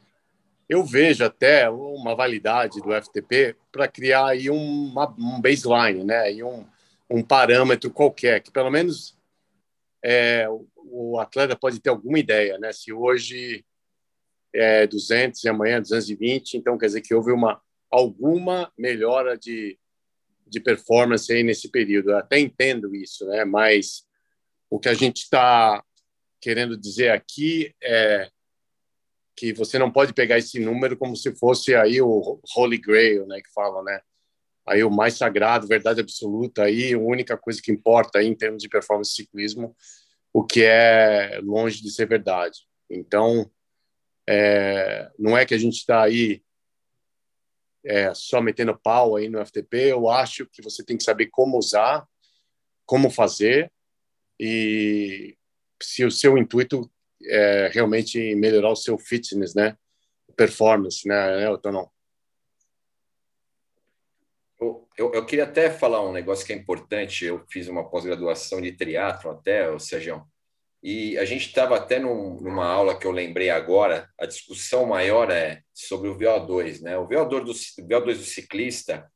eu 0.69 0.85
vejo 0.85 1.25
até 1.25 1.71
uma 1.71 2.13
validade 2.13 2.81
do 2.81 2.93
FTP 2.93 3.55
para 3.71 3.87
criar 3.87 4.31
aí 4.31 4.51
uma, 4.51 5.09
um 5.17 5.41
baseline, 5.41 6.03
né? 6.03 6.33
E 6.33 6.43
um, 6.43 6.67
um 7.09 7.23
parâmetro 7.23 7.89
qualquer, 7.89 8.43
que 8.43 8.51
pelo 8.51 8.69
menos 8.69 9.17
é, 10.03 10.49
o 10.75 11.21
atleta 11.21 11.55
pode 11.55 11.79
ter 11.79 11.91
alguma 11.91 12.19
ideia, 12.19 12.59
né? 12.59 12.73
Se 12.73 12.93
hoje 12.93 13.65
é 14.59 14.87
200 14.87 15.43
e 15.45 15.49
amanhã 15.49 15.81
220, 15.81 16.55
então 16.55 16.77
quer 16.79 16.87
dizer 16.87 17.01
que 17.01 17.15
houve 17.15 17.33
uma 17.33 17.61
alguma 17.91 18.71
melhora 18.77 19.37
de, 19.37 19.79
de 20.47 20.61
performance 20.61 21.33
aí 21.33 21.43
nesse 21.43 21.71
período. 21.71 22.11
Eu 22.11 22.19
até 22.19 22.39
entendo 22.39 22.95
isso, 22.95 23.27
né? 23.27 23.45
Mas 23.45 24.07
o 24.71 24.79
que 24.79 24.89
a 24.89 24.95
gente 24.95 25.23
está 25.23 25.83
querendo 26.41 26.77
dizer 26.77 27.11
aqui 27.11 27.75
é 27.83 28.29
que 29.37 29.53
você 29.53 29.79
não 29.79 29.91
pode 29.91 30.13
pegar 30.13 30.37
esse 30.37 30.59
número 30.59 30.97
como 30.97 31.17
se 31.17 31.35
fosse 31.37 31.75
aí 31.75 32.03
o 32.03 32.41
Holy 32.57 32.79
Grail, 32.79 33.27
né, 33.27 33.41
que 33.41 33.53
falam, 33.53 33.85
né? 33.85 34.01
Aí 34.67 34.83
o 34.83 34.91
mais 34.91 35.15
sagrado, 35.15 35.67
verdade 35.67 36.01
absoluta, 36.01 36.65
aí 36.65 36.93
a 36.93 36.99
única 36.99 37.39
coisa 37.39 37.63
que 37.63 37.73
importa 37.73 38.19
aí 38.19 38.27
em 38.27 38.35
termos 38.35 38.63
de 38.63 38.69
performance 38.69 39.11
de 39.11 39.17
ciclismo, 39.17 39.75
o 40.33 40.45
que 40.45 40.63
é 40.63 41.41
longe 41.43 41.81
de 41.81 41.91
ser 41.91 42.07
verdade. 42.07 42.59
Então, 42.91 43.51
é, 44.31 45.11
não 45.19 45.39
é 45.39 45.47
que 45.47 45.55
a 45.55 45.59
gente 45.59 45.79
está 45.79 46.03
aí 46.03 46.43
é, 47.83 48.13
só 48.13 48.43
metendo 48.43 48.79
pau 48.79 49.17
aí 49.17 49.27
no 49.27 49.45
FTP. 49.45 49.91
Eu 49.91 50.11
acho 50.11 50.45
que 50.45 50.61
você 50.61 50.85
tem 50.85 50.99
que 50.99 51.03
saber 51.03 51.29
como 51.31 51.57
usar, 51.57 52.07
como 52.85 53.09
fazer 53.09 53.73
e 54.39 55.35
se 55.83 56.05
o 56.05 56.11
seu 56.11 56.37
intuito 56.37 56.91
é, 57.25 57.71
realmente 57.73 58.35
melhorar 58.35 58.71
o 58.71 58.77
seu 58.77 58.99
fitness, 58.99 59.55
né? 59.55 59.79
Performance, 60.37 61.09
né, 61.09 61.45
Elton? 61.45 61.91
Eu, 64.61 64.89
eu, 64.99 65.15
eu, 65.15 65.25
queria 65.25 65.45
até 65.45 65.71
falar 65.71 66.07
um 66.07 66.13
negócio 66.13 66.47
que 66.47 66.53
é 66.53 66.57
importante. 66.57 67.25
Eu 67.25 67.47
fiz 67.49 67.67
uma 67.67 67.89
pós-graduação 67.89 68.61
de 68.61 68.73
triatlo 68.73 69.31
até, 69.31 69.71
o 69.71 69.79
Sérgio, 69.79 70.23
e 70.83 71.19
a 71.19 71.25
gente 71.25 71.47
estava 71.47 71.77
até 71.77 71.99
num, 71.99 72.41
numa 72.41 72.67
aula 72.67 72.97
que 72.97 73.07
eu 73.07 73.11
lembrei 73.11 73.51
agora. 73.51 74.09
A 74.19 74.27
discussão 74.27 74.87
maior 74.87 75.31
é 75.31 75.61
sobre 75.75 76.09
o 76.09 76.17
VO2, 76.17 76.81
né? 76.83 76.97
O 76.97 77.09
VO2 77.09 77.45
do, 77.45 77.53
VO2 77.53 78.17
do 78.17 78.25
ciclista 78.25 79.11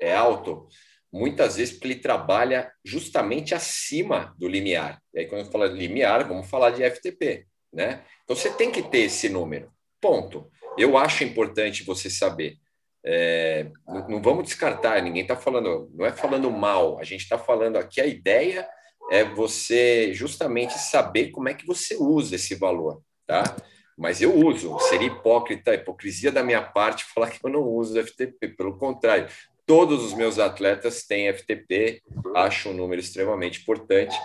é 0.00 0.14
alto, 0.14 0.68
muitas 1.12 1.56
vezes 1.56 1.74
porque 1.74 1.88
ele 1.88 2.00
trabalha 2.00 2.72
justamente 2.84 3.54
acima 3.54 4.34
do 4.38 4.48
limiar. 4.48 5.00
E 5.14 5.20
aí, 5.20 5.26
quando 5.26 5.44
eu 5.44 5.50
falo 5.50 5.68
de 5.68 5.78
limiar, 5.78 6.26
vamos 6.26 6.48
falar 6.48 6.70
de 6.70 6.88
FTP, 6.88 7.46
né? 7.72 8.04
Então, 8.24 8.34
você 8.34 8.50
tem 8.50 8.70
que 8.70 8.82
ter 8.82 9.00
esse 9.00 9.28
número. 9.28 9.72
Ponto. 10.00 10.50
Eu 10.76 10.96
acho 10.96 11.24
importante 11.24 11.84
você 11.84 12.10
saber. 12.10 12.56
É, 13.04 13.70
não 14.08 14.20
vamos 14.20 14.44
descartar, 14.44 15.00
ninguém 15.00 15.22
está 15.22 15.36
falando, 15.36 15.88
não 15.94 16.04
é 16.04 16.12
falando 16.12 16.50
mal, 16.50 16.98
a 16.98 17.04
gente 17.04 17.22
está 17.22 17.38
falando 17.38 17.76
aqui 17.76 18.00
a 18.00 18.06
ideia 18.06 18.68
é 19.10 19.24
você 19.24 20.12
justamente 20.12 20.78
saber 20.78 21.30
como 21.30 21.48
é 21.48 21.54
que 21.54 21.66
você 21.66 21.96
usa 21.96 22.34
esse 22.34 22.54
valor, 22.54 23.02
tá? 23.26 23.56
Mas 23.96 24.22
eu 24.22 24.34
uso, 24.34 24.78
seria 24.80 25.08
hipócrita, 25.08 25.74
hipocrisia 25.74 26.30
da 26.30 26.44
minha 26.44 26.62
parte 26.62 27.04
falar 27.12 27.30
que 27.30 27.44
eu 27.44 27.50
não 27.50 27.62
uso 27.62 28.00
FTP, 28.00 28.48
pelo 28.48 28.76
contrário, 28.76 29.28
Todos 29.68 30.02
os 30.02 30.14
meus 30.14 30.38
atletas 30.38 31.04
têm 31.04 31.30
FTP, 31.30 32.00
acho 32.36 32.70
um 32.70 32.72
número 32.72 33.02
extremamente 33.02 33.60
importante. 33.60 34.16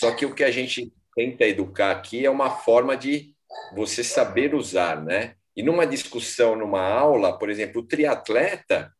Só 0.00 0.10
que 0.12 0.24
o 0.24 0.34
que 0.34 0.42
a 0.42 0.50
gente 0.50 0.90
tenta 1.14 1.44
educar 1.44 1.90
aqui 1.90 2.24
é 2.24 2.30
uma 2.30 2.48
forma 2.48 2.96
de 2.96 3.34
você 3.74 4.02
saber 4.02 4.54
usar, 4.54 5.04
né? 5.04 5.34
E 5.54 5.62
numa 5.62 5.86
discussão, 5.86 6.56
numa 6.56 6.80
aula, 6.80 7.38
por 7.38 7.50
exemplo, 7.50 7.82
o 7.82 7.86
triatleta 7.86 8.90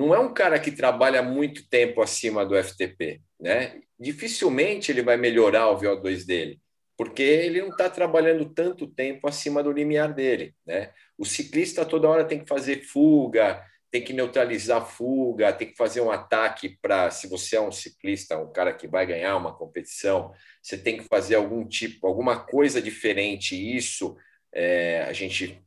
não 0.00 0.14
é 0.14 0.18
um 0.18 0.32
cara 0.32 0.58
que 0.58 0.72
trabalha 0.72 1.22
muito 1.22 1.68
tempo 1.68 2.00
acima 2.00 2.44
do 2.46 2.56
FTP, 2.56 3.20
né? 3.38 3.80
Dificilmente 3.98 4.90
ele 4.90 5.02
vai 5.02 5.18
melhorar 5.18 5.68
o 5.68 5.78
VO2 5.78 6.24
dele, 6.24 6.58
porque 6.96 7.22
ele 7.22 7.60
não 7.60 7.68
está 7.68 7.90
trabalhando 7.90 8.46
tanto 8.46 8.86
tempo 8.86 9.28
acima 9.28 9.62
do 9.62 9.70
limiar 9.70 10.14
dele, 10.14 10.54
né? 10.66 10.90
O 11.18 11.26
ciclista 11.26 11.84
toda 11.84 12.08
hora 12.08 12.24
tem 12.24 12.38
que 12.40 12.48
fazer 12.48 12.82
fuga, 12.82 13.62
tem 13.90 14.02
que 14.02 14.14
neutralizar 14.14 14.86
fuga, 14.86 15.52
tem 15.52 15.68
que 15.68 15.76
fazer 15.76 16.00
um 16.00 16.10
ataque 16.10 16.78
para, 16.80 17.10
se 17.10 17.26
você 17.26 17.56
é 17.56 17.60
um 17.60 17.72
ciclista, 17.72 18.38
um 18.38 18.50
cara 18.50 18.72
que 18.72 18.88
vai 18.88 19.04
ganhar 19.04 19.36
uma 19.36 19.54
competição, 19.54 20.32
você 20.62 20.78
tem 20.78 20.96
que 20.96 21.04
fazer 21.04 21.34
algum 21.34 21.66
tipo, 21.66 22.06
alguma 22.06 22.38
coisa 22.38 22.80
diferente. 22.80 23.54
Isso 23.54 24.16
é, 24.50 25.02
a 25.02 25.12
gente 25.12 25.62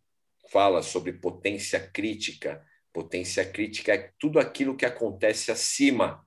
fala 0.51 0.81
sobre 0.81 1.13
potência 1.13 1.79
crítica. 1.79 2.63
Potência 2.94 3.44
crítica 3.44 3.94
é 3.94 4.12
tudo 4.20 4.39
aquilo 4.39 4.78
que 4.78 4.86
acontece 4.86 5.52
acima 5.52 6.26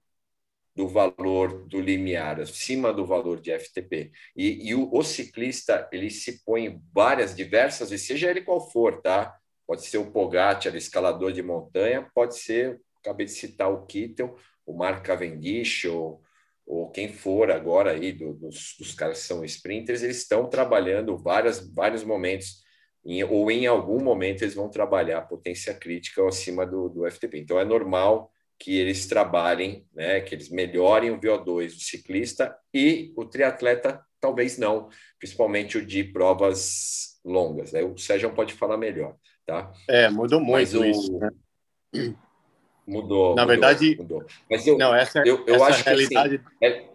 do 0.74 0.88
valor 0.88 1.66
do 1.66 1.80
limiar, 1.80 2.40
acima 2.40 2.92
do 2.92 3.06
valor 3.06 3.40
de 3.40 3.56
FTP. 3.58 4.12
E, 4.36 4.68
e 4.68 4.74
o, 4.74 4.92
o, 4.92 5.02
ciclista 5.02 5.88
ele 5.90 6.10
se 6.10 6.44
põe 6.44 6.78
várias, 6.92 7.34
diversas 7.34 7.88
vezes, 7.88 8.06
seja 8.06 8.30
ele 8.30 8.42
qual 8.42 8.60
for, 8.70 9.00
tá? 9.00 9.34
pode 9.66 9.84
ser 9.84 9.98
o 9.98 10.10
Pogacar, 10.10 10.76
escalador 10.76 11.32
de 11.32 11.42
montanha, 11.42 12.08
pode 12.14 12.38
ser, 12.38 12.80
acabei 13.00 13.26
de 13.26 13.32
citar 13.32 13.70
o 13.70 13.84
Kittel, 13.84 14.36
o 14.64 14.72
Mark 14.72 15.04
Cavendish, 15.04 15.86
ou, 15.86 16.22
ou 16.64 16.90
quem 16.90 17.12
for 17.12 17.50
agora 17.50 17.92
aí 17.92 18.12
do, 18.12 18.32
dos, 18.34 18.76
dos 18.78 18.94
caras 18.94 19.20
que 19.20 19.26
são 19.26 19.44
sprinters, 19.44 20.02
eles 20.02 20.18
estão 20.18 20.48
trabalhando 20.48 21.16
várias, 21.18 21.72
vários 21.74 22.04
momentos, 22.04 22.64
em, 23.06 23.22
ou 23.22 23.50
em 23.50 23.66
algum 23.66 24.02
momento 24.02 24.42
eles 24.42 24.54
vão 24.54 24.68
trabalhar 24.68 25.22
potência 25.22 25.72
crítica 25.72 26.26
acima 26.26 26.66
do, 26.66 26.88
do 26.88 27.10
FTP. 27.10 27.38
Então 27.38 27.58
é 27.58 27.64
normal 27.64 28.32
que 28.58 28.76
eles 28.76 29.06
trabalhem, 29.06 29.86
né, 29.94 30.20
que 30.20 30.34
eles 30.34 30.50
melhorem 30.50 31.10
o 31.10 31.20
VO2 31.20 31.74
do 31.74 31.80
ciclista 31.80 32.56
e 32.74 33.12
o 33.16 33.24
triatleta 33.24 34.02
talvez 34.20 34.58
não, 34.58 34.88
principalmente 35.18 35.78
o 35.78 35.86
de 35.86 36.02
provas 36.02 37.20
longas. 37.24 37.74
Aí 37.74 37.84
o 37.84 37.96
Sérgio 37.96 38.32
pode 38.34 38.54
falar 38.54 38.76
melhor. 38.76 39.14
Tá? 39.44 39.72
É, 39.88 40.08
mudou 40.08 40.40
muito 40.40 40.80
o... 40.80 40.84
isso. 40.84 41.16
Né? 41.18 41.30
Mudou. 42.88 43.34
Na 43.34 43.42
mudou, 43.42 43.46
verdade, 43.48 43.96
mudou. 43.96 44.24
Mas 44.48 44.64
eu, 44.64 44.78
não, 44.78 44.94
essa, 44.94 45.20
eu, 45.26 45.44
eu 45.44 45.56
essa 45.56 45.64
acho 45.64 45.84
realidade, 45.84 46.38
que 46.38 46.64
assim, 46.64 46.88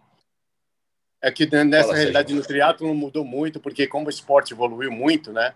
é... 1.22 1.28
é... 1.28 1.32
que 1.34 1.46
nessa 1.66 1.88
Fala, 1.88 1.98
realidade 1.98 2.34
no 2.34 2.42
triatlo 2.42 2.96
mudou 2.96 3.26
muito, 3.26 3.60
porque 3.60 3.86
como 3.86 4.08
o 4.08 4.10
esporte 4.10 4.54
evoluiu 4.54 4.90
muito, 4.90 5.34
né? 5.34 5.54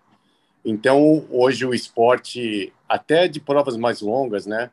Então, 0.65 1.27
hoje 1.29 1.63
o 1.65 1.73
esporte, 1.73 2.73
até 2.89 3.27
de 3.27 3.39
provas 3.39 3.77
mais 3.77 4.01
longas, 4.01 4.47
né? 4.47 4.71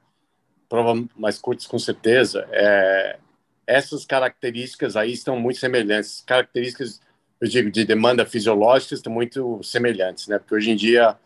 Provas 0.68 1.04
mais 1.14 1.38
curtas, 1.38 1.66
com 1.66 1.78
certeza, 1.78 2.48
é... 2.50 3.18
essas 3.66 4.06
características 4.06 4.96
aí 4.96 5.12
estão 5.12 5.38
muito 5.38 5.58
semelhantes. 5.58 6.22
Características, 6.26 7.00
eu 7.38 7.46
digo, 7.46 7.70
de 7.70 7.84
demanda 7.84 8.24
fisiológica 8.24 8.94
estão 8.94 9.12
muito 9.12 9.62
semelhantes, 9.62 10.28
né? 10.28 10.38
Porque 10.38 10.54
hoje 10.54 10.70
em 10.70 10.76
dia 10.76 11.18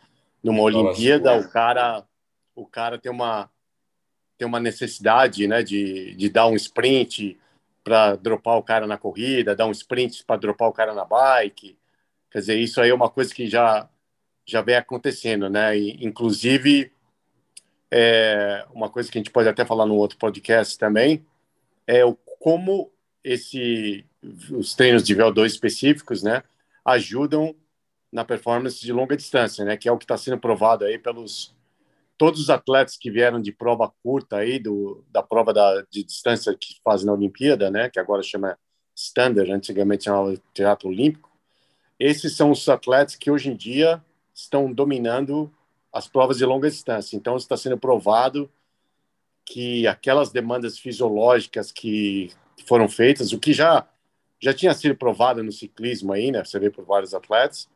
numa 0.43 0.62
Olimpíada, 0.62 1.37
o 1.37 1.49
cara, 1.49 2.05
o 2.55 2.67
cara 2.67 2.99
tem 2.99 3.11
uma 3.11 3.51
tem 4.39 4.47
uma 4.47 4.61
necessidade, 4.61 5.49
né, 5.49 5.62
de, 5.62 6.14
de 6.14 6.29
dar 6.29 6.47
um 6.47 6.55
sprint 6.55 7.41
para 7.83 8.17
dropar 8.17 8.59
o 8.59 8.62
cara 8.62 8.87
na 8.87 8.99
corrida, 8.99 9.57
dar 9.57 9.67
um 9.67 9.71
sprint 9.71 10.23
para 10.27 10.37
dropar 10.37 10.69
o 10.69 10.73
cara 10.75 10.93
na 10.93 11.07
bike. 11.07 11.79
Quer 12.31 12.41
dizer, 12.41 12.59
isso 12.59 12.79
aí 12.79 12.91
é 12.91 12.95
uma 12.95 13.09
coisa 13.09 13.35
que 13.35 13.47
já 13.47 13.89
já 14.47 14.62
vem 14.62 14.76
acontecendo, 14.76 15.51
né? 15.51 15.76
E, 15.76 16.05
inclusive, 16.05 16.92
é, 17.90 18.64
uma 18.72 18.88
coisa 18.88 19.11
que 19.11 19.18
a 19.18 19.20
gente 19.20 19.30
pode 19.30 19.49
até 19.49 19.64
falar 19.64 19.86
no 19.86 19.97
outro 19.97 20.16
podcast 20.18 20.78
também 20.78 21.26
é 21.86 22.05
o 22.05 22.14
como 22.14 22.90
esse 23.22 24.05
os 24.51 24.74
treinos 24.74 25.03
de 25.03 25.14
VO2 25.14 25.47
específicos, 25.47 26.22
né, 26.22 26.42
ajudam 26.84 27.55
na 28.12 28.24
performance 28.24 28.80
de 28.80 28.92
longa 28.92 29.16
distância, 29.16 29.64
né? 29.64 29.76
Que 29.76 29.88
é 29.88 29.92
o 29.92 29.99
que 29.99 30.05
está 30.05 30.16
sendo 30.16 30.38
provado 30.38 30.84
aí 30.84 30.99
pelos 30.99 31.55
todos 32.16 32.40
os 32.40 32.49
atletas 32.49 32.97
que 32.97 33.11
vieram 33.11 33.40
de 33.40 33.53
prova 33.53 33.92
curta 34.03 34.36
aí 34.36 34.59
do 34.59 35.05
da 35.11 35.22
prova 35.22 35.53
da, 35.53 35.82
de 35.90 36.03
distância 36.03 36.57
que 36.59 36.80
fazem 36.82 37.07
na 37.07 37.12
Olimpíada, 37.12 37.70
né? 37.70 37.90
Que 37.90 38.01
agora 38.01 38.22
chama 38.22 38.59
Standard, 38.94 39.53
antigamente 39.53 40.05
chamava 40.05 40.34
Teatro 40.55 40.88
Olímpico. 40.88 41.30
Esses 41.99 42.36
são 42.36 42.51
os 42.51 42.66
atletas 42.68 43.16
que 43.16 43.30
hoje 43.30 43.51
em 43.51 43.57
dia 43.57 44.03
estão 44.37 44.70
dominando 44.70 45.51
as 45.91 46.07
provas 46.07 46.37
de 46.37 46.45
longa 46.45 46.68
distância. 46.68 47.16
Então 47.16 47.37
está 47.37 47.57
sendo 47.57 47.78
provado 47.78 48.51
que 49.47 49.87
aquelas 49.87 50.30
demandas 50.30 50.78
fisiológicas 50.78 51.72
que 51.72 52.30
foram 52.66 52.89
feitas, 52.89 53.32
o 53.32 53.41
que 53.41 53.53
já 53.53 53.89
já 54.39 54.53
tinha 54.53 54.74
sido 54.74 54.95
provada 54.95 55.43
no 55.43 55.51
ciclismo 55.51 56.12
aí, 56.12 56.30
né? 56.30 56.45
Você 56.45 56.59
vê 56.59 56.70
por 56.70 56.84
vários 56.84 57.14
atletas. 57.14 57.70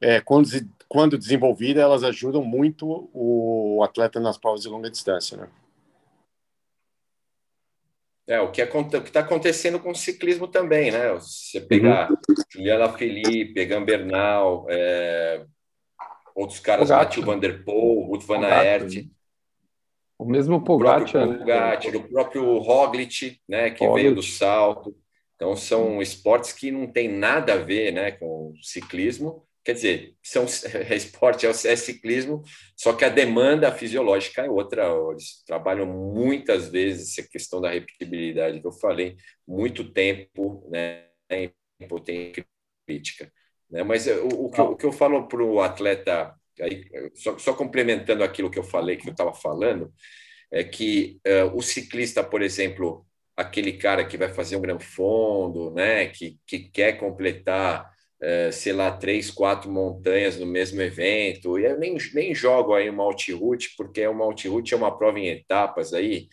É, 0.00 0.20
quando, 0.20 0.48
quando 0.88 1.16
desenvolvida, 1.16 1.80
elas 1.80 2.02
ajudam 2.02 2.42
muito 2.42 3.08
o 3.14 3.80
atleta 3.84 4.18
nas 4.18 4.36
provas 4.36 4.62
de 4.62 4.68
longa 4.68 4.90
distância, 4.90 5.36
né? 5.36 5.48
É, 8.26 8.40
o 8.40 8.50
que 8.50 8.60
está 8.60 9.20
acontecendo 9.20 9.78
com 9.78 9.92
o 9.92 9.94
ciclismo 9.94 10.48
também, 10.48 10.90
né? 10.90 11.12
Você 11.12 11.60
pegar 11.60 12.10
uhum. 12.10 12.16
Juliana 12.50 12.92
Felipe, 12.92 13.64
Gambernal, 13.64 14.66
é, 14.68 15.46
outros 16.36 16.60
caras, 16.60 16.90
Mathieu 16.90 17.24
Van 17.24 17.38
Der 17.38 17.64
Poel, 17.64 18.06
Ruth 18.06 18.24
Van 18.24 18.44
Aert. 18.44 18.94
Né? 18.94 19.08
O 20.18 20.24
mesmo 20.24 20.62
Pogacar, 20.62 21.02
o 21.02 21.44
próprio, 21.44 21.44
né? 21.44 21.98
o 21.98 22.08
próprio 22.08 22.58
Roglic, 22.58 23.40
né, 23.48 23.70
que 23.70 23.84
Roglic. 23.84 24.02
veio 24.02 24.14
do 24.14 24.22
salto. 24.22 24.96
Então, 25.34 25.54
são 25.54 26.00
esportes 26.00 26.52
que 26.52 26.70
não 26.70 26.86
tem 26.86 27.08
nada 27.08 27.54
a 27.54 27.58
ver 27.58 27.92
né, 27.92 28.12
com 28.12 28.54
ciclismo. 28.62 29.46
Quer 29.62 29.74
dizer, 29.74 30.14
são, 30.22 30.44
é 30.88 30.94
esporte, 30.94 31.46
é, 31.46 31.50
é 31.50 31.76
ciclismo, 31.76 32.42
só 32.76 32.92
que 32.92 33.04
a 33.04 33.10
demanda 33.10 33.72
fisiológica 33.72 34.42
é 34.42 34.50
outra. 34.50 34.86
Eles 35.10 35.42
trabalham 35.46 35.86
muitas 35.86 36.68
vezes 36.68 37.18
essa 37.18 37.28
questão 37.28 37.60
da 37.60 37.70
repetibilidade 37.70 38.60
que 38.60 38.66
eu 38.66 38.72
falei, 38.72 39.16
muito 39.46 39.92
tempo 39.92 40.66
né, 40.70 41.04
em 41.30 41.52
potência 41.88 42.44
crítica. 42.86 43.30
Né? 43.70 43.82
Mas 43.82 44.06
o, 44.06 44.28
o, 44.28 44.50
que, 44.50 44.60
o 44.60 44.76
que 44.76 44.86
eu 44.86 44.92
falo 44.92 45.26
para 45.28 45.42
o 45.42 45.60
atleta 45.60 46.34
aí, 46.60 46.84
só, 47.14 47.38
só, 47.38 47.52
complementando 47.52 48.24
aquilo 48.24 48.50
que 48.50 48.58
eu 48.58 48.64
falei, 48.64 48.96
que 48.96 49.08
eu 49.08 49.12
estava 49.12 49.34
falando, 49.34 49.92
é 50.50 50.64
que 50.64 51.20
uh, 51.26 51.56
o 51.56 51.62
ciclista, 51.62 52.22
por 52.22 52.42
exemplo, 52.42 53.06
aquele 53.36 53.74
cara 53.74 54.04
que 54.04 54.16
vai 54.16 54.28
fazer 54.28 54.56
um 54.56 54.60
grande 54.60 54.84
fundo, 54.84 55.70
né, 55.72 56.06
que, 56.06 56.38
que 56.46 56.60
quer 56.70 56.94
completar, 56.94 57.90
uh, 58.22 58.52
sei 58.52 58.72
lá, 58.72 58.90
três, 58.90 59.30
quatro 59.30 59.70
montanhas 59.70 60.38
no 60.38 60.46
mesmo 60.46 60.80
evento, 60.80 61.58
e 61.58 61.64
eu 61.64 61.78
nem, 61.78 61.96
nem 62.14 62.34
jogo 62.34 62.74
aí 62.74 62.88
uma 62.88 63.04
route 63.04 63.74
porque 63.76 64.06
uma 64.06 64.24
route 64.24 64.72
é 64.72 64.76
uma 64.76 64.96
prova 64.96 65.18
em 65.18 65.28
etapas 65.28 65.92
aí, 65.92 66.28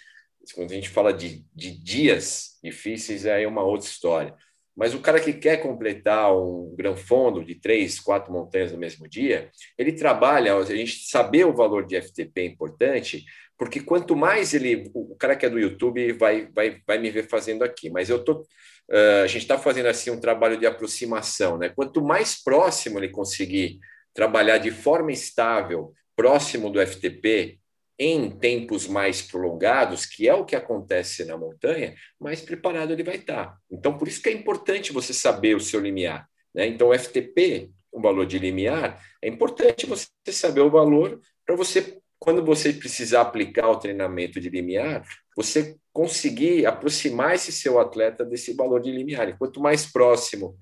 quando 0.55 0.71
a 0.71 0.75
gente 0.75 0.89
fala 0.89 1.13
de, 1.13 1.45
de 1.55 1.71
dias 1.71 2.59
difíceis, 2.63 3.25
é 3.25 3.35
aí 3.35 3.45
uma 3.45 3.63
outra 3.63 3.87
história. 3.87 4.35
Mas 4.75 4.93
o 4.93 4.99
cara 4.99 5.19
que 5.19 5.33
quer 5.33 5.57
completar 5.57 6.35
um 6.35 6.73
gran 6.75 6.95
fundo 6.95 7.43
de 7.43 7.55
três, 7.55 7.99
quatro 7.99 8.33
montanhas 8.33 8.71
no 8.71 8.77
mesmo 8.77 9.07
dia, 9.07 9.49
ele 9.77 9.93
trabalha, 9.93 10.55
a 10.55 10.63
gente 10.65 11.07
saber 11.07 11.45
o 11.45 11.53
valor 11.53 11.85
de 11.85 12.01
FTP 12.01 12.41
é 12.41 12.45
importante, 12.45 13.23
porque 13.57 13.79
quanto 13.79 14.15
mais 14.15 14.53
ele, 14.53 14.89
o 14.93 15.15
cara 15.15 15.35
que 15.35 15.45
é 15.45 15.49
do 15.49 15.59
YouTube 15.59 16.13
vai, 16.13 16.47
vai, 16.47 16.81
vai 16.85 16.97
me 16.97 17.11
ver 17.11 17.29
fazendo 17.29 17.63
aqui, 17.63 17.89
mas 17.89 18.09
eu 18.09 18.23
tô, 18.23 18.41
uh, 18.41 19.23
a 19.23 19.27
gente 19.27 19.43
está 19.43 19.57
fazendo 19.57 19.87
assim 19.87 20.09
um 20.09 20.19
trabalho 20.19 20.57
de 20.57 20.65
aproximação, 20.65 21.57
né? 21.57 21.69
Quanto 21.69 22.03
mais 22.03 22.41
próximo 22.43 22.99
ele 22.99 23.09
conseguir 23.09 23.79
trabalhar 24.13 24.57
de 24.57 24.71
forma 24.71 25.11
estável, 25.11 25.93
próximo 26.15 26.69
do 26.69 26.85
FTP, 26.85 27.59
em 27.97 28.29
tempos 28.29 28.87
mais 28.87 29.21
prolongados, 29.21 30.05
que 30.05 30.27
é 30.27 30.33
o 30.33 30.45
que 30.45 30.55
acontece 30.55 31.25
na 31.25 31.37
montanha, 31.37 31.93
mais 32.19 32.41
preparado 32.41 32.91
ele 32.91 33.03
vai 33.03 33.15
estar. 33.15 33.57
Então, 33.71 33.97
por 33.97 34.07
isso 34.07 34.21
que 34.21 34.29
é 34.29 34.33
importante 34.33 34.91
você 34.91 35.13
saber 35.13 35.55
o 35.55 35.59
seu 35.59 35.79
limiar. 35.79 36.27
Né? 36.53 36.67
Então, 36.67 36.89
o 36.89 36.97
FTP, 36.97 37.71
o 37.91 38.01
valor 38.01 38.25
de 38.25 38.39
limiar, 38.39 39.01
é 39.21 39.27
importante 39.27 39.85
você 39.85 40.07
saber 40.29 40.61
o 40.61 40.71
valor 40.71 41.19
para 41.45 41.55
você, 41.55 41.99
quando 42.17 42.43
você 42.43 42.73
precisar 42.73 43.21
aplicar 43.21 43.69
o 43.69 43.79
treinamento 43.79 44.39
de 44.39 44.49
limiar, 44.49 45.05
você 45.35 45.75
conseguir 45.91 46.65
aproximar 46.65 47.35
esse 47.35 47.51
seu 47.51 47.79
atleta 47.79 48.25
desse 48.25 48.53
valor 48.53 48.81
de 48.81 48.91
limiar. 48.91 49.29
E 49.29 49.37
quanto 49.37 49.61
mais 49.61 49.85
próximo 49.85 50.57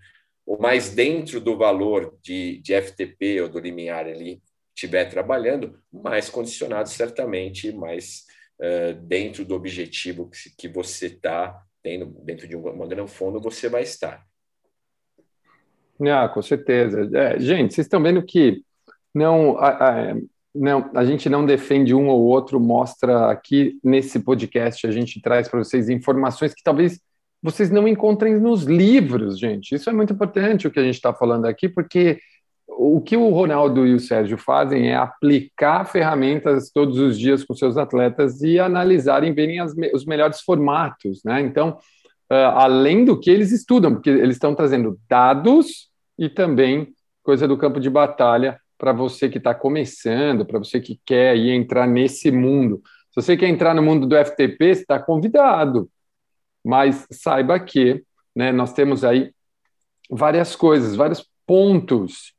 ou 0.45 0.59
mais 0.59 0.89
dentro 0.89 1.39
do 1.39 1.57
valor 1.57 2.17
de, 2.21 2.57
de 2.57 2.79
FTP 2.81 3.41
ou 3.41 3.49
do 3.49 3.59
limiar 3.59 4.05
ali 4.05 4.41
estiver 4.81 5.05
trabalhando, 5.05 5.79
mais 5.91 6.29
condicionado 6.29 6.89
certamente, 6.89 7.71
mais 7.71 8.25
uh, 8.59 8.93
dentro 9.03 9.45
do 9.45 9.53
objetivo 9.53 10.29
que, 10.29 10.55
que 10.57 10.67
você 10.67 11.05
está 11.07 11.63
tendo, 11.83 12.07
dentro 12.23 12.47
de 12.47 12.55
uma, 12.55 12.87
grande 12.87 13.11
fundo, 13.11 13.39
você 13.39 13.69
vai 13.69 13.83
estar. 13.83 14.25
Ah, 16.03 16.27
com 16.27 16.41
certeza. 16.41 17.09
É, 17.13 17.39
gente, 17.39 17.75
vocês 17.75 17.85
estão 17.85 18.01
vendo 18.01 18.23
que 18.23 18.63
não 19.13 19.57
a, 19.59 19.69
a, 19.69 20.15
não, 20.53 20.89
a 20.95 21.05
gente 21.05 21.29
não 21.29 21.45
defende 21.45 21.93
um 21.93 22.07
ou 22.07 22.21
outro, 22.23 22.59
mostra 22.59 23.29
aqui 23.29 23.79
nesse 23.83 24.19
podcast, 24.19 24.87
a 24.87 24.91
gente 24.91 25.21
traz 25.21 25.47
para 25.47 25.59
vocês 25.59 25.89
informações 25.89 26.55
que 26.55 26.63
talvez 26.63 26.99
vocês 27.41 27.69
não 27.69 27.87
encontrem 27.87 28.39
nos 28.39 28.63
livros, 28.63 29.39
gente. 29.39 29.75
Isso 29.75 29.89
é 29.89 29.93
muito 29.93 30.13
importante 30.13 30.67
o 30.67 30.71
que 30.71 30.79
a 30.79 30.83
gente 30.83 30.95
está 30.95 31.13
falando 31.13 31.45
aqui, 31.45 31.69
porque 31.69 32.19
o 32.83 32.99
que 32.99 33.15
o 33.15 33.29
Ronaldo 33.29 33.85
e 33.85 33.93
o 33.93 33.99
Sérgio 33.99 34.39
fazem 34.39 34.89
é 34.89 34.95
aplicar 34.95 35.85
ferramentas 35.85 36.71
todos 36.71 36.97
os 36.97 37.17
dias 37.17 37.43
com 37.43 37.53
seus 37.53 37.77
atletas 37.77 38.41
e 38.41 38.59
analisarem, 38.59 39.35
verem 39.35 39.59
as, 39.59 39.71
os 39.93 40.03
melhores 40.03 40.41
formatos, 40.41 41.21
né? 41.23 41.41
Então, 41.41 41.77
uh, 42.31 42.55
além 42.55 43.05
do 43.05 43.19
que 43.19 43.29
eles 43.29 43.51
estudam, 43.51 43.93
porque 43.93 44.09
eles 44.09 44.35
estão 44.35 44.55
trazendo 44.55 44.99
dados 45.07 45.91
e 46.17 46.27
também 46.27 46.91
coisa 47.21 47.47
do 47.47 47.55
campo 47.55 47.79
de 47.79 47.87
batalha 47.87 48.59
para 48.79 48.91
você 48.91 49.29
que 49.29 49.37
está 49.37 49.53
começando, 49.53 50.43
para 50.43 50.57
você 50.57 50.81
que 50.81 50.99
quer 51.05 51.37
ir 51.37 51.51
entrar 51.51 51.85
nesse 51.85 52.31
mundo. 52.31 52.81
Se 53.11 53.21
você 53.21 53.37
quer 53.37 53.47
entrar 53.47 53.75
no 53.75 53.83
mundo 53.83 54.07
do 54.07 54.15
FTP, 54.15 54.73
você 54.73 54.81
está 54.81 54.97
convidado, 54.97 55.87
mas 56.65 57.05
saiba 57.11 57.59
que 57.59 58.03
né, 58.35 58.51
nós 58.51 58.73
temos 58.73 59.03
aí 59.03 59.31
várias 60.09 60.55
coisas, 60.55 60.95
vários 60.95 61.23
pontos 61.45 62.33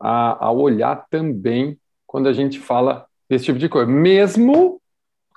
a, 0.00 0.46
a 0.46 0.50
olhar 0.50 1.06
também 1.10 1.78
quando 2.06 2.28
a 2.28 2.32
gente 2.32 2.58
fala 2.58 3.06
desse 3.28 3.44
tipo 3.44 3.58
de 3.58 3.68
coisa, 3.68 3.90
mesmo 3.90 4.80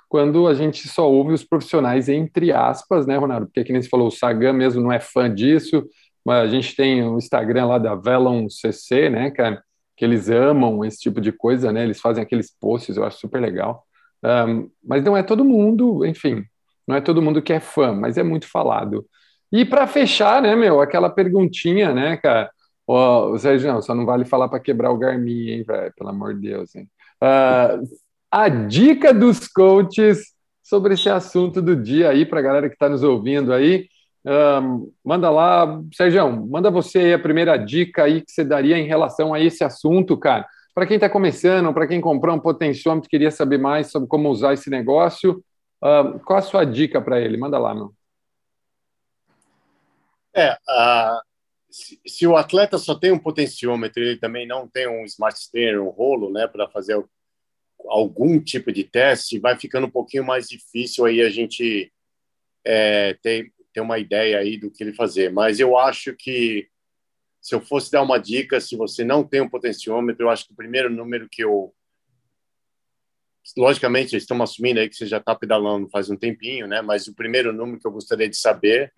quando 0.08 0.46
a 0.46 0.54
gente 0.54 0.88
só 0.88 1.10
ouve 1.10 1.32
os 1.32 1.44
profissionais 1.44 2.08
entre 2.08 2.52
aspas, 2.52 3.06
né, 3.06 3.16
Ronaldo? 3.16 3.46
Porque, 3.46 3.64
como 3.64 3.82
você 3.82 3.88
falou, 3.88 4.08
o 4.08 4.12
Sagan 4.12 4.52
mesmo 4.52 4.80
não 4.80 4.92
é 4.92 5.00
fã 5.00 5.32
disso, 5.32 5.84
mas 6.24 6.44
a 6.44 6.46
gente 6.46 6.74
tem 6.74 7.02
o 7.02 7.18
Instagram 7.18 7.66
lá 7.66 7.78
da 7.78 7.94
Velon 7.94 8.48
CC, 8.48 9.10
né, 9.10 9.30
cara, 9.30 9.62
que 9.96 10.04
eles 10.04 10.28
amam 10.28 10.84
esse 10.84 10.98
tipo 10.98 11.20
de 11.20 11.30
coisa, 11.32 11.72
né? 11.72 11.84
Eles 11.84 12.00
fazem 12.00 12.22
aqueles 12.22 12.50
posts, 12.58 12.96
eu 12.96 13.04
acho 13.04 13.18
super 13.18 13.40
legal. 13.40 13.84
Um, 14.24 14.70
mas 14.82 15.04
não 15.04 15.16
é 15.16 15.22
todo 15.22 15.44
mundo, 15.44 16.04
enfim, 16.04 16.44
não 16.86 16.96
é 16.96 17.00
todo 17.00 17.22
mundo 17.22 17.42
que 17.42 17.52
é 17.52 17.60
fã, 17.60 17.92
mas 17.92 18.16
é 18.16 18.22
muito 18.22 18.48
falado. 18.48 19.06
E 19.52 19.64
para 19.64 19.86
fechar, 19.86 20.42
né, 20.42 20.56
meu, 20.56 20.80
aquela 20.80 21.10
perguntinha, 21.10 21.92
né, 21.92 22.16
cara? 22.16 22.50
Ô, 22.86 23.38
Sérgio, 23.38 23.72
não, 23.72 23.80
só 23.80 23.94
não 23.94 24.04
vale 24.04 24.24
falar 24.24 24.48
para 24.48 24.60
quebrar 24.60 24.90
o 24.90 24.98
Garmin, 24.98 25.48
hein, 25.48 25.62
velho? 25.62 25.92
Pelo 25.96 26.10
amor 26.10 26.34
de 26.34 26.40
Deus, 26.48 26.74
hein? 26.74 26.88
Uh, 27.22 27.82
a 28.30 28.48
dica 28.48 29.12
dos 29.14 29.48
coaches 29.48 30.34
sobre 30.62 30.94
esse 30.94 31.08
assunto 31.08 31.62
do 31.62 31.76
dia 31.76 32.10
aí 32.10 32.26
para 32.26 32.40
a 32.40 32.42
galera 32.42 32.68
que 32.68 32.74
está 32.74 32.88
nos 32.88 33.02
ouvindo 33.02 33.52
aí. 33.52 33.88
Uh, 34.26 34.92
manda 35.04 35.30
lá, 35.30 35.80
Sérgio, 35.94 36.30
manda 36.46 36.70
você 36.70 36.98
aí 36.98 37.14
a 37.14 37.18
primeira 37.18 37.56
dica 37.56 38.04
aí 38.04 38.22
que 38.22 38.32
você 38.32 38.44
daria 38.44 38.76
em 38.78 38.86
relação 38.86 39.32
a 39.32 39.40
esse 39.40 39.64
assunto, 39.64 40.16
cara. 40.16 40.46
Para 40.74 40.86
quem 40.86 40.96
está 40.96 41.08
começando, 41.08 41.72
para 41.72 41.86
quem 41.86 42.00
comprou 42.00 42.34
um 42.34 42.40
potenciômetro, 42.40 43.08
queria 43.08 43.30
saber 43.30 43.58
mais 43.58 43.90
sobre 43.90 44.08
como 44.08 44.28
usar 44.28 44.54
esse 44.54 44.68
negócio, 44.68 45.42
uh, 45.82 46.18
qual 46.24 46.38
a 46.38 46.42
sua 46.42 46.64
dica 46.64 47.00
para 47.00 47.20
ele? 47.20 47.36
Manda 47.36 47.58
lá, 47.58 47.74
meu. 47.74 47.94
É, 50.34 50.52
uh, 50.52 51.20
se, 52.06 52.24
o 52.24 52.36
atleta 52.36 52.78
só 52.78 52.94
tem 52.94 53.10
um 53.10 53.18
potenciômetro, 53.18 54.00
ele 54.00 54.16
também 54.16 54.46
não 54.46 54.68
tem 54.68 54.86
um 54.86 55.04
smart 55.04 55.36
stair, 55.36 55.82
um 55.82 55.88
rolo, 55.88 56.30
né, 56.30 56.46
para 56.46 56.68
fazer 56.68 57.02
algum 57.88 58.40
tipo 58.40 58.70
de 58.70 58.84
teste, 58.84 59.40
vai 59.40 59.58
ficando 59.58 59.88
um 59.88 59.90
pouquinho 59.90 60.24
mais 60.24 60.46
difícil 60.48 61.04
aí 61.04 61.20
a 61.20 61.28
gente 61.28 61.92
é, 62.64 63.14
ter, 63.14 63.52
ter 63.72 63.80
uma 63.80 63.98
ideia 63.98 64.38
aí 64.38 64.56
do 64.56 64.70
que 64.70 64.84
ele 64.84 64.94
fazer. 64.94 65.32
Mas 65.32 65.58
eu 65.58 65.76
acho 65.76 66.14
que 66.14 66.68
se 67.40 67.54
eu 67.54 67.60
fosse 67.60 67.90
dar 67.90 68.02
uma 68.02 68.18
dica, 68.18 68.60
se 68.60 68.76
você 68.76 69.02
não 69.04 69.24
tem 69.24 69.40
um 69.40 69.50
potenciômetro, 69.50 70.26
eu 70.26 70.30
acho 70.30 70.46
que 70.46 70.52
o 70.52 70.56
primeiro 70.56 70.88
número 70.88 71.28
que 71.28 71.42
eu 71.42 71.74
logicamente 73.56 74.16
estamos 74.16 74.48
assumindo 74.48 74.80
aí 74.80 74.88
que 74.88 74.96
você 74.96 75.06
já 75.06 75.18
está 75.18 75.34
pedalando 75.34 75.90
faz 75.90 76.08
um 76.08 76.16
tempinho, 76.16 76.66
né? 76.66 76.80
Mas 76.80 77.08
o 77.08 77.14
primeiro 77.14 77.52
número 77.52 77.78
que 77.80 77.86
eu 77.86 77.92
gostaria 77.92 78.28
de 78.28 78.36
saber 78.36 78.92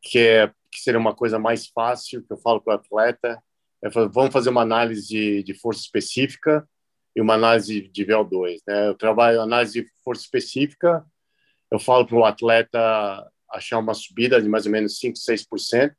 que 0.00 0.18
é 0.20 0.52
que 0.70 0.80
seria 0.80 1.00
uma 1.00 1.14
coisa 1.14 1.38
mais 1.38 1.66
fácil, 1.66 2.22
que 2.24 2.32
eu 2.32 2.38
falo 2.38 2.60
para 2.60 2.74
o 2.74 2.76
atleta, 2.76 3.42
é, 3.82 3.88
vamos 3.88 4.32
fazer 4.32 4.50
uma 4.50 4.62
análise 4.62 5.06
de, 5.06 5.42
de 5.42 5.54
força 5.54 5.80
específica 5.80 6.68
e 7.14 7.20
uma 7.20 7.34
análise 7.34 7.88
de 7.88 8.04
VO2. 8.04 8.58
Né? 8.66 8.88
Eu 8.88 8.94
trabalho 8.94 9.40
análise 9.40 9.82
de 9.82 9.88
força 10.04 10.22
específica, 10.22 11.04
eu 11.70 11.78
falo 11.78 12.06
para 12.06 12.16
o 12.16 12.24
atleta 12.24 13.30
achar 13.50 13.78
uma 13.78 13.94
subida 13.94 14.40
de 14.40 14.48
mais 14.48 14.66
ou 14.66 14.72
menos 14.72 14.98
5, 14.98 15.16
6% 15.16 15.92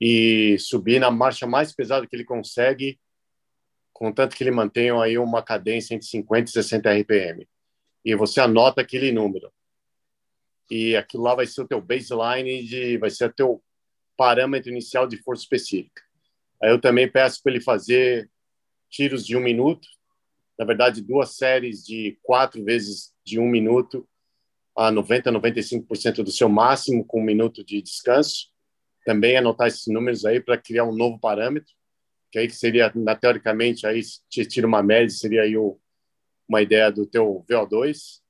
e 0.00 0.56
subir 0.58 1.00
na 1.00 1.10
marcha 1.10 1.46
mais 1.46 1.72
pesada 1.74 2.06
que 2.06 2.14
ele 2.14 2.24
consegue, 2.24 2.98
contanto 3.92 4.36
que 4.36 4.42
ele 4.44 4.50
mantenha 4.50 5.00
aí 5.00 5.18
uma 5.18 5.42
cadência 5.42 5.94
entre 5.94 6.06
50 6.06 6.50
e 6.50 6.52
60 6.52 6.92
RPM. 6.92 7.48
E 8.04 8.14
você 8.14 8.40
anota 8.40 8.80
aquele 8.80 9.12
número. 9.12 9.52
e 10.70 10.94
aquilo 10.96 11.22
lá 11.22 11.34
vai 11.34 11.46
ser 11.46 11.62
o 11.62 11.66
teu 11.66 11.80
baseline, 11.80 12.62
de, 12.64 12.98
vai 12.98 13.10
ser 13.10 13.26
o 13.26 13.32
teu 13.32 13.62
parâmetro 14.18 14.68
inicial 14.68 15.06
de 15.06 15.16
força 15.16 15.44
específica. 15.44 16.02
Eu 16.60 16.80
também 16.80 17.08
peço 17.08 17.40
para 17.40 17.52
ele 17.52 17.62
fazer 17.62 18.28
tiros 18.90 19.24
de 19.24 19.36
um 19.36 19.40
minuto, 19.40 19.88
na 20.58 20.64
verdade, 20.64 21.00
duas 21.00 21.36
séries 21.36 21.86
de 21.86 22.18
quatro 22.20 22.64
vezes 22.64 23.14
de 23.24 23.38
um 23.38 23.46
minuto 23.46 24.06
a 24.76 24.90
90, 24.90 25.30
95% 25.30 26.24
do 26.24 26.32
seu 26.32 26.48
máximo 26.48 27.04
com 27.04 27.20
um 27.20 27.24
minuto 27.24 27.64
de 27.64 27.80
descanso. 27.80 28.48
Também 29.04 29.36
anotar 29.36 29.68
esses 29.68 29.86
números 29.86 30.24
aí 30.24 30.40
para 30.40 30.58
criar 30.58 30.84
um 30.84 30.94
novo 30.94 31.18
parâmetro, 31.18 31.72
que 32.32 32.40
aí 32.40 32.50
seria, 32.50 32.90
na, 32.94 33.14
teoricamente, 33.14 33.86
aí 33.86 34.00
te 34.28 34.44
tira 34.44 34.66
uma 34.66 34.82
média, 34.82 35.10
seria 35.10 35.42
aí 35.42 35.56
o, 35.56 35.78
uma 36.48 36.60
ideia 36.60 36.90
do 36.90 37.06
teu 37.06 37.44
VO2. 37.48 38.20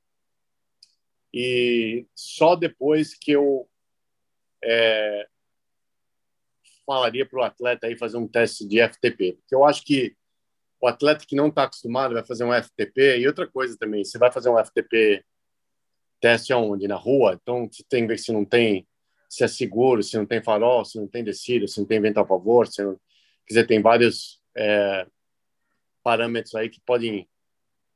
E 1.33 2.07
só 2.15 2.55
depois 2.55 3.15
que 3.15 3.33
eu 3.33 3.67
é, 4.63 5.27
falaria 6.89 7.27
para 7.27 7.39
o 7.39 7.43
atleta 7.43 7.87
aí 7.87 7.99
fazer 7.99 8.17
um 8.17 8.27
teste 8.27 8.67
de 8.67 8.81
FTP, 8.81 9.35
porque 9.35 9.55
eu 9.55 9.63
acho 9.63 9.85
que 9.85 10.17
o 10.81 10.87
atleta 10.87 11.27
que 11.27 11.37
não 11.37 11.49
está 11.49 11.65
acostumado 11.65 12.15
vai 12.15 12.25
fazer 12.25 12.45
um 12.45 12.53
FTP. 12.53 13.19
E 13.19 13.27
outra 13.27 13.47
coisa 13.47 13.77
também, 13.77 14.05
você 14.05 14.17
vai 14.17 14.33
fazer 14.33 14.49
um 14.49 14.65
FTP 14.65 15.25
teste 16.21 16.53
aonde? 16.53 16.89
Na 16.89 16.95
rua? 16.97 17.39
Então, 17.41 17.69
você 17.71 17.83
tem 17.89 18.03
que 18.03 18.09
ver 18.09 18.19
se 18.19 18.33
não 18.33 18.45
tem, 18.45 18.87
se 19.29 19.45
é 19.45 19.49
seguro, 19.49 20.03
se 20.03 20.17
não 20.17 20.25
tem 20.25 20.43
farol, 20.43 20.85
se 20.85 20.99
não 20.99 21.07
tem 21.07 21.23
descida, 21.25 21.67
se 21.67 21.79
não 21.79 21.87
tem 21.87 22.01
vento 22.01 22.19
a 22.19 22.27
favor. 22.27 22.67
Se 22.67 22.83
não... 22.83 22.95
Quer 23.47 23.55
dizer, 23.55 23.67
tem 23.67 23.83
vários 23.83 24.41
é, 24.57 25.07
parâmetros 26.03 26.55
aí 26.55 26.69
que 26.69 26.81
podem 26.81 27.29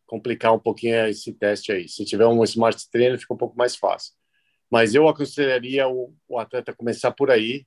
complicar 0.07 0.53
um 0.53 0.59
pouquinho 0.59 1.07
esse 1.07 1.33
teste 1.33 1.73
aí. 1.73 1.89
Se 1.89 2.05
tiver 2.05 2.27
um 2.27 2.43
smart 2.45 2.91
trainer, 2.91 3.19
fica 3.19 3.33
um 3.33 3.39
pouco 3.39 3.57
mais 3.57 3.77
fácil. 3.77 4.13
Mas 4.71 4.95
eu 4.95 5.07
aconselharia 5.09 5.87
o, 5.89 6.15
o 6.29 6.39
atleta 6.39 6.75
começar 6.75 7.13
por 7.13 7.31
aí, 7.31 7.67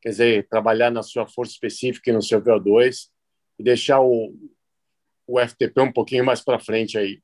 quer 0.00 0.10
dizer, 0.10 0.48
trabalhar 0.48 0.90
na 0.90 1.02
sua 1.02 1.26
força 1.26 1.52
específica 1.52 2.10
e 2.10 2.12
no 2.12 2.22
seu 2.22 2.42
VO2, 2.42 3.08
e 3.58 3.62
deixar 3.62 4.00
o, 4.00 4.34
o 5.26 5.38
FTP 5.38 5.80
um 5.80 5.92
pouquinho 5.92 6.24
mais 6.24 6.40
para 6.40 6.58
frente 6.58 6.98
aí. 6.98 7.22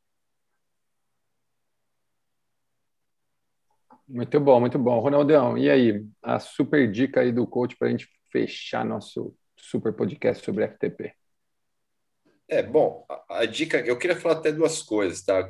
Muito 4.08 4.38
bom, 4.38 4.60
muito 4.60 4.78
bom. 4.78 5.00
Ronaldão, 5.00 5.58
e 5.58 5.68
aí? 5.68 6.04
A 6.22 6.38
super 6.38 6.90
dica 6.90 7.20
aí 7.20 7.32
do 7.32 7.46
coach 7.46 7.76
para 7.76 7.88
a 7.88 7.90
gente 7.90 8.08
fechar 8.30 8.84
nosso 8.84 9.34
super 9.56 9.92
podcast 9.92 10.44
sobre 10.44 10.68
FTP. 10.68 11.12
É, 12.48 12.62
bom, 12.62 13.04
a, 13.08 13.40
a, 13.40 13.46
dica, 13.46 13.78
eu 13.80 13.98
queria 13.98 14.14
falar 14.16 14.36
até 14.36 14.52
duas 14.52 14.82
coisas, 14.82 15.22
tá? 15.22 15.48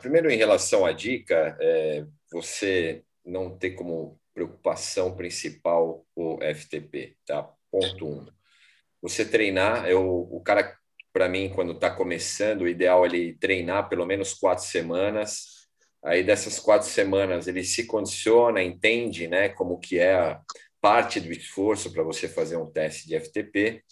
Primeiro, 0.00 0.30
em 0.30 0.36
relação 0.36 0.86
à 0.86 0.92
dica, 0.92 1.56
é, 1.60 2.06
você 2.32 3.04
não 3.24 3.58
ter 3.58 3.72
como 3.72 4.19
preocupação 4.34 5.16
principal 5.16 6.04
o 6.14 6.38
FTP, 6.42 7.16
tá? 7.26 7.48
Ponto 7.70 8.06
um 8.06 8.26
você 9.02 9.24
treinar, 9.24 9.88
eu, 9.88 10.28
o 10.30 10.40
cara, 10.42 10.76
para 11.12 11.28
mim, 11.28 11.50
quando 11.54 11.72
está 11.72 11.90
começando, 11.90 12.62
o 12.62 12.68
ideal 12.68 13.04
é 13.04 13.08
ele 13.08 13.34
treinar 13.34 13.88
pelo 13.88 14.04
menos 14.04 14.34
quatro 14.34 14.64
semanas. 14.64 15.68
Aí 16.04 16.22
dessas 16.22 16.58
quatro 16.58 16.88
semanas 16.88 17.46
ele 17.46 17.64
se 17.64 17.86
condiciona, 17.86 18.62
entende, 18.62 19.26
né, 19.26 19.48
como 19.48 19.78
que 19.78 19.98
é 19.98 20.14
a 20.14 20.40
parte 20.80 21.20
do 21.20 21.30
esforço 21.32 21.92
para 21.92 22.02
você 22.02 22.28
fazer 22.28 22.56
um 22.56 22.70
teste 22.70 23.06
de 23.06 23.18
FTP. 23.18 23.82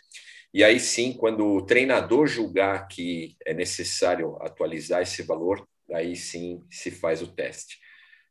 E 0.52 0.64
aí 0.64 0.80
sim, 0.80 1.12
quando 1.12 1.46
o 1.46 1.64
treinador 1.64 2.26
julgar 2.26 2.88
que 2.88 3.36
é 3.44 3.52
necessário 3.52 4.36
atualizar 4.40 5.02
esse 5.02 5.22
valor, 5.22 5.66
aí 5.92 6.16
sim 6.16 6.62
se 6.70 6.90
faz 6.90 7.20
o 7.22 7.26
teste. 7.26 7.78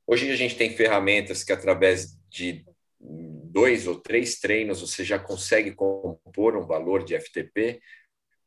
Hoje 0.09 0.31
a 0.31 0.35
gente 0.37 0.55
tem 0.55 0.69
ferramentas 0.69 1.43
que 1.43 1.51
através 1.51 2.17
de 2.29 2.65
dois 2.97 3.87
ou 3.87 3.99
três 3.99 4.39
treinos 4.39 4.79
você 4.79 5.03
já 5.03 5.19
consegue 5.19 5.73
compor 5.73 6.55
um 6.55 6.65
valor 6.65 7.03
de 7.03 7.13
FTP. 7.19 7.81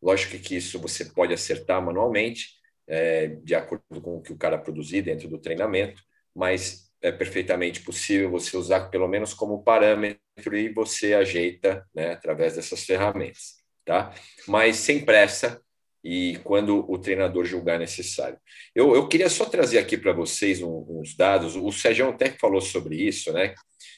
Lógico 0.02 0.38
que 0.38 0.56
isso 0.56 0.80
você 0.80 1.04
pode 1.04 1.34
acertar 1.34 1.84
manualmente, 1.84 2.48
é, 2.86 3.26
de 3.26 3.54
acordo 3.54 4.00
com 4.00 4.16
o 4.16 4.22
que 4.22 4.32
o 4.32 4.38
cara 4.38 4.56
produzir 4.56 5.02
dentro 5.02 5.28
do 5.28 5.38
treinamento, 5.38 6.02
mas 6.34 6.90
é 7.02 7.12
perfeitamente 7.12 7.82
possível 7.82 8.30
você 8.30 8.56
usar 8.56 8.88
pelo 8.88 9.06
menos 9.06 9.34
como 9.34 9.62
parâmetro 9.62 10.56
e 10.56 10.72
você 10.72 11.12
ajeita 11.12 11.86
né, 11.94 12.12
através 12.12 12.56
dessas 12.56 12.84
ferramentas, 12.84 13.56
tá? 13.84 14.14
Mas 14.48 14.76
sem 14.76 15.04
pressa 15.04 15.60
e 16.02 16.38
quando 16.44 16.90
o 16.90 16.98
treinador 16.98 17.44
julgar 17.44 17.78
necessário. 17.78 18.38
Eu, 18.74 18.94
eu 18.94 19.06
queria 19.06 19.28
só 19.28 19.44
trazer 19.44 19.78
aqui 19.78 19.96
para 19.96 20.12
vocês 20.12 20.62
uns 20.62 21.14
dados, 21.16 21.56
o 21.56 21.70
Sérgio 21.70 22.08
até 22.08 22.30
falou 22.30 22.60
sobre 22.60 22.96
isso, 22.96 23.32
né? 23.32 23.54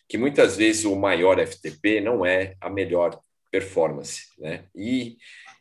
que 0.09 0.19
muitas 0.19 0.57
vezes 0.57 0.85
o 0.85 0.95
maior 0.95 1.39
FTP 1.41 2.01
não 2.01 2.27
é 2.27 2.55
a 2.61 2.69
melhor 2.69 3.19
performance. 3.51 4.27
Né? 4.39 4.65
E 4.75 5.17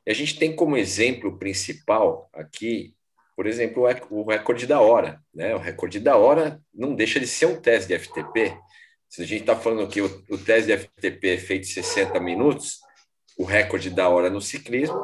a 0.07 0.13
gente 0.13 0.37
tem 0.37 0.55
como 0.55 0.75
exemplo 0.75 1.37
principal 1.37 2.29
aqui, 2.33 2.93
por 3.35 3.47
exemplo, 3.47 3.83
o 4.09 4.29
recorde 4.29 4.67
da 4.67 4.81
hora. 4.81 5.21
Né? 5.33 5.55
O 5.55 5.59
recorde 5.59 5.99
da 5.99 6.17
hora 6.17 6.61
não 6.73 6.95
deixa 6.95 7.19
de 7.19 7.27
ser 7.27 7.45
um 7.45 7.61
teste 7.61 7.87
de 7.87 7.97
FTP. 7.97 8.57
Se 9.09 9.21
a 9.21 9.25
gente 9.25 9.41
está 9.41 9.55
falando 9.55 9.89
que 9.89 10.01
o, 10.01 10.23
o 10.29 10.37
teste 10.37 10.67
de 10.67 10.77
FTP 10.77 11.29
é 11.29 11.37
feito 11.37 11.63
em 11.63 11.71
60 11.71 12.19
minutos, 12.19 12.79
o 13.37 13.43
recorde 13.43 13.89
da 13.89 14.09
hora 14.09 14.29
no 14.29 14.41
ciclismo 14.41 14.99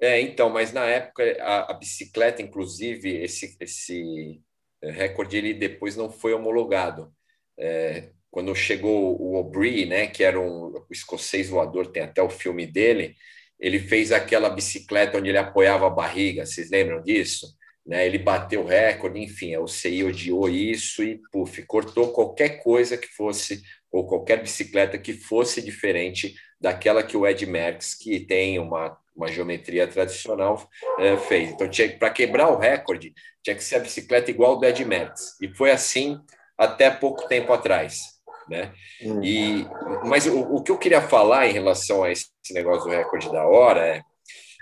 É, 0.00 0.20
então, 0.20 0.48
mas 0.48 0.72
na 0.72 0.84
época 0.84 1.24
a, 1.40 1.72
a 1.72 1.74
bicicleta, 1.74 2.40
inclusive, 2.40 3.16
esse, 3.16 3.56
esse 3.60 4.40
recorde 4.82 5.36
ele 5.36 5.54
depois 5.54 5.96
não 5.96 6.10
foi 6.10 6.32
homologado. 6.32 7.12
É, 7.58 8.10
quando 8.30 8.54
chegou 8.54 9.20
o 9.20 9.36
Aubrey, 9.36 9.86
né, 9.86 10.06
que 10.06 10.22
era 10.22 10.40
um 10.40 10.72
escocês 10.90 11.48
voador, 11.48 11.88
tem 11.88 12.02
até 12.02 12.22
o 12.22 12.30
filme 12.30 12.66
dele, 12.66 13.16
ele 13.58 13.80
fez 13.80 14.12
aquela 14.12 14.50
bicicleta 14.50 15.18
onde 15.18 15.30
ele 15.30 15.38
apoiava 15.38 15.86
a 15.86 15.90
barriga, 15.90 16.46
vocês 16.46 16.70
lembram 16.70 17.02
disso? 17.02 17.46
Né, 17.86 18.06
ele 18.06 18.18
bateu 18.18 18.62
o 18.62 18.66
recorde, 18.66 19.18
enfim, 19.18 19.56
o 19.56 19.66
CI 19.66 20.04
odiou 20.04 20.48
isso 20.48 21.02
e, 21.02 21.20
puf, 21.32 21.62
cortou 21.62 22.12
qualquer 22.12 22.62
coisa 22.62 22.98
que 22.98 23.08
fosse, 23.08 23.62
ou 23.90 24.06
qualquer 24.06 24.42
bicicleta 24.42 24.98
que 24.98 25.14
fosse 25.14 25.62
diferente 25.62 26.34
daquela 26.60 27.02
que 27.02 27.16
o 27.16 27.26
Ed 27.26 27.44
Merckx, 27.46 27.94
que 27.94 28.20
tem 28.20 28.58
uma 28.58 28.96
uma 29.18 29.26
geometria 29.26 29.86
tradicional, 29.88 30.70
é, 31.00 31.16
fez. 31.16 31.50
Então, 31.50 31.68
para 31.98 32.10
quebrar 32.10 32.50
o 32.50 32.56
recorde, 32.56 33.12
tinha 33.42 33.56
que 33.56 33.64
ser 33.64 33.74
a 33.74 33.80
bicicleta 33.80 34.30
igual 34.30 34.56
do 34.56 34.64
Ed 34.64 34.84
Merckx. 34.84 35.36
E 35.42 35.52
foi 35.56 35.72
assim 35.72 36.20
até 36.58 36.90
pouco 36.90 37.28
tempo 37.28 37.52
atrás. 37.52 38.18
Né? 38.48 38.72
Hum. 39.02 39.22
E, 39.22 39.66
mas 40.04 40.26
o, 40.26 40.40
o, 40.40 40.62
que 40.62 40.70
eu 40.70 40.78
queria 40.78 41.02
falar 41.02 41.46
em 41.46 41.52
relação 41.52 42.02
a 42.02 42.10
esse 42.10 42.28
negócio 42.50 42.84
do 42.84 42.96
recorde 42.96 43.30
da 43.30 43.46
hora 43.46 43.86
é, 43.86 44.02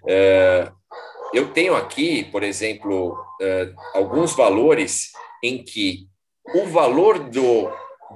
é 0.07 0.73
eu 1.33 1.53
tenho 1.53 1.75
aqui, 1.75 2.25
por 2.25 2.43
exemplo, 2.43 3.13
uh, 3.13 3.75
alguns 3.95 4.35
valores 4.35 5.11
em 5.43 5.63
que 5.63 6.07
o 6.55 6.67
valor 6.67 7.19
do, 7.19 7.71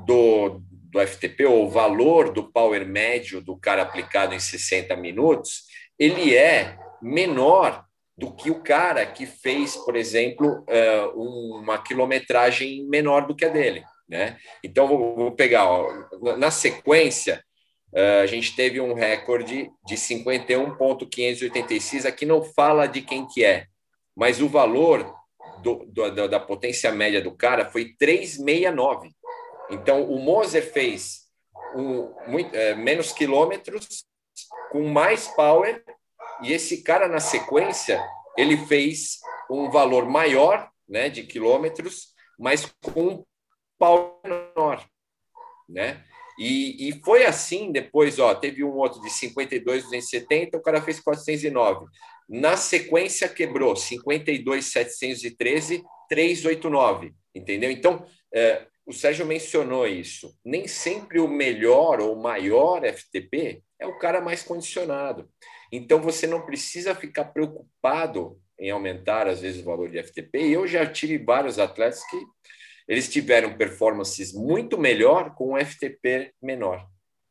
do, 0.06 0.62
do 0.90 1.06
FTP, 1.06 1.44
ou 1.46 1.66
o 1.66 1.70
valor 1.70 2.32
do 2.32 2.50
power 2.50 2.86
médio 2.86 3.40
do 3.40 3.56
cara 3.56 3.82
aplicado 3.82 4.34
em 4.34 4.40
60 4.40 4.96
minutos, 4.96 5.64
ele 5.98 6.34
é 6.34 6.78
menor 7.02 7.84
do 8.20 8.30
que 8.30 8.50
o 8.50 8.62
cara 8.62 9.06
que 9.06 9.24
fez, 9.24 9.74
por 9.76 9.96
exemplo, 9.96 10.62
uh, 10.68 11.58
uma 11.58 11.78
quilometragem 11.78 12.86
menor 12.86 13.26
do 13.26 13.34
que 13.34 13.46
a 13.46 13.48
dele. 13.48 13.82
Né? 14.06 14.36
Então, 14.62 14.86
vou, 14.86 15.32
pegar, 15.32 15.64
ó, 15.64 15.90
na 16.36 16.50
sequência, 16.50 17.42
Uh, 17.92 18.22
a 18.22 18.26
gente 18.26 18.54
teve 18.54 18.80
um 18.80 18.94
recorde 18.94 19.68
de 19.84 19.96
51,586. 19.96 22.06
Aqui 22.06 22.24
não 22.24 22.40
fala 22.40 22.86
de 22.86 23.02
quem 23.02 23.26
que 23.26 23.44
é, 23.44 23.66
mas 24.14 24.40
o 24.40 24.48
valor 24.48 25.12
do, 25.60 25.84
do, 25.86 26.28
da 26.28 26.38
potência 26.38 26.92
média 26.92 27.20
do 27.20 27.32
cara 27.32 27.68
foi 27.68 27.92
369. 27.98 29.10
Então, 29.70 30.04
o 30.04 30.20
Moser 30.20 30.72
fez 30.72 31.22
um, 31.74 32.14
muito, 32.28 32.54
é, 32.54 32.76
menos 32.76 33.12
quilômetros 33.12 34.04
com 34.70 34.84
mais 34.84 35.26
power 35.26 35.82
e 36.42 36.52
esse 36.52 36.82
cara, 36.82 37.08
na 37.08 37.20
sequência, 37.20 38.02
ele 38.36 38.56
fez 38.56 39.18
um 39.50 39.70
valor 39.70 40.08
maior 40.08 40.70
né, 40.88 41.08
de 41.08 41.22
quilômetros, 41.22 42.08
mas 42.38 42.66
com 42.82 43.08
um 43.08 43.24
power 43.78 44.12
menor. 44.24 44.84
Né? 45.68 46.04
E, 46.38 46.88
e 46.88 47.00
foi 47.04 47.24
assim 47.24 47.70
depois, 47.70 48.18
ó, 48.18 48.34
teve 48.34 48.64
um 48.64 48.76
outro 48.76 49.00
de 49.02 49.10
52, 49.10 49.84
270, 49.84 50.56
o 50.56 50.62
cara 50.62 50.80
fez 50.80 50.98
409. 51.00 51.86
Na 52.28 52.56
sequência 52.56 53.28
quebrou 53.28 53.76
52, 53.76 54.64
713, 54.64 55.82
389, 56.08 57.12
entendeu? 57.34 57.70
Então, 57.70 58.06
é, 58.32 58.66
o 58.86 58.92
Sérgio 58.92 59.26
mencionou 59.26 59.86
isso. 59.86 60.34
Nem 60.44 60.66
sempre 60.66 61.20
o 61.20 61.28
melhor 61.28 62.00
ou 62.00 62.16
maior 62.16 62.82
FTP 62.84 63.62
é 63.78 63.86
o 63.86 63.98
cara 63.98 64.20
mais 64.20 64.42
condicionado. 64.42 65.28
Então, 65.72 66.00
você 66.00 66.26
não 66.26 66.44
precisa 66.44 66.94
ficar 66.94 67.26
preocupado 67.26 68.40
em 68.58 68.70
aumentar, 68.70 69.26
às 69.26 69.40
vezes, 69.40 69.62
o 69.62 69.64
valor 69.64 69.90
de 69.90 70.02
FTP. 70.02 70.38
E 70.48 70.52
eu 70.52 70.66
já 70.66 70.84
tive 70.86 71.18
vários 71.18 71.58
atletas 71.58 72.04
que 72.08 72.16
eles 72.86 73.08
tiveram 73.08 73.56
performances 73.56 74.32
muito 74.32 74.76
melhor 74.76 75.34
com 75.34 75.54
um 75.54 75.64
FTP 75.64 76.32
menor. 76.42 76.86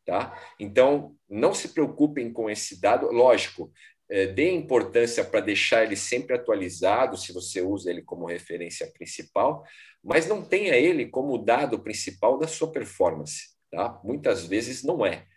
Tá? 0.06 0.34
Então, 0.60 1.16
não 1.30 1.54
se 1.54 1.70
preocupem 1.70 2.32
com 2.32 2.50
esse 2.50 2.82
dado. 2.82 3.12
Lógico, 3.12 3.72
é, 4.10 4.26
dê 4.26 4.52
importância 4.52 5.24
para 5.24 5.40
deixar 5.40 5.84
ele 5.84 5.96
sempre 5.96 6.36
atualizado, 6.36 7.16
se 7.16 7.32
você 7.32 7.62
usa 7.62 7.92
ele 7.92 8.02
como 8.02 8.26
referência 8.26 8.92
principal, 8.92 9.64
mas 10.04 10.26
não 10.26 10.44
tenha 10.44 10.76
ele 10.76 11.08
como 11.08 11.38
dado 11.38 11.80
principal 11.80 12.40
da 12.40 12.48
sua 12.48 12.72
performance. 12.72 13.50
Tá? 13.72 14.00
Muitas 14.04 14.46
vezes 14.46 14.84
não 14.84 15.06
é. 15.06 15.28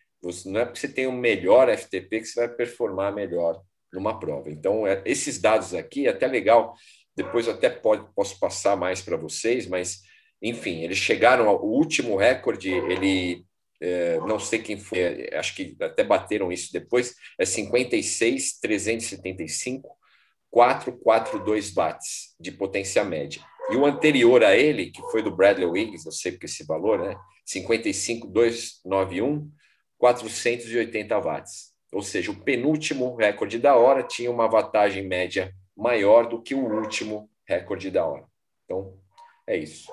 Não 0.47 0.61
é 0.61 0.65
porque 0.65 0.81
você 0.81 0.89
tem 0.89 1.07
o 1.07 1.13
melhor 1.13 1.69
FTP 1.77 2.21
que 2.21 2.27
você 2.27 2.41
vai 2.41 2.49
performar 2.49 3.15
melhor 3.15 3.61
numa 3.93 4.19
prova. 4.19 4.51
Então, 4.51 4.87
é, 4.87 5.03
esses 5.05 5.41
dados 5.41 5.75
aqui 5.75 6.07
é 6.07 6.11
até 6.11 6.27
legal. 6.27 6.75
Depois 7.15 7.47
eu 7.47 7.55
até 7.55 7.69
pode, 7.69 8.07
posso 8.15 8.39
passar 8.39 8.77
mais 8.77 9.03
para 9.03 9.17
vocês, 9.17 9.67
mas 9.67 10.01
enfim, 10.41 10.83
eles 10.83 10.99
chegaram 10.99 11.49
ao 11.49 11.65
último 11.65 12.17
recorde, 12.17 12.71
ele 12.71 13.45
é, 13.81 14.17
não 14.21 14.39
sei 14.39 14.61
quem 14.61 14.79
foi, 14.79 14.99
é, 15.01 15.37
acho 15.37 15.55
que 15.57 15.77
até 15.81 16.05
bateram 16.05 16.53
isso 16.53 16.73
depois, 16.73 17.15
é 17.39 17.45
56, 17.45 18.61
375, 18.61 19.89
442 20.51 21.75
watts 21.75 22.35
de 22.39 22.53
potência 22.53 23.05
média. 23.05 23.43
E 23.71 23.77
o 23.77 23.85
anterior 23.85 24.45
a 24.45 24.57
ele, 24.57 24.91
que 24.91 25.03
foi 25.11 25.23
do 25.23 25.35
Bradley 25.35 25.67
Wiggins, 25.67 26.05
eu 26.05 26.13
sei 26.13 26.33
porque 26.33 26.47
esse 26.47 26.65
valor, 26.65 26.99
né? 26.99 27.17
55, 27.45 28.29
291, 28.29 29.51
480 30.03 31.17
watts. 31.21 31.73
Ou 31.93 32.03
seja, 32.03 32.33
o 32.33 32.35
penúltimo 32.35 33.15
recorde 33.15 33.57
da 33.57 33.77
hora 33.77 34.03
tinha 34.03 34.33
uma 34.33 34.49
wattagem 34.49 35.07
média 35.07 35.53
maior 35.77 36.29
do 36.29 36.43
que 36.43 36.57
o 36.57 36.81
último 36.81 37.31
recorde 37.47 37.89
da 37.89 38.05
hora. 38.05 38.25
Então, 38.65 38.95
é 39.47 39.57
isso. 39.57 39.93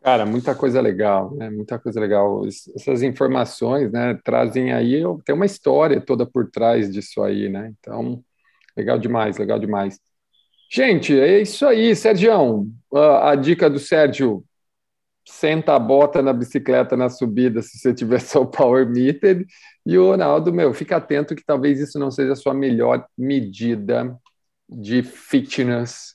Cara, 0.00 0.24
muita 0.24 0.54
coisa 0.54 0.80
legal, 0.80 1.34
né? 1.34 1.50
Muita 1.50 1.80
coisa 1.80 1.98
legal. 1.98 2.46
Essas 2.46 3.02
informações, 3.02 3.90
né, 3.90 4.16
trazem 4.22 4.72
aí, 4.72 5.02
tem 5.24 5.34
uma 5.34 5.46
história 5.46 6.00
toda 6.00 6.24
por 6.24 6.48
trás 6.48 6.92
disso 6.92 7.24
aí, 7.24 7.48
né? 7.48 7.72
Então, 7.80 8.22
legal 8.76 9.00
demais, 9.00 9.36
legal 9.36 9.58
demais. 9.58 9.98
Gente, 10.70 11.18
é 11.18 11.42
isso 11.42 11.66
aí, 11.66 11.96
Sérgio. 11.96 12.68
A, 12.94 13.32
a 13.32 13.34
dica 13.34 13.68
do 13.68 13.80
Sérgio, 13.80 14.44
senta 15.30 15.74
a 15.74 15.78
bota 15.78 16.20
na 16.20 16.32
bicicleta 16.32 16.96
na 16.96 17.08
subida 17.08 17.62
se 17.62 17.78
você 17.78 17.94
tiver 17.94 18.20
só 18.20 18.42
o 18.42 18.46
power 18.46 18.88
meter. 18.88 19.46
E 19.86 19.96
o 19.96 20.10
Ronaldo, 20.10 20.52
meu, 20.52 20.74
fica 20.74 20.96
atento 20.96 21.34
que 21.34 21.44
talvez 21.44 21.80
isso 21.80 21.98
não 21.98 22.10
seja 22.10 22.32
a 22.32 22.36
sua 22.36 22.52
melhor 22.52 23.06
medida 23.16 24.16
de 24.68 25.02
fitness 25.02 26.14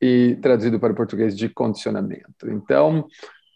e 0.00 0.36
traduzido 0.42 0.80
para 0.80 0.92
o 0.92 0.96
português 0.96 1.36
de 1.36 1.48
condicionamento. 1.48 2.50
Então, 2.50 3.06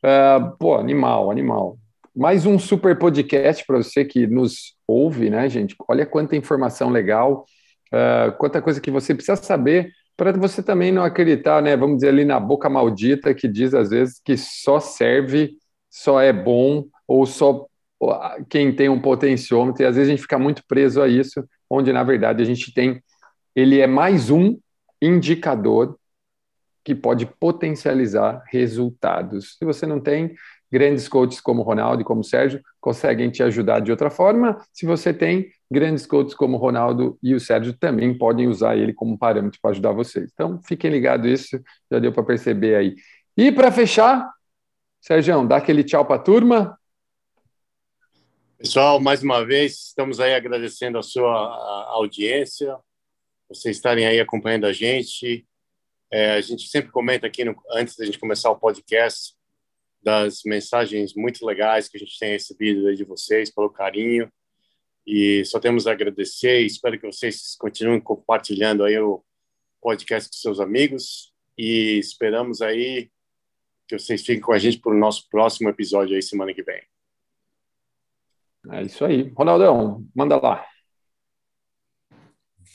uh, 0.04 0.56
pô, 0.58 0.76
animal, 0.76 1.30
animal. 1.30 1.78
Mais 2.14 2.46
um 2.46 2.58
super 2.58 2.98
podcast 2.98 3.64
para 3.66 3.78
você 3.78 4.04
que 4.04 4.26
nos 4.26 4.74
ouve, 4.86 5.30
né, 5.30 5.48
gente? 5.48 5.74
Olha 5.88 6.06
quanta 6.06 6.36
informação 6.36 6.90
legal, 6.90 7.44
uh, 7.92 8.36
quanta 8.38 8.62
coisa 8.62 8.80
que 8.80 8.90
você 8.90 9.14
precisa 9.14 9.36
saber 9.36 9.90
para 10.18 10.32
você 10.32 10.64
também 10.64 10.90
não 10.90 11.04
acreditar, 11.04 11.62
né? 11.62 11.76
Vamos 11.76 11.98
dizer 11.98 12.08
ali 12.08 12.24
na 12.24 12.40
boca 12.40 12.68
maldita 12.68 13.32
que 13.32 13.46
diz 13.46 13.72
às 13.72 13.90
vezes 13.90 14.20
que 14.22 14.36
só 14.36 14.80
serve, 14.80 15.56
só 15.88 16.20
é 16.20 16.32
bom 16.32 16.84
ou 17.06 17.24
só 17.24 17.66
quem 18.50 18.74
tem 18.74 18.88
um 18.88 19.00
potenciômetro. 19.00 19.80
E 19.80 19.86
às 19.86 19.94
vezes 19.94 20.08
a 20.08 20.10
gente 20.10 20.22
fica 20.22 20.36
muito 20.36 20.64
preso 20.66 21.00
a 21.00 21.06
isso, 21.06 21.48
onde 21.70 21.92
na 21.92 22.02
verdade 22.02 22.42
a 22.42 22.44
gente 22.44 22.74
tem 22.74 23.00
ele 23.54 23.80
é 23.80 23.86
mais 23.86 24.28
um 24.28 24.58
indicador 25.00 25.96
que 26.84 26.96
pode 26.96 27.24
potencializar 27.24 28.42
resultados. 28.50 29.56
Se 29.56 29.64
você 29.64 29.86
não 29.86 30.00
tem, 30.00 30.34
grandes 30.70 31.08
coaches 31.08 31.40
como 31.40 31.62
Ronaldo 31.62 32.02
e 32.02 32.04
como 32.04 32.24
Sérgio 32.24 32.60
conseguem 32.80 33.30
te 33.30 33.42
ajudar 33.42 33.80
de 33.80 33.92
outra 33.92 34.10
forma. 34.10 34.60
Se 34.72 34.84
você 34.84 35.14
tem, 35.14 35.48
grandes 35.70 36.06
coaches 36.06 36.34
como 36.34 36.56
o 36.56 36.60
Ronaldo 36.60 37.18
e 37.22 37.34
o 37.34 37.40
Sérgio 37.40 37.72
também 37.72 38.16
podem 38.16 38.48
usar 38.48 38.76
ele 38.76 38.92
como 38.92 39.18
parâmetro 39.18 39.58
para 39.60 39.72
ajudar 39.72 39.92
vocês. 39.92 40.30
Então, 40.32 40.60
fiquem 40.62 40.90
ligados 40.90 41.30
isso, 41.30 41.62
já 41.90 41.98
deu 41.98 42.12
para 42.12 42.22
perceber 42.22 42.74
aí. 42.74 42.96
E 43.36 43.52
para 43.52 43.70
fechar, 43.70 44.30
Sérgio, 45.00 45.46
dá 45.46 45.56
aquele 45.56 45.84
tchau 45.84 46.04
para 46.04 46.16
a 46.16 46.22
turma. 46.22 46.78
Pessoal, 48.58 48.98
mais 48.98 49.22
uma 49.22 49.44
vez, 49.44 49.88
estamos 49.88 50.18
aí 50.18 50.34
agradecendo 50.34 50.98
a 50.98 51.02
sua 51.02 51.30
audiência, 51.92 52.76
vocês 53.48 53.76
estarem 53.76 54.04
aí 54.04 54.18
acompanhando 54.18 54.66
a 54.66 54.72
gente. 54.72 55.46
É, 56.10 56.32
a 56.32 56.40
gente 56.40 56.66
sempre 56.68 56.90
comenta 56.90 57.26
aqui, 57.26 57.44
no, 57.44 57.54
antes 57.70 57.94
da 57.96 58.04
gente 58.04 58.18
começar 58.18 58.50
o 58.50 58.58
podcast, 58.58 59.34
das 60.02 60.40
mensagens 60.44 61.14
muito 61.14 61.44
legais 61.46 61.88
que 61.88 61.96
a 61.96 62.00
gente 62.00 62.18
tem 62.18 62.32
recebido 62.32 62.94
de 62.96 63.04
vocês, 63.04 63.50
pelo 63.52 63.70
carinho. 63.70 64.28
E 65.10 65.42
só 65.46 65.58
temos 65.58 65.86
a 65.86 65.92
agradecer. 65.92 66.60
Espero 66.60 67.00
que 67.00 67.06
vocês 67.06 67.56
continuem 67.56 67.98
compartilhando 67.98 68.84
aí 68.84 68.98
o 68.98 69.24
podcast 69.80 70.28
com 70.28 70.36
seus 70.36 70.60
amigos. 70.60 71.32
E 71.56 71.98
esperamos 71.98 72.60
aí 72.60 73.10
que 73.86 73.98
vocês 73.98 74.20
fiquem 74.20 74.42
com 74.42 74.52
a 74.52 74.58
gente 74.58 74.78
para 74.78 74.92
o 74.92 74.98
nosso 74.98 75.26
próximo 75.30 75.70
episódio 75.70 76.14
aí 76.14 76.20
semana 76.20 76.52
que 76.52 76.62
vem. 76.62 76.82
É 78.70 78.82
isso 78.82 79.02
aí. 79.02 79.32
Ronaldão, 79.34 80.06
manda 80.14 80.36
lá. 80.36 80.66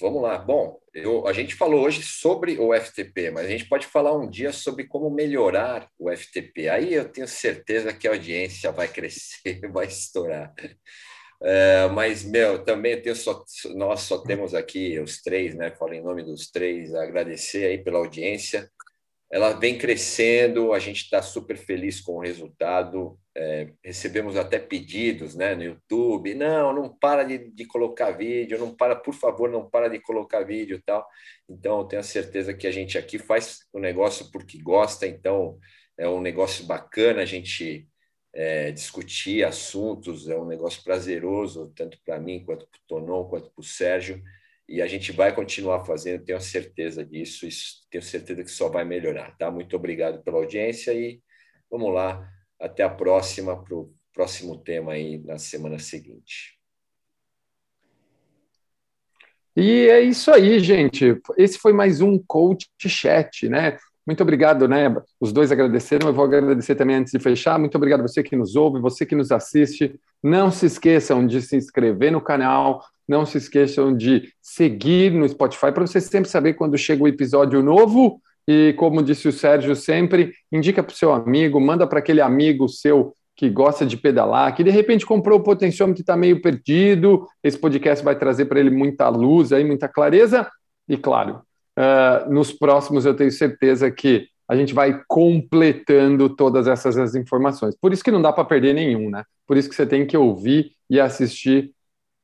Vamos 0.02 0.24
lá. 0.24 0.40
Bom, 0.40 0.80
eu, 0.92 1.28
a 1.28 1.34
gente 1.34 1.54
falou 1.54 1.84
hoje 1.84 2.02
sobre 2.02 2.58
o 2.58 2.74
FTP, 2.74 3.30
mas 3.30 3.46
a 3.46 3.50
gente 3.50 3.70
pode 3.70 3.86
falar 3.86 4.18
um 4.18 4.28
dia 4.28 4.52
sobre 4.52 4.86
como 4.88 5.08
melhorar 5.12 5.88
o 6.00 6.10
FTP. 6.10 6.68
Aí 6.68 6.96
eu 6.96 7.08
tenho 7.12 7.28
certeza 7.28 7.94
que 7.94 8.08
a 8.08 8.12
audiência 8.12 8.72
vai 8.72 8.88
crescer, 8.88 9.62
vai 9.72 9.86
estourar. 9.86 10.52
É, 11.44 11.88
mas, 11.89 12.24
meu, 12.24 12.64
também 12.64 13.02
tenho 13.02 13.16
só, 13.16 13.44
nós 13.76 14.02
só 14.02 14.20
temos 14.20 14.54
aqui 14.54 14.98
os 15.00 15.22
três, 15.22 15.56
né? 15.56 15.72
Falo 15.72 15.94
em 15.94 16.02
nome 16.02 16.24
dos 16.24 16.50
três, 16.50 16.96
agradecer 16.96 17.66
aí 17.66 17.84
pela 17.84 18.00
audiência 18.00 18.70
ela 19.34 19.52
vem 19.52 19.80
crescendo, 19.80 20.74
a 20.74 20.78
gente 20.78 21.06
está 21.06 21.20
super 21.20 21.58
feliz 21.58 22.00
com 22.00 22.18
o 22.18 22.20
resultado. 22.20 23.18
É, 23.36 23.72
recebemos 23.84 24.38
até 24.38 24.60
pedidos 24.60 25.34
né, 25.34 25.56
no 25.56 25.64
YouTube, 25.64 26.36
não, 26.36 26.72
não 26.72 26.96
para 26.96 27.24
de, 27.24 27.50
de, 27.50 27.66
colocar 27.66 28.12
vídeo, 28.12 28.60
não 28.60 28.76
para, 28.76 28.96
por 28.96 29.16
favor, 29.16 29.50
não 29.50 29.68
para 29.68 29.88
de 29.88 30.00
colocar 30.00 30.44
vídeo 30.44 30.80
tal. 30.86 31.04
Então, 31.50 31.80
eu 31.80 31.86
tenho 31.86 32.00
a 32.00 32.04
certeza 32.04 32.54
que 32.54 32.68
a 32.68 32.72
gente 32.72 32.96
aqui 32.96 33.18
faz 33.18 33.62
o 33.74 33.80
negócio 33.80 34.30
porque 34.32 34.60
gosta, 34.60 35.08
então 35.08 35.58
é 35.98 36.08
um 36.08 36.22
negócio 36.22 36.68
bacana 36.68 37.24
a 37.24 37.26
gente 37.26 37.88
é, 38.34 38.72
discutir 38.72 39.46
assuntos, 39.46 40.28
é 40.28 40.36
um 40.36 40.46
negócio 40.46 40.84
prazeroso, 40.84 41.72
tanto 41.76 42.00
para 42.04 42.20
mim, 42.20 42.44
quanto 42.44 42.68
para 42.68 42.78
o 42.78 42.82
Tonon, 42.88 43.26
quanto 43.26 43.52
para 43.52 43.62
o 43.62 43.64
Sérgio. 43.64 44.22
e 44.68 44.82
a 44.82 44.88
gente 44.88 45.12
vai 45.12 45.36
continuar 45.36 45.86
fazendo, 45.86 46.24
tenho 46.24 46.40
certeza 46.42 47.06
disso, 47.06 47.46
isso, 47.46 47.86
tenho 47.92 48.04
certeza 48.04 48.44
que 48.44 48.52
só 48.52 48.70
vai 48.70 48.86
melhorar, 48.86 49.36
tá? 49.38 49.52
Muito 49.52 49.76
obrigado 49.76 50.24
pela 50.24 50.38
audiência 50.38 50.94
e 50.94 51.22
vamos 51.70 51.94
lá, 51.94 52.28
até 52.60 52.84
a 52.84 52.90
próxima, 52.90 53.62
para 53.62 53.76
o 53.76 53.94
próximo 54.14 54.58
tema 54.58 54.94
aí 54.94 55.18
na 55.20 55.38
semana 55.38 55.80
seguinte. 55.80 56.58
E 59.56 59.88
é 59.88 60.02
isso 60.02 60.32
aí, 60.32 60.60
gente. 60.60 61.20
Esse 61.38 61.60
foi 61.60 61.74
mais 61.74 62.02
um 62.02 62.18
Coach 62.18 62.68
Chat, 62.80 63.48
né? 63.48 63.78
Muito 64.06 64.22
obrigado, 64.22 64.68
né? 64.68 64.93
Os 65.20 65.32
dois 65.32 65.51
agradeceram, 65.51 66.08
eu 66.08 66.14
vou 66.14 66.26
agradecer 66.26 66.76
também 66.76 66.97
antes 66.97 67.12
de 67.12 67.20
fechar. 67.20 67.58
Muito 67.58 67.76
obrigado 67.76 68.01
você 68.01 68.22
que 68.22 68.36
nos 68.36 68.56
ouve, 68.56 68.80
você 68.80 69.06
que 69.06 69.16
nos 69.16 69.32
assiste. 69.32 69.97
Não 70.22 70.51
se 70.51 70.66
esqueçam 70.66 71.26
de 71.26 71.41
se 71.41 71.56
inscrever 71.56 72.12
no 72.12 72.20
canal, 72.20 72.84
não 73.08 73.26
se 73.26 73.38
esqueçam 73.38 73.95
de 73.95 74.30
seguir 74.41 75.12
no 75.12 75.28
Spotify 75.28 75.72
para 75.72 75.88
você 75.88 76.01
sempre 76.01 76.30
saber 76.30 76.54
quando 76.54 76.78
chega 76.78 77.04
o 77.04 77.08
episódio 77.08 77.64
novo. 77.64 78.22
E 78.45 78.74
como 78.78 79.01
disse 79.01 79.28
o 79.28 79.32
Sérgio 79.32 79.74
sempre, 79.74 80.34
indica 80.51 80.84
para 80.84 80.91
o 80.91 80.97
seu 80.97 81.14
amigo, 81.14 81.62
manda 81.62 81.88
para 81.88 81.99
aquele 81.99 82.20
amigo 82.20 82.68
seu 82.68 83.14
que 83.36 83.49
gosta 83.49 83.86
de 83.86 83.97
pedalar, 83.97 84.54
que 84.54 84.64
de 84.64 84.70
repente 84.70 85.06
comprou 85.06 85.39
o 85.39 85.43
potenciômetro 85.43 86.01
e 86.01 86.04
está 86.04 86.16
meio 86.16 86.41
perdido. 86.41 87.26
Esse 87.41 87.58
podcast 87.58 88.04
vai 88.04 88.18
trazer 88.18 88.45
para 88.45 88.60
ele 88.60 88.70
muita 88.70 89.08
luz, 89.10 89.51
aí, 89.54 89.64
muita 89.64 89.88
clareza. 89.88 90.47
E 90.88 90.97
claro, 90.97 91.41
Uh, 91.78 92.32
nos 92.32 92.52
próximos 92.52 93.06
eu 93.06 93.16
tenho 93.16 93.32
certeza 93.32 93.90
que 93.90 94.28
a 94.48 94.56
gente 94.56 94.74
vai 94.74 95.02
completando 95.08 96.30
todas 96.30 96.68
essas, 96.68 96.98
essas 96.98 97.16
informações. 97.16 97.76
Por 97.80 97.94
isso 97.94 98.04
que 98.04 98.12
não 98.12 98.22
dá 98.22 98.32
para 98.32 98.46
perder 98.46 98.74
nenhum, 98.74 99.10
né? 99.10 99.24
Por 99.48 99.58
isso 99.58 99.70
que 99.70 99.76
você 99.76 99.86
tem 99.86 100.06
que 100.06 100.18
ouvir 100.18 100.72
e 100.90 101.00
assistir 101.00 101.72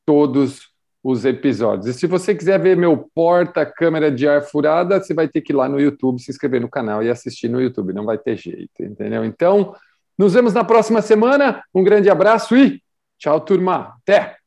todos 0.06 0.70
os 1.02 1.24
episódios. 1.24 1.86
E 1.86 1.94
se 1.94 2.06
você 2.06 2.34
quiser 2.34 2.60
ver 2.60 2.76
meu 2.76 3.08
porta-câmera 3.14 4.10
de 4.10 4.28
ar 4.28 4.42
furada, 4.42 5.00
você 5.00 5.14
vai 5.14 5.26
ter 5.28 5.40
que 5.40 5.52
ir 5.52 5.56
lá 5.56 5.68
no 5.68 5.80
YouTube, 5.80 6.20
se 6.20 6.30
inscrever 6.30 6.60
no 6.60 6.68
canal 6.68 7.02
e 7.02 7.08
assistir 7.08 7.48
no 7.48 7.60
YouTube. 7.60 7.92
Não 7.92 8.04
vai 8.04 8.18
ter 8.18 8.36
jeito, 8.36 8.82
entendeu? 8.82 9.24
Então, 9.24 9.74
nos 10.18 10.34
vemos 10.34 10.52
na 10.52 10.62
próxima 10.62 11.00
semana. 11.00 11.62
Um 11.74 11.82
grande 11.82 12.10
abraço 12.10 12.54
e 12.56 12.82
tchau, 13.18 13.40
turma. 13.40 13.94
Até! 14.02 14.39